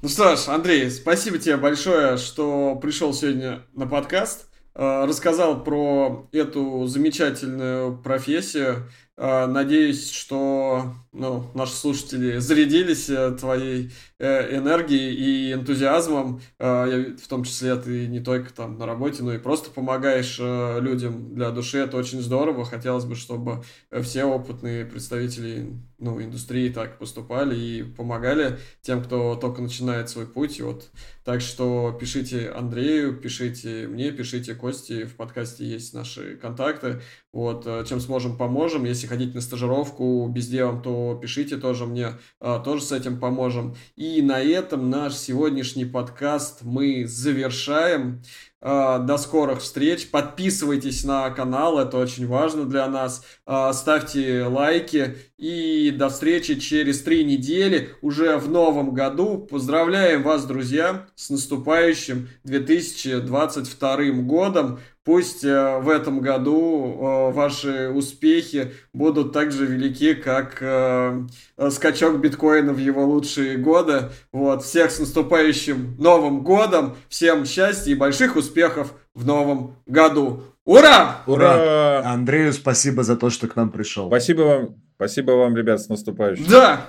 Ну 0.00 0.08
что 0.08 0.36
ж, 0.36 0.48
Андрей, 0.48 0.90
спасибо 0.90 1.38
тебе 1.38 1.58
большое, 1.58 2.16
что 2.16 2.76
пришел 2.76 3.12
сегодня 3.12 3.62
на 3.74 3.86
подкаст, 3.86 4.46
э, 4.46 4.57
рассказал 4.74 5.64
про 5.64 6.28
эту 6.32 6.86
замечательную 6.86 7.98
профессию, 8.02 8.88
Э, 8.88 9.07
надеюсь, 9.18 10.10
что 10.10 10.94
ну, 11.18 11.50
наши 11.54 11.74
слушатели 11.74 12.38
зарядились 12.38 13.10
э, 13.10 13.32
твоей 13.32 13.90
э, 14.18 14.56
энергией 14.56 15.14
и 15.14 15.52
энтузиазмом. 15.52 16.40
В 16.58 17.28
том 17.28 17.44
числе 17.44 17.76
ты 17.76 18.06
не 18.06 18.20
только 18.20 18.52
там 18.52 18.78
на 18.78 18.86
работе, 18.86 19.22
но 19.22 19.32
и 19.34 19.38
просто 19.38 19.70
помогаешь 19.70 20.38
людям 20.38 21.34
для 21.34 21.50
души. 21.50 21.78
Это 21.78 21.96
очень 21.96 22.20
здорово. 22.20 22.64
Хотелось 22.64 23.04
бы, 23.04 23.16
чтобы 23.16 23.64
все 24.02 24.24
опытные 24.24 24.84
представители 24.84 25.72
ну, 25.98 26.22
индустрии 26.22 26.68
так 26.68 26.98
поступали 26.98 27.58
и 27.58 27.82
помогали 27.82 28.58
тем, 28.82 29.02
кто 29.02 29.34
только 29.34 29.62
начинает 29.62 30.08
свой 30.08 30.26
путь. 30.26 30.60
Вот. 30.60 30.90
Так 31.24 31.40
что 31.40 31.96
пишите 31.98 32.50
Андрею, 32.50 33.16
пишите 33.16 33.88
мне, 33.88 34.12
пишите 34.12 34.54
Кости. 34.54 35.04
В 35.04 35.16
подкасте 35.16 35.64
есть 35.64 35.94
наши 35.94 36.36
контакты. 36.36 37.00
Вот, 37.32 37.64
чем 37.86 38.00
сможем, 38.00 38.36
поможем. 38.36 38.84
Если 38.84 39.06
хотите 39.08 39.34
на 39.34 39.40
стажировку 39.40 40.28
безделом, 40.28 40.82
то 40.82 41.18
пишите 41.20 41.56
тоже 41.56 41.86
мне, 41.86 42.12
а, 42.40 42.58
тоже 42.60 42.82
с 42.82 42.92
этим 42.92 43.18
поможем. 43.18 43.74
И 43.96 44.22
на 44.22 44.40
этом 44.40 44.90
наш 44.90 45.14
сегодняшний 45.14 45.84
подкаст 45.84 46.60
мы 46.62 47.06
завершаем. 47.06 48.22
А, 48.60 48.98
до 48.98 49.18
скорых 49.18 49.60
встреч. 49.60 50.10
Подписывайтесь 50.10 51.04
на 51.04 51.30
канал, 51.30 51.78
это 51.78 51.96
очень 51.96 52.26
важно 52.26 52.64
для 52.64 52.88
нас. 52.88 53.24
А, 53.46 53.72
ставьте 53.72 54.44
лайки. 54.44 55.16
И 55.36 55.92
до 55.96 56.08
встречи 56.08 56.58
через 56.58 57.02
три 57.02 57.22
недели 57.22 57.90
уже 58.02 58.36
в 58.36 58.50
новом 58.50 58.92
году. 58.92 59.38
Поздравляем 59.38 60.24
вас, 60.24 60.44
друзья, 60.44 61.06
с 61.14 61.30
наступающим 61.30 62.28
2022 62.42 63.96
годом. 64.22 64.80
Пусть 65.08 65.42
э, 65.42 65.78
в 65.78 65.88
этом 65.88 66.20
году 66.20 66.98
э, 67.00 67.32
ваши 67.32 67.88
успехи 67.88 68.74
будут 68.92 69.32
так 69.32 69.52
же 69.52 69.64
велики, 69.64 70.12
как 70.12 70.58
э, 70.60 71.22
скачок 71.70 72.20
биткоина 72.20 72.74
в 72.74 72.76
его 72.76 73.06
лучшие 73.06 73.56
годы. 73.56 74.10
Вот. 74.32 74.64
Всех 74.64 74.90
с 74.90 74.98
наступающим 74.98 75.96
Новым 75.98 76.42
годом. 76.42 76.94
Всем 77.08 77.46
счастья 77.46 77.90
и 77.90 77.94
больших 77.94 78.36
успехов 78.36 78.92
в 79.14 79.24
новом 79.24 79.76
году. 79.86 80.42
Ура! 80.66 81.22
Ура! 81.26 81.54
Ура! 81.56 82.02
Андрею 82.04 82.52
спасибо 82.52 83.02
за 83.02 83.16
то, 83.16 83.30
что 83.30 83.48
к 83.48 83.56
нам 83.56 83.70
пришел. 83.70 84.08
Спасибо 84.08 84.42
вам. 84.42 84.74
Спасибо 84.96 85.30
вам, 85.30 85.56
ребят, 85.56 85.80
с 85.80 85.88
наступающим. 85.88 86.44
Да! 86.50 86.82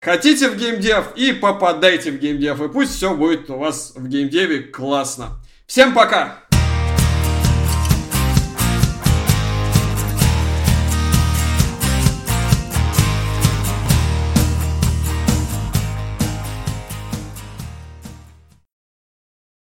Хотите 0.00 0.48
в 0.48 0.56
геймдев 0.56 1.12
и 1.14 1.30
попадайте 1.30 2.10
в 2.10 2.18
геймдев. 2.18 2.60
И 2.60 2.68
пусть 2.68 2.96
все 2.96 3.14
будет 3.14 3.48
у 3.50 3.56
вас 3.56 3.92
в 3.94 4.08
геймдеве 4.08 4.64
классно. 4.64 5.26
Всем 5.68 5.94
пока! 5.94 6.45